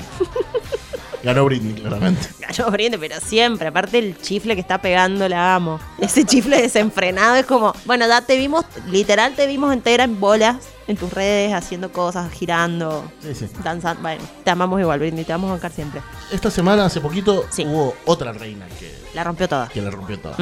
Ganó 1.26 1.44
Britney, 1.44 1.74
claramente. 1.74 2.28
Ganó 2.38 2.70
Britney, 2.70 2.98
pero 3.00 3.16
siempre. 3.20 3.66
Aparte 3.68 3.98
el 3.98 4.16
chifle 4.16 4.54
que 4.54 4.60
está 4.60 4.80
pegando, 4.80 5.28
la 5.28 5.56
amo. 5.56 5.80
Ese 5.98 6.24
chifle 6.24 6.62
desenfrenado 6.62 7.34
es 7.34 7.44
como, 7.46 7.74
bueno, 7.84 8.06
ya 8.06 8.20
te 8.22 8.36
vimos, 8.36 8.64
literal 8.86 9.34
te 9.34 9.46
vimos 9.48 9.72
entera 9.72 10.04
en 10.04 10.20
bolas 10.20 10.56
en 10.86 10.96
tus 10.96 11.12
redes, 11.12 11.52
haciendo 11.52 11.90
cosas, 11.90 12.30
girando, 12.32 13.10
Sí, 13.20 13.34
sí. 13.34 13.48
danzando. 13.64 14.02
Bueno, 14.02 14.22
te 14.44 14.50
amamos 14.50 14.80
igual, 14.80 15.00
Britney, 15.00 15.24
te 15.24 15.32
vamos 15.32 15.48
a 15.48 15.54
bancar 15.54 15.72
siempre. 15.72 16.00
Esta 16.30 16.48
semana, 16.48 16.84
hace 16.84 17.00
poquito, 17.00 17.44
hubo 17.64 17.96
otra 18.04 18.32
reina 18.32 18.66
que, 18.78 18.94
La 19.12 19.24
rompió 19.24 19.48
toda. 19.48 19.66
que 19.68 19.82
la 19.82 19.90
rompió 19.90 20.18
toda. 20.20 20.36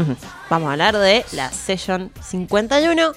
Vamos 0.51 0.68
a 0.68 0.72
hablar 0.72 0.99
de 0.99 1.24
la 1.32 1.51
Session 1.51 2.12
51. 2.22 3.12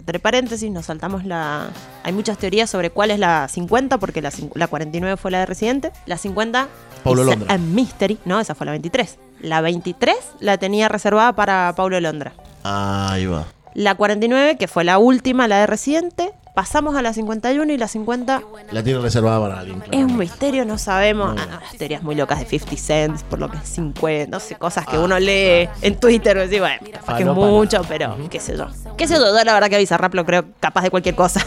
Entre 0.00 0.18
paréntesis, 0.18 0.70
nos 0.70 0.86
saltamos 0.86 1.24
la. 1.24 1.68
Hay 2.02 2.12
muchas 2.12 2.38
teorías 2.38 2.68
sobre 2.70 2.90
cuál 2.90 3.10
es 3.10 3.18
la 3.18 3.46
50, 3.48 3.98
porque 3.98 4.22
la, 4.22 4.30
cin- 4.30 4.50
la 4.54 4.66
49 4.66 5.16
fue 5.18 5.30
la 5.30 5.40
de 5.40 5.46
Residente. 5.46 5.92
La 6.06 6.16
50. 6.16 6.68
Paulo 7.04 7.22
is 7.22 7.28
Londra. 7.28 7.54
a 7.54 7.58
Mystery. 7.58 8.18
No, 8.24 8.40
esa 8.40 8.54
fue 8.54 8.64
la 8.66 8.72
23. 8.72 9.18
La 9.42 9.60
23 9.60 10.16
la 10.40 10.56
tenía 10.58 10.88
reservada 10.88 11.34
para 11.34 11.72
Paulo 11.76 12.00
Londra. 12.00 12.32
Ahí 12.64 13.26
va. 13.26 13.44
La 13.74 13.94
49, 13.94 14.56
que 14.56 14.68
fue 14.68 14.84
la 14.84 14.98
última, 14.98 15.46
la 15.48 15.58
de 15.60 15.66
Residente. 15.66 16.32
Pasamos 16.60 16.94
a 16.94 17.00
la 17.00 17.14
51 17.14 17.72
y 17.72 17.78
la 17.78 17.88
50 17.88 18.42
La 18.70 18.82
tiene 18.82 19.00
reservada 19.00 19.40
para 19.40 19.60
alguien. 19.60 19.82
es 19.90 20.04
un 20.04 20.18
misterio, 20.18 20.66
no 20.66 20.76
sabemos. 20.76 21.34
Ah, 21.40 21.46
no, 21.52 21.58
las 21.58 21.74
teorías 21.78 22.02
muy 22.02 22.14
locas 22.14 22.38
de 22.38 22.44
50 22.44 22.76
Cent, 22.76 23.22
por 23.22 23.38
lo 23.38 23.50
que 23.50 23.56
es 23.56 23.62
50, 23.66 24.30
no 24.30 24.40
sé, 24.40 24.56
cosas 24.56 24.86
que 24.86 24.98
uno 24.98 25.18
lee 25.18 25.70
en 25.80 25.96
Twitter. 25.98 26.36
Y 26.52 26.58
bueno, 26.58 26.76
capaz 26.92 27.16
que 27.16 27.22
es 27.22 27.28
mucho, 27.30 27.80
pero 27.88 28.14
qué 28.28 28.40
sé 28.40 28.58
yo. 28.58 28.66
Qué 28.98 29.08
sé 29.08 29.14
yo, 29.14 29.20
yo 29.34 29.42
la 29.42 29.54
verdad 29.54 29.70
que 29.70 29.78
Bizarrap 29.78 30.12
lo 30.12 30.26
creo 30.26 30.44
capaz 30.60 30.82
de 30.82 30.90
cualquier 30.90 31.14
cosa. 31.14 31.40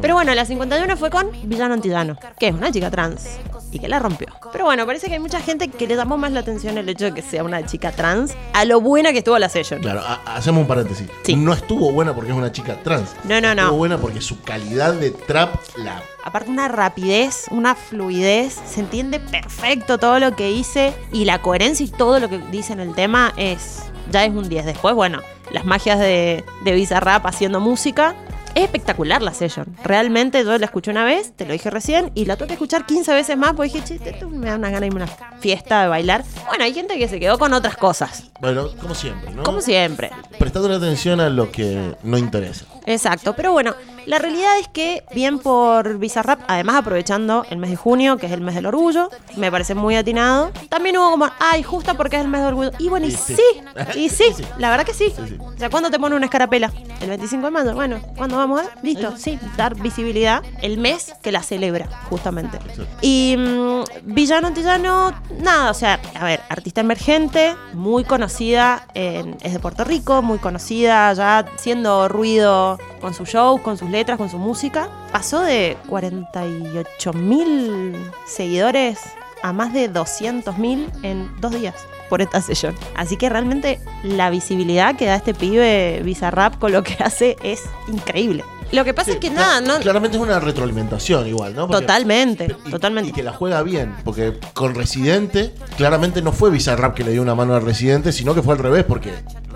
Pero 0.00 0.14
bueno, 0.14 0.34
la 0.34 0.46
51 0.46 0.96
fue 0.96 1.10
con 1.10 1.28
Villano 1.42 1.74
Antillano, 1.74 2.16
que 2.38 2.48
es 2.48 2.54
una 2.54 2.72
chica 2.72 2.90
trans 2.90 3.38
y 3.70 3.78
que 3.80 3.88
la 3.88 3.98
rompió. 3.98 4.28
Pero 4.50 4.64
bueno, 4.64 4.86
parece 4.86 5.08
que 5.08 5.14
hay 5.14 5.20
mucha 5.20 5.40
gente 5.40 5.68
que 5.68 5.86
le 5.86 5.94
llamó 5.96 6.16
más 6.16 6.32
la 6.32 6.40
atención 6.40 6.78
el 6.78 6.88
hecho 6.88 7.04
de 7.06 7.12
que 7.12 7.20
sea 7.20 7.44
una 7.44 7.66
chica 7.66 7.92
trans 7.92 8.32
a 8.54 8.64
lo 8.64 8.80
buena 8.80 9.12
que 9.12 9.18
estuvo 9.18 9.38
la 9.38 9.48
session. 9.50 9.80
Claro, 9.80 10.00
ha- 10.06 10.36
hacemos 10.36 10.62
un 10.62 10.68
paréntesis. 10.68 11.06
No 11.36 11.52
estuvo 11.52 11.92
buena 11.92 12.14
porque 12.14 12.30
es 12.30 12.36
una 12.36 12.50
chica 12.52 12.76
trans. 12.82 13.10
No, 13.24 13.40
no, 13.40 13.54
no. 13.54 13.73
Buena 13.74 13.98
porque 13.98 14.20
su 14.20 14.40
calidad 14.42 14.94
de 14.94 15.10
trap 15.10 15.54
la. 15.76 16.02
Aparte 16.22 16.50
una 16.50 16.68
rapidez, 16.68 17.46
una 17.50 17.74
fluidez, 17.74 18.60
se 18.66 18.80
entiende 18.80 19.20
perfecto 19.20 19.98
todo 19.98 20.18
lo 20.18 20.34
que 20.36 20.50
hice 20.50 20.94
y 21.12 21.24
la 21.24 21.42
coherencia 21.42 21.84
y 21.84 21.90
todo 21.90 22.20
lo 22.20 22.28
que 22.28 22.38
dice 22.50 22.72
en 22.72 22.80
el 22.80 22.94
tema 22.94 23.32
es 23.36 23.82
ya 24.10 24.24
es 24.24 24.32
un 24.32 24.48
10. 24.48 24.66
Después, 24.66 24.94
bueno, 24.94 25.20
las 25.50 25.64
magias 25.64 25.98
de, 25.98 26.44
de 26.64 26.72
Bizarrap 26.72 27.26
haciendo 27.26 27.60
música. 27.60 28.14
Es 28.54 28.62
espectacular 28.62 29.20
la 29.20 29.34
session. 29.34 29.76
Realmente 29.82 30.44
yo 30.44 30.56
la 30.58 30.66
escuché 30.66 30.92
una 30.92 31.04
vez, 31.04 31.32
te 31.34 31.44
lo 31.44 31.52
dije 31.52 31.70
recién, 31.70 32.12
y 32.14 32.24
la 32.24 32.36
tuve 32.36 32.46
que 32.48 32.52
escuchar 32.54 32.86
15 32.86 33.12
veces 33.12 33.36
más 33.36 33.54
porque 33.54 33.72
dije, 33.72 33.82
che, 33.84 34.10
esto 34.10 34.28
me 34.28 34.46
da 34.46 34.54
unas 34.54 34.70
ganas 34.70 34.80
de 34.80 34.86
irme 34.86 35.02
a 35.02 35.04
una 35.04 35.40
fiesta 35.40 35.82
de 35.82 35.88
bailar. 35.88 36.24
Bueno, 36.46 36.62
hay 36.62 36.72
gente 36.72 36.96
que 36.96 37.08
se 37.08 37.18
quedó 37.18 37.36
con 37.36 37.52
otras 37.52 37.76
cosas. 37.76 38.30
Bueno, 38.40 38.68
como 38.80 38.94
siempre, 38.94 39.32
¿no? 39.32 39.42
Como 39.42 39.60
siempre. 39.60 40.10
Prestando 40.38 40.72
atención 40.72 41.20
a 41.20 41.30
lo 41.30 41.50
que 41.50 41.96
no 42.04 42.16
interesa. 42.16 42.66
Exacto, 42.86 43.34
pero 43.34 43.50
bueno, 43.50 43.74
la 44.06 44.18
realidad 44.18 44.58
es 44.58 44.68
que 44.68 45.04
bien 45.14 45.38
por 45.38 45.98
Bizarrap, 45.98 46.40
además 46.48 46.76
aprovechando 46.76 47.44
el 47.50 47.58
mes 47.58 47.70
de 47.70 47.76
junio, 47.76 48.16
que 48.16 48.26
es 48.26 48.32
el 48.32 48.40
mes 48.40 48.54
del 48.54 48.66
orgullo, 48.66 49.08
me 49.36 49.50
parece 49.50 49.74
muy 49.74 49.96
atinado. 49.96 50.50
También 50.68 50.96
hubo 50.98 51.10
como, 51.10 51.28
ay, 51.40 51.62
justo 51.62 51.94
porque 51.96 52.16
es 52.16 52.22
el 52.22 52.28
mes 52.28 52.40
del 52.42 52.48
orgullo. 52.48 52.70
Y 52.78 52.88
bueno, 52.88 53.06
y 53.06 53.10
sí, 53.12 53.36
sí. 53.36 53.62
y 53.98 54.08
sí, 54.08 54.24
la 54.58 54.70
verdad 54.70 54.84
que 54.84 54.94
sí. 54.94 55.12
O 55.40 55.56
sea, 55.58 55.70
¿cuándo 55.70 55.90
te 55.90 55.98
pone 55.98 56.16
una 56.16 56.26
escarapela? 56.26 56.72
El 57.00 57.08
25 57.08 57.44
de 57.46 57.50
mayo. 57.50 57.74
Bueno, 57.74 58.00
¿cuándo 58.16 58.36
vamos 58.36 58.60
a 58.60 58.62
ver? 58.64 58.72
Listo, 58.82 59.16
sí, 59.16 59.38
dar 59.56 59.74
visibilidad. 59.74 60.42
El 60.62 60.78
mes 60.78 61.14
que 61.22 61.32
la 61.32 61.42
celebra, 61.42 61.88
justamente. 62.10 62.58
Y 63.00 63.36
mm, 63.38 63.82
Villano 64.14 64.48
Antillano, 64.48 65.12
nada, 65.38 65.70
o 65.70 65.74
sea, 65.74 66.00
a 66.18 66.24
ver, 66.24 66.40
artista 66.48 66.80
emergente, 66.80 67.54
muy 67.72 68.04
conocida, 68.04 68.86
en- 68.94 69.36
es 69.42 69.52
de 69.52 69.58
Puerto 69.58 69.84
Rico, 69.84 70.22
muy 70.22 70.38
conocida, 70.38 71.12
ya 71.12 71.38
haciendo 71.38 72.08
ruido 72.08 72.78
con 73.00 73.12
sus 73.14 73.28
shows, 73.28 73.60
con 73.60 73.76
sus 73.76 73.90
letras, 73.94 74.18
con 74.18 74.28
su 74.28 74.38
música. 74.38 74.88
Pasó 75.12 75.40
de 75.40 75.78
48 75.88 77.12
mil 77.14 77.96
seguidores 78.26 79.00
a 79.42 79.52
más 79.52 79.72
de 79.72 79.92
200.000 79.92 80.88
en 81.02 81.30
dos 81.40 81.52
días 81.52 81.74
por 82.08 82.22
esta 82.22 82.40
sesión. 82.40 82.74
Así 82.96 83.16
que 83.16 83.28
realmente 83.28 83.78
la 84.02 84.30
visibilidad 84.30 84.96
que 84.96 85.06
da 85.06 85.16
este 85.16 85.34
pibe 85.34 86.00
Bizarrap 86.02 86.58
con 86.58 86.72
lo 86.72 86.82
que 86.82 86.96
hace 87.02 87.36
es 87.42 87.62
increíble. 87.88 88.42
Lo 88.72 88.84
que 88.84 88.92
pasa 88.94 89.12
es 89.12 89.18
que 89.18 89.30
nada, 89.30 89.60
no. 89.60 89.78
Claramente 89.78 90.16
es 90.16 90.22
una 90.22 90.40
retroalimentación 90.40 91.26
igual, 91.28 91.54
¿no? 91.54 91.66
Porque- 91.68 91.82
Totalmente, 91.82 92.48
totalmente. 92.70 93.10
Y 93.10 93.12
que 93.12 93.22
la 93.22 93.32
juega 93.32 93.62
bien, 93.62 93.94
porque 94.04 94.38
con 94.52 94.74
Residente, 94.74 95.52
claramente 95.76 96.22
no 96.22 96.32
fue 96.32 96.50
Bizarrap 96.50 96.94
que 96.94 97.04
le 97.04 97.12
dio 97.12 97.22
una 97.22 97.34
mano 97.34 97.54
a 97.54 97.60
Residente, 97.60 98.12
sino 98.12 98.34
que 98.34 98.42
fue 98.42 98.54
al 98.54 98.58
revés, 98.60 98.84
porque 98.84 99.12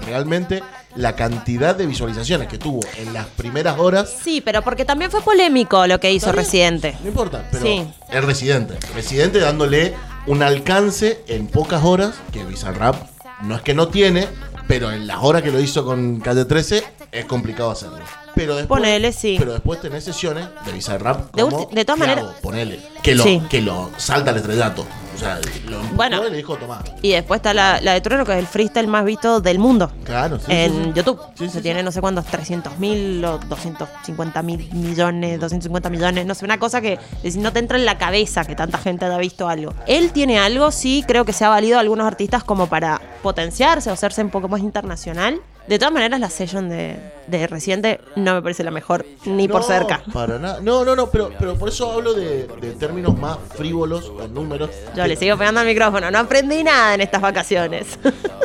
realmente 0.06 0.62
la 0.94 1.16
cantidad 1.16 1.74
de 1.74 1.86
visualizaciones 1.86 2.48
que 2.48 2.58
tuvo 2.58 2.80
en 2.96 3.12
las 3.12 3.26
primeras 3.26 3.78
horas, 3.78 4.14
Sí, 4.22 4.40
pero 4.40 4.62
porque 4.62 4.84
también 4.84 5.10
fue 5.10 5.20
polémico 5.20 5.86
lo 5.86 5.98
que 6.00 6.12
hizo 6.12 6.30
Residente. 6.32 6.96
no 7.02 7.08
importa, 7.08 7.44
pero 7.50 7.64
Sí. 7.64 7.84
es 8.10 8.24
Residente. 8.24 8.74
Residente 8.94 9.38
dándole 9.40 9.94
un 10.26 10.42
alcance 10.42 11.20
en 11.26 11.46
pocas 11.48 11.82
horas 11.84 12.14
que 12.32 12.44
Bizarrap 12.44 12.94
no 13.42 13.56
es 13.56 13.62
que 13.62 13.74
no 13.74 13.88
tiene, 13.88 14.26
pero 14.66 14.90
en 14.92 15.06
las 15.06 15.18
horas 15.22 15.42
que 15.42 15.50
lo 15.50 15.60
hizo 15.60 15.84
con 15.84 16.20
Calle 16.20 16.44
13 16.44 16.84
es 17.12 17.24
complicado 17.24 17.70
hacerlo. 17.70 17.98
Pero 18.38 18.56
después, 18.56 18.78
Ponele, 18.80 19.12
sí. 19.12 19.36
Pero 19.38 19.52
después 19.52 19.80
tenés 19.80 20.04
sesiones 20.04 20.46
de 20.64 20.72
Bizarrap 20.72 21.34
De 21.34 21.42
como 21.42 21.66
ulti- 21.66 21.70
de 21.74 21.84
todas 21.84 22.00
¿qué 22.00 22.06
maneras- 22.06 22.36
ponele 22.40 22.80
que 23.02 23.14
lo 23.16 23.24
Sí. 23.24 23.42
que 23.50 23.60
lo 23.60 23.90
salta 23.96 24.30
al 24.30 24.36
estrellato. 24.36 24.86
O 25.18 25.20
sea, 25.20 25.40
lo 25.68 25.80
Bueno. 25.96 26.24
y 26.26 26.30
le 26.30 26.36
dijo, 26.36 26.56
tomá. 26.56 26.80
Y 27.02 27.10
después 27.10 27.38
está 27.38 27.52
la, 27.52 27.80
la 27.80 27.94
de 27.94 28.00
Trueno, 28.00 28.24
que 28.24 28.32
es 28.32 28.38
el 28.38 28.46
freestyle 28.46 28.86
más 28.86 29.04
visto 29.04 29.40
del 29.40 29.58
mundo. 29.58 29.90
Claro, 30.04 30.38
sí, 30.38 30.44
en 30.48 30.72
sí, 30.72 30.82
sí. 30.84 30.92
YouTube. 30.94 31.20
Se 31.50 31.60
tiene 31.60 31.82
no 31.82 31.90
sé 31.90 32.00
cuántos, 32.00 32.24
300 32.26 32.78
mil 32.78 33.24
o 33.24 33.38
250 33.38 34.42
mil 34.42 34.72
millones, 34.72 35.40
250 35.40 35.90
millones, 35.90 36.24
no 36.24 36.34
sé, 36.36 36.44
una 36.44 36.58
cosa 36.60 36.80
que 36.80 36.98
no 37.36 37.52
te 37.52 37.58
entra 37.58 37.78
en 37.78 37.84
la 37.84 37.98
cabeza 37.98 38.44
que 38.44 38.54
tanta 38.54 38.78
gente 38.78 39.04
haya 39.06 39.18
visto 39.18 39.48
algo. 39.48 39.74
Él 39.86 40.12
tiene 40.12 40.38
algo, 40.38 40.70
sí, 40.70 41.04
creo 41.06 41.24
que 41.24 41.32
se 41.32 41.44
ha 41.44 41.48
valido 41.48 41.78
a 41.78 41.80
algunos 41.80 42.06
artistas 42.06 42.44
como 42.44 42.68
para 42.68 43.00
potenciarse 43.22 43.90
o 43.90 43.92
hacerse 43.92 44.22
un 44.22 44.30
poco 44.30 44.48
más 44.48 44.60
internacional. 44.60 45.40
De 45.66 45.78
todas 45.78 45.92
maneras, 45.92 46.18
la 46.18 46.30
session 46.30 46.70
de, 46.70 46.96
de 47.26 47.46
Residente 47.46 48.00
no 48.16 48.32
me 48.32 48.40
parece 48.40 48.64
la 48.64 48.70
mejor, 48.70 49.04
ni 49.26 49.46
por 49.48 49.62
cerca. 49.62 50.02
Para 50.14 50.38
nada. 50.38 50.60
No, 50.62 50.82
no, 50.82 50.96
no, 50.96 51.10
pero, 51.10 51.30
pero 51.38 51.56
por 51.58 51.68
eso 51.68 51.92
hablo 51.92 52.14
de, 52.14 52.46
de 52.46 52.70
términos 52.72 53.18
más 53.18 53.36
frívolos 53.54 54.06
o 54.08 54.26
números. 54.28 54.70
Yo 54.96 55.02
le 55.08 55.16
sigo 55.16 55.36
pegando 55.36 55.60
al 55.60 55.66
micrófono, 55.66 56.10
no 56.10 56.18
aprendí 56.18 56.62
nada 56.62 56.94
en 56.94 57.00
estas 57.00 57.20
vacaciones. 57.20 57.98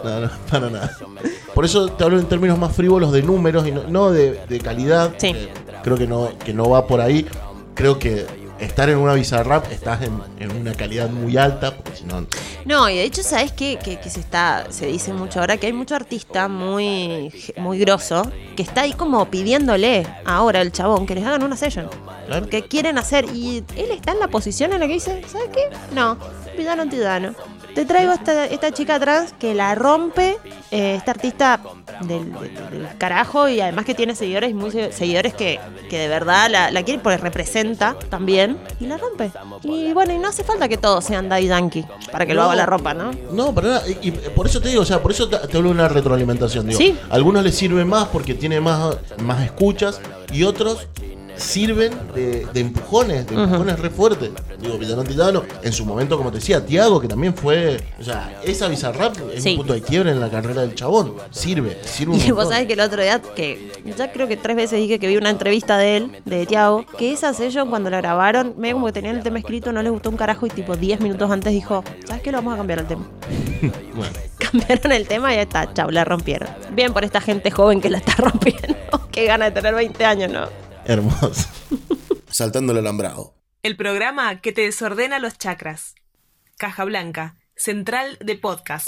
No, 0.03 0.19
no, 0.19 0.29
para 0.49 0.69
nada. 0.69 0.97
Por 1.53 1.65
eso 1.65 1.87
te 1.89 2.03
hablo 2.03 2.19
en 2.19 2.25
términos 2.25 2.57
más 2.57 2.75
frívolos 2.75 3.11
de 3.11 3.21
números 3.21 3.67
y 3.67 3.71
no, 3.71 3.83
no 3.83 4.11
de, 4.11 4.41
de 4.49 4.59
calidad. 4.59 5.13
Sí. 5.17 5.27
Eh, 5.27 5.49
creo 5.83 5.97
que 5.97 6.07
no, 6.07 6.31
que 6.43 6.53
no 6.53 6.69
va 6.69 6.87
por 6.87 6.99
ahí. 6.99 7.25
Creo 7.75 7.99
que 7.99 8.25
estar 8.65 8.89
en 8.89 8.97
una 8.97 9.13
Bizarrap 9.13 9.71
estás 9.71 10.01
en, 10.01 10.21
en 10.39 10.51
una 10.55 10.73
calidad 10.73 11.09
muy 11.09 11.37
alta, 11.37 11.75
porque 11.75 11.97
si 11.97 12.05
no. 12.05 12.25
No, 12.65 12.89
y 12.89 12.95
de 12.95 13.03
hecho, 13.03 13.23
¿sabes 13.23 13.51
qué? 13.51 13.77
Que, 13.77 13.99
que 13.99 14.09
se 14.09 14.19
está, 14.19 14.67
se 14.69 14.87
dice 14.87 15.13
mucho 15.13 15.39
ahora 15.39 15.57
que 15.57 15.67
hay 15.67 15.73
mucho 15.73 15.95
artista 15.95 16.47
muy, 16.47 17.33
muy 17.57 17.79
grosso 17.79 18.31
que 18.55 18.63
está 18.63 18.81
ahí 18.81 18.93
como 18.93 19.25
pidiéndole 19.29 20.05
ahora 20.25 20.61
al 20.61 20.71
chabón 20.71 21.05
que 21.05 21.15
les 21.15 21.25
hagan 21.25 21.43
una 21.43 21.57
session. 21.57 21.89
Claro. 22.27 22.47
Que 22.47 22.63
quieren 22.63 22.97
hacer. 22.97 23.25
Y 23.33 23.63
él 23.75 23.91
está 23.91 24.11
en 24.13 24.19
la 24.19 24.27
posición 24.27 24.73
en 24.73 24.79
la 24.79 24.87
que 24.87 24.93
dice, 24.93 25.21
¿sabes 25.27 25.49
qué? 25.53 25.69
No, 25.93 26.17
villano 26.57 26.83
antidano. 26.83 27.33
Te 27.73 27.85
traigo 27.85 28.13
esta, 28.13 28.45
esta 28.45 28.71
chica 28.71 28.99
trans 28.99 29.33
que 29.33 29.55
la 29.55 29.73
rompe, 29.73 30.37
eh, 30.69 30.95
esta 30.95 31.11
artista 31.11 31.59
del, 32.01 32.31
del- 32.31 32.69
del 32.71 32.97
carajo 32.99 33.49
y 33.49 33.61
además 33.61 33.85
que 33.85 33.95
tiene 33.95 34.13
seguidores, 34.15 34.53
muy 34.53 34.69
se- 34.71 34.91
seguidores 34.91 35.33
que, 35.33 35.59
que 35.89 35.97
de 35.97 36.07
verdad 36.07 36.49
la, 36.51 36.69
la 36.69 36.83
quieren 36.83 37.01
porque 37.01 37.17
representa 37.17 37.95
también 38.09 38.57
y 38.79 38.85
la 38.85 38.97
rompe. 38.97 39.31
Y 39.63 39.91
bueno, 39.93 40.13
y 40.13 40.19
no 40.19 40.27
hace 40.27 40.43
falta 40.43 40.67
que 40.69 40.77
todos 40.77 41.03
sean 41.03 41.29
Daddy 41.29 41.47
Yankee 41.47 41.85
para 42.11 42.25
que 42.27 42.33
lo 42.35 42.43
haga 42.43 42.55
la 42.55 42.65
ropa, 42.67 42.93
¿no? 42.93 43.11
No, 43.31 43.53
para 43.55 43.67
nada. 43.69 43.83
Y, 43.87 44.09
y 44.09 44.11
por 44.11 44.45
eso 44.45 44.61
te 44.61 44.69
digo, 44.69 44.81
o 44.83 44.85
sea, 44.85 45.01
por 45.01 45.11
eso 45.11 45.27
te, 45.27 45.37
te 45.47 45.57
hablo 45.57 45.69
de 45.69 45.75
una 45.75 45.87
retroalimentación. 45.87 46.67
Digo, 46.67 46.77
Sí. 46.77 46.95
a 47.09 47.15
algunos 47.15 47.43
les 47.43 47.55
sirve 47.55 47.85
más 47.85 48.07
porque 48.09 48.35
tiene 48.35 48.61
más, 48.61 48.97
más 49.23 49.41
escuchas 49.43 49.99
y 50.31 50.43
otros 50.43 50.87
sirven 51.43 51.91
de, 52.15 52.45
de 52.53 52.59
empujones, 52.59 53.27
de 53.27 53.35
empujones 53.35 53.79
re 53.79 53.89
fuertes. 53.89 54.31
Digo, 54.59 54.77
Villano 54.77 55.01
Antillano, 55.01 55.43
en 55.61 55.73
su 55.73 55.85
momento, 55.85 56.17
como 56.17 56.31
te 56.31 56.37
decía, 56.37 56.65
Tiago, 56.65 56.99
que 57.01 57.07
también 57.07 57.33
fue. 57.35 57.79
O 57.99 58.03
sea, 58.03 58.39
esa 58.43 58.67
Bizarrap 58.67 59.15
es 59.33 59.43
Sí. 59.43 59.51
un 59.51 59.57
punto 59.57 59.73
de 59.73 59.81
quiebre 59.81 60.11
en 60.11 60.19
la 60.19 60.29
carrera 60.29 60.61
del 60.61 60.73
chabón. 60.75 61.13
Sirve, 61.31 61.77
sirve 61.83 62.13
un 62.13 62.19
Y 62.21 62.31
vos 62.31 62.49
sabés 62.49 62.65
que 62.67 62.73
el 62.73 62.79
otro 62.79 63.01
día, 63.01 63.21
que 63.21 63.71
ya 63.97 64.11
creo 64.11 64.27
que 64.27 64.37
tres 64.37 64.55
veces 64.55 64.79
dije 64.79 64.99
que 64.99 65.07
vi 65.07 65.17
una 65.17 65.29
entrevista 65.29 65.77
de 65.77 65.97
él, 65.97 66.11
de 66.25 66.45
Tiago, 66.45 66.85
que 66.97 67.11
esa 67.11 67.33
session 67.33 67.69
cuando 67.69 67.89
la 67.89 67.97
grabaron, 67.97 68.53
medio 68.57 68.75
como 68.75 68.85
que 68.87 68.93
tenían 68.93 69.17
el 69.17 69.23
tema 69.23 69.39
escrito, 69.39 69.71
no 69.71 69.81
les 69.83 69.91
gustó 69.91 70.09
un 70.09 70.17
carajo 70.17 70.45
y 70.47 70.49
tipo 70.49 70.75
10 70.77 71.01
minutos 71.01 71.29
antes 71.29 71.51
dijo, 71.51 71.83
¿sabes 72.07 72.21
qué? 72.23 72.31
Lo 72.31 72.37
vamos 72.37 72.53
a 72.53 72.57
cambiar 72.57 72.79
el 72.79 72.87
tema. 72.87 73.05
Bueno. 73.95 74.11
Cambiaron 74.37 74.91
el 74.91 75.07
tema 75.07 75.31
y 75.31 75.37
ya 75.37 75.43
está, 75.43 75.73
chau, 75.73 75.89
la 75.89 76.03
rompieron. 76.03 76.49
Bien 76.73 76.91
por 76.91 77.03
esta 77.05 77.21
gente 77.21 77.49
joven 77.49 77.79
que 77.79 77.89
la 77.89 77.99
está 77.99 78.13
rompiendo. 78.17 78.75
Qué 79.11 79.25
gana 79.25 79.45
de 79.45 79.51
tener 79.51 79.73
20 79.73 80.03
años, 80.05 80.31
¿no? 80.31 80.47
Hermoso. 80.85 81.49
Saltando 82.29 82.71
el 82.73 82.79
alambrado. 82.79 83.35
El 83.61 83.77
programa 83.77 84.41
que 84.41 84.51
te 84.51 84.61
desordena 84.61 85.19
los 85.19 85.37
chakras. 85.37 85.95
Caja 86.57 86.83
Blanca, 86.83 87.37
central 87.55 88.17
de 88.19 88.35
podcast. 88.35 88.87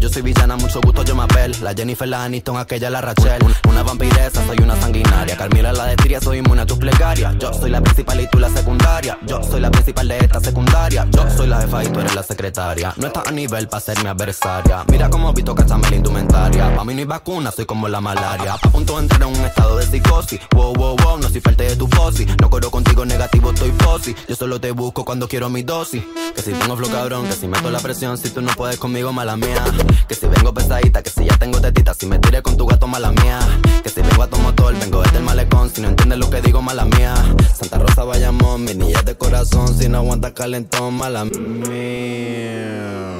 Yo 0.00 0.08
soy 0.08 0.22
villana, 0.22 0.56
mucho 0.56 0.80
gusto 0.80 1.04
yo 1.04 1.14
me 1.14 1.22
apel. 1.24 1.54
La 1.62 1.74
Jennifer, 1.74 2.08
la 2.08 2.24
Aniston, 2.24 2.56
aquella 2.56 2.90
la 2.90 3.00
Rachel. 3.00 3.42
Un- 3.44 3.54
Una 3.70 3.82
vampiresa, 3.82 4.44
soy 4.46 4.58
una 4.58 4.74
sanguinaria. 4.80 5.36
Carmila, 5.36 5.72
la 5.72 5.86
de 5.86 6.20
soy 6.20 6.38
inmune 6.38 6.62
a 6.62 6.66
tus 6.66 6.78
plegarias. 6.78 7.34
Yo 7.38 7.52
soy 7.52 7.70
la 7.70 7.80
principal 7.80 8.20
y 8.20 8.26
tú 8.26 8.38
la 8.38 8.48
secundaria. 8.50 9.18
Yo 9.26 9.42
soy 9.42 9.60
la 9.60 9.70
principal 9.70 10.08
de 10.08 10.18
esta 10.18 10.40
secundaria. 10.40 11.06
Yo 11.10 11.24
soy 11.36 11.46
la 11.46 11.60
jefa 11.60 11.84
y 11.84 11.88
tú 11.88 12.00
eres 12.00 12.14
la 12.14 12.22
secretaria. 12.22 12.92
No 12.96 13.06
estás 13.06 13.26
a 13.28 13.30
nivel 13.30 13.68
para 13.68 13.80
ser 13.80 14.02
mi 14.02 14.08
adversaria. 14.08 14.84
Mira 14.88 15.08
cómo 15.08 15.32
visto 15.32 15.54
cachame 15.54 15.88
la 15.90 15.96
indumentaria. 15.96 16.74
Pa' 16.74 16.84
mí 16.84 16.94
no 16.94 17.00
hay 17.00 17.04
vacuna, 17.06 17.50
soy 17.52 17.64
como 17.66 17.86
la 17.88 18.00
malaria. 18.00 18.54
A 18.54 18.58
punto 18.70 18.96
de 18.96 19.02
entrar 19.02 19.22
en 19.22 19.28
un 19.28 19.44
estado 19.44 19.76
de 19.76 19.86
psicosis. 19.86 20.40
Wow, 20.52 20.74
wow, 20.74 20.96
wow, 20.96 21.18
no 21.18 21.28
soy 21.28 21.40
parte 21.40 21.64
de 21.64 21.76
tu 21.76 21.86
fosi. 21.88 22.26
No 22.40 22.50
corro 22.50 22.70
contigo 22.70 23.04
negativo, 23.04 23.50
estoy 23.52 23.72
fosi. 23.78 24.14
Yo 24.28 24.34
solo 24.34 24.60
te 24.60 24.72
busco 24.72 25.04
cuando 25.04 25.28
quiero 25.28 25.48
mi 25.48 25.62
dosis. 25.62 26.02
Que 26.34 26.42
si 26.42 26.52
tengo 26.52 26.76
flow 26.76 26.90
cabrón, 26.90 27.26
que 27.26 27.32
si 27.34 27.46
meto 27.46 27.70
la 27.70 27.78
presión, 27.80 28.18
si 28.18 28.30
tú 28.30 28.40
no 28.42 28.52
puedes 28.54 28.78
conmigo, 28.78 29.12
mala 29.12 29.36
mía. 29.36 29.64
Que 30.08 30.14
si 30.14 30.26
vengo 30.26 30.52
pesadita, 30.52 31.02
que 31.02 31.10
si 31.10 31.24
ya 31.24 31.36
tengo 31.36 31.60
tetita, 31.60 31.94
si 31.94 32.06
me 32.06 32.18
tiré 32.18 32.42
con 32.42 32.56
tu 32.56 32.66
gato, 32.66 32.86
mala 32.86 33.12
mía. 33.12 33.38
Que 33.82 33.88
si 33.88 34.00
vengo 34.02 34.22
a 34.22 34.26
tu 34.28 34.38
motor, 34.38 34.74
vengo 34.78 35.02
desde 35.02 35.18
el 35.18 35.24
malecón, 35.24 35.70
si 35.70 35.80
no 35.80 35.88
entiendes 35.88 36.18
lo 36.18 36.30
que 36.30 36.40
digo, 36.40 36.62
mala 36.62 36.84
mía. 36.84 37.14
Santa 37.54 37.78
Rosa 37.78 38.04
Bayamón, 38.04 38.64
mi 38.64 38.74
niña 38.74 39.02
de 39.02 39.16
corazón, 39.16 39.76
si 39.76 39.88
no 39.88 39.98
aguanta 39.98 40.34
calentón, 40.34 40.94
mala 40.94 41.24
mía. 41.24 43.19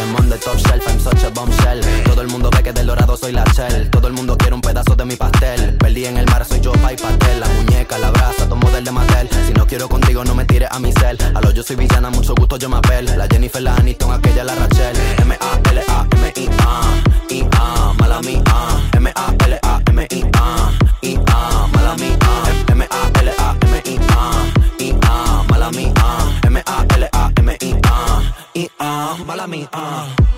I'm 0.00 0.14
on 0.16 0.28
the 0.28 0.38
top 0.38 0.58
shelf, 0.58 0.86
I'm 0.88 1.00
such 1.00 1.24
a 1.24 1.30
bombshell. 1.30 1.80
Todo 2.04 2.22
el 2.22 2.28
mundo 2.28 2.50
ve 2.50 2.62
que 2.62 2.72
del 2.72 2.86
dorado 2.86 3.16
soy 3.16 3.32
la 3.32 3.44
shell. 3.52 3.90
Todo 3.90 4.06
el 4.06 4.12
mundo 4.12 4.36
quiere 4.36 4.54
un 4.54 4.60
pedazo 4.60 4.94
de 4.94 5.04
mi 5.04 5.16
pastel. 5.16 5.76
Perdí 5.78 6.04
en 6.06 6.16
el 6.16 6.26
mar, 6.26 6.44
soy 6.44 6.60
yo, 6.60 6.72
pa' 6.72 6.92
y 6.92 6.96
pastel. 6.96 7.40
La 7.40 7.48
muñeca, 7.48 7.98
la 7.98 8.10
brasa, 8.10 8.48
tomo 8.48 8.70
del 8.70 8.84
de 8.84 8.92
Mattel. 8.92 9.28
Si 9.46 9.52
no 9.52 9.66
quiero 9.66 9.88
contigo, 9.88 10.24
no 10.24 10.34
me 10.34 10.44
tires 10.44 10.68
a 10.70 10.78
mi 10.78 10.92
cel. 10.92 11.18
A 11.34 11.40
lo 11.40 11.50
yo 11.50 11.62
soy 11.62 11.76
villana, 11.76 12.10
mucho 12.10 12.34
gusto, 12.34 12.56
yo 12.56 12.68
me 12.68 12.76
apel. 12.76 13.06
La 13.16 13.26
Jennifer, 13.28 13.62
la 13.62 13.74
Aniston, 13.76 14.12
aquella, 14.12 14.44
la 14.44 14.54
Rachel. 14.54 14.96
M-A-L-A-M-I-A. 15.18 16.80
I-A, 17.30 17.92
mala 17.98 18.20
mía. 18.20 18.42
M-A-L-A-M-I-A. 18.92 20.72
I-A, 21.02 21.66
M-A-L-A-M-I-A. 28.58 28.78
I-A, 28.80 29.24
mala 29.24 29.46
mía. 29.46 29.68
Mala 29.72 30.37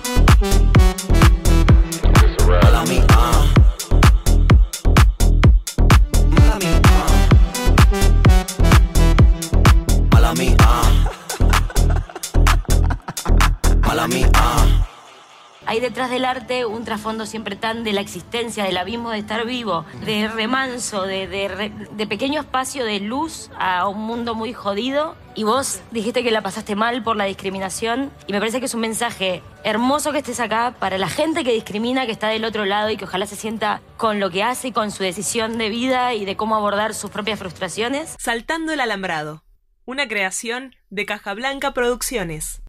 Hay 15.71 15.79
detrás 15.79 16.09
del 16.09 16.25
arte 16.25 16.65
un 16.65 16.83
trasfondo 16.83 17.25
siempre 17.25 17.55
tan 17.55 17.85
de 17.85 17.93
la 17.93 18.01
existencia, 18.01 18.65
del 18.65 18.75
abismo 18.75 19.11
de 19.11 19.19
estar 19.19 19.45
vivo, 19.45 19.85
de 20.03 20.27
remanso, 20.27 21.03
de, 21.03 21.29
de, 21.29 22.07
pequeño 22.07 22.41
espacio 22.41 22.83
de 22.83 22.99
luz 22.99 23.49
a 23.57 23.87
un 23.87 24.01
mundo 24.01 24.35
muy 24.35 24.51
jodido. 24.51 25.15
Y 25.33 25.45
vos 25.45 25.79
dijiste 25.91 26.23
que 26.23 26.31
la 26.31 26.41
pasaste 26.41 26.75
mal 26.75 27.03
por 27.03 27.15
la 27.15 27.23
discriminación 27.23 28.11
y 28.27 28.33
me 28.33 28.39
parece 28.39 28.59
que 28.59 28.65
es 28.65 28.73
un 28.73 28.81
mensaje 28.81 29.41
hermoso 29.63 30.11
que 30.11 30.17
estés 30.17 30.41
acá 30.41 30.75
para 30.77 30.97
la 30.97 31.07
gente 31.07 31.45
que 31.45 31.53
discrimina, 31.53 32.05
que 32.05 32.11
está 32.11 32.27
del 32.27 32.43
otro 32.43 32.65
lado 32.65 32.89
y 32.89 32.97
que 32.97 33.05
ojalá 33.05 33.25
se 33.25 33.37
sienta 33.37 33.79
con 33.95 34.19
lo 34.19 34.29
que 34.29 34.43
hace 34.43 34.67
y 34.67 34.71
con 34.73 34.91
su 34.91 35.03
decisión 35.03 35.57
de 35.57 35.69
vida 35.69 36.13
y 36.15 36.25
de 36.25 36.35
cómo 36.35 36.57
abordar 36.57 36.93
sus 36.93 37.11
propias 37.11 37.39
frustraciones. 37.39 38.17
Saltando 38.19 38.73
el 38.73 38.81
alambrado. 38.81 39.45
Una 39.85 40.09
creación 40.09 40.75
de 40.89 41.05
Caja 41.05 41.33
Blanca 41.33 41.73
Producciones. 41.73 42.59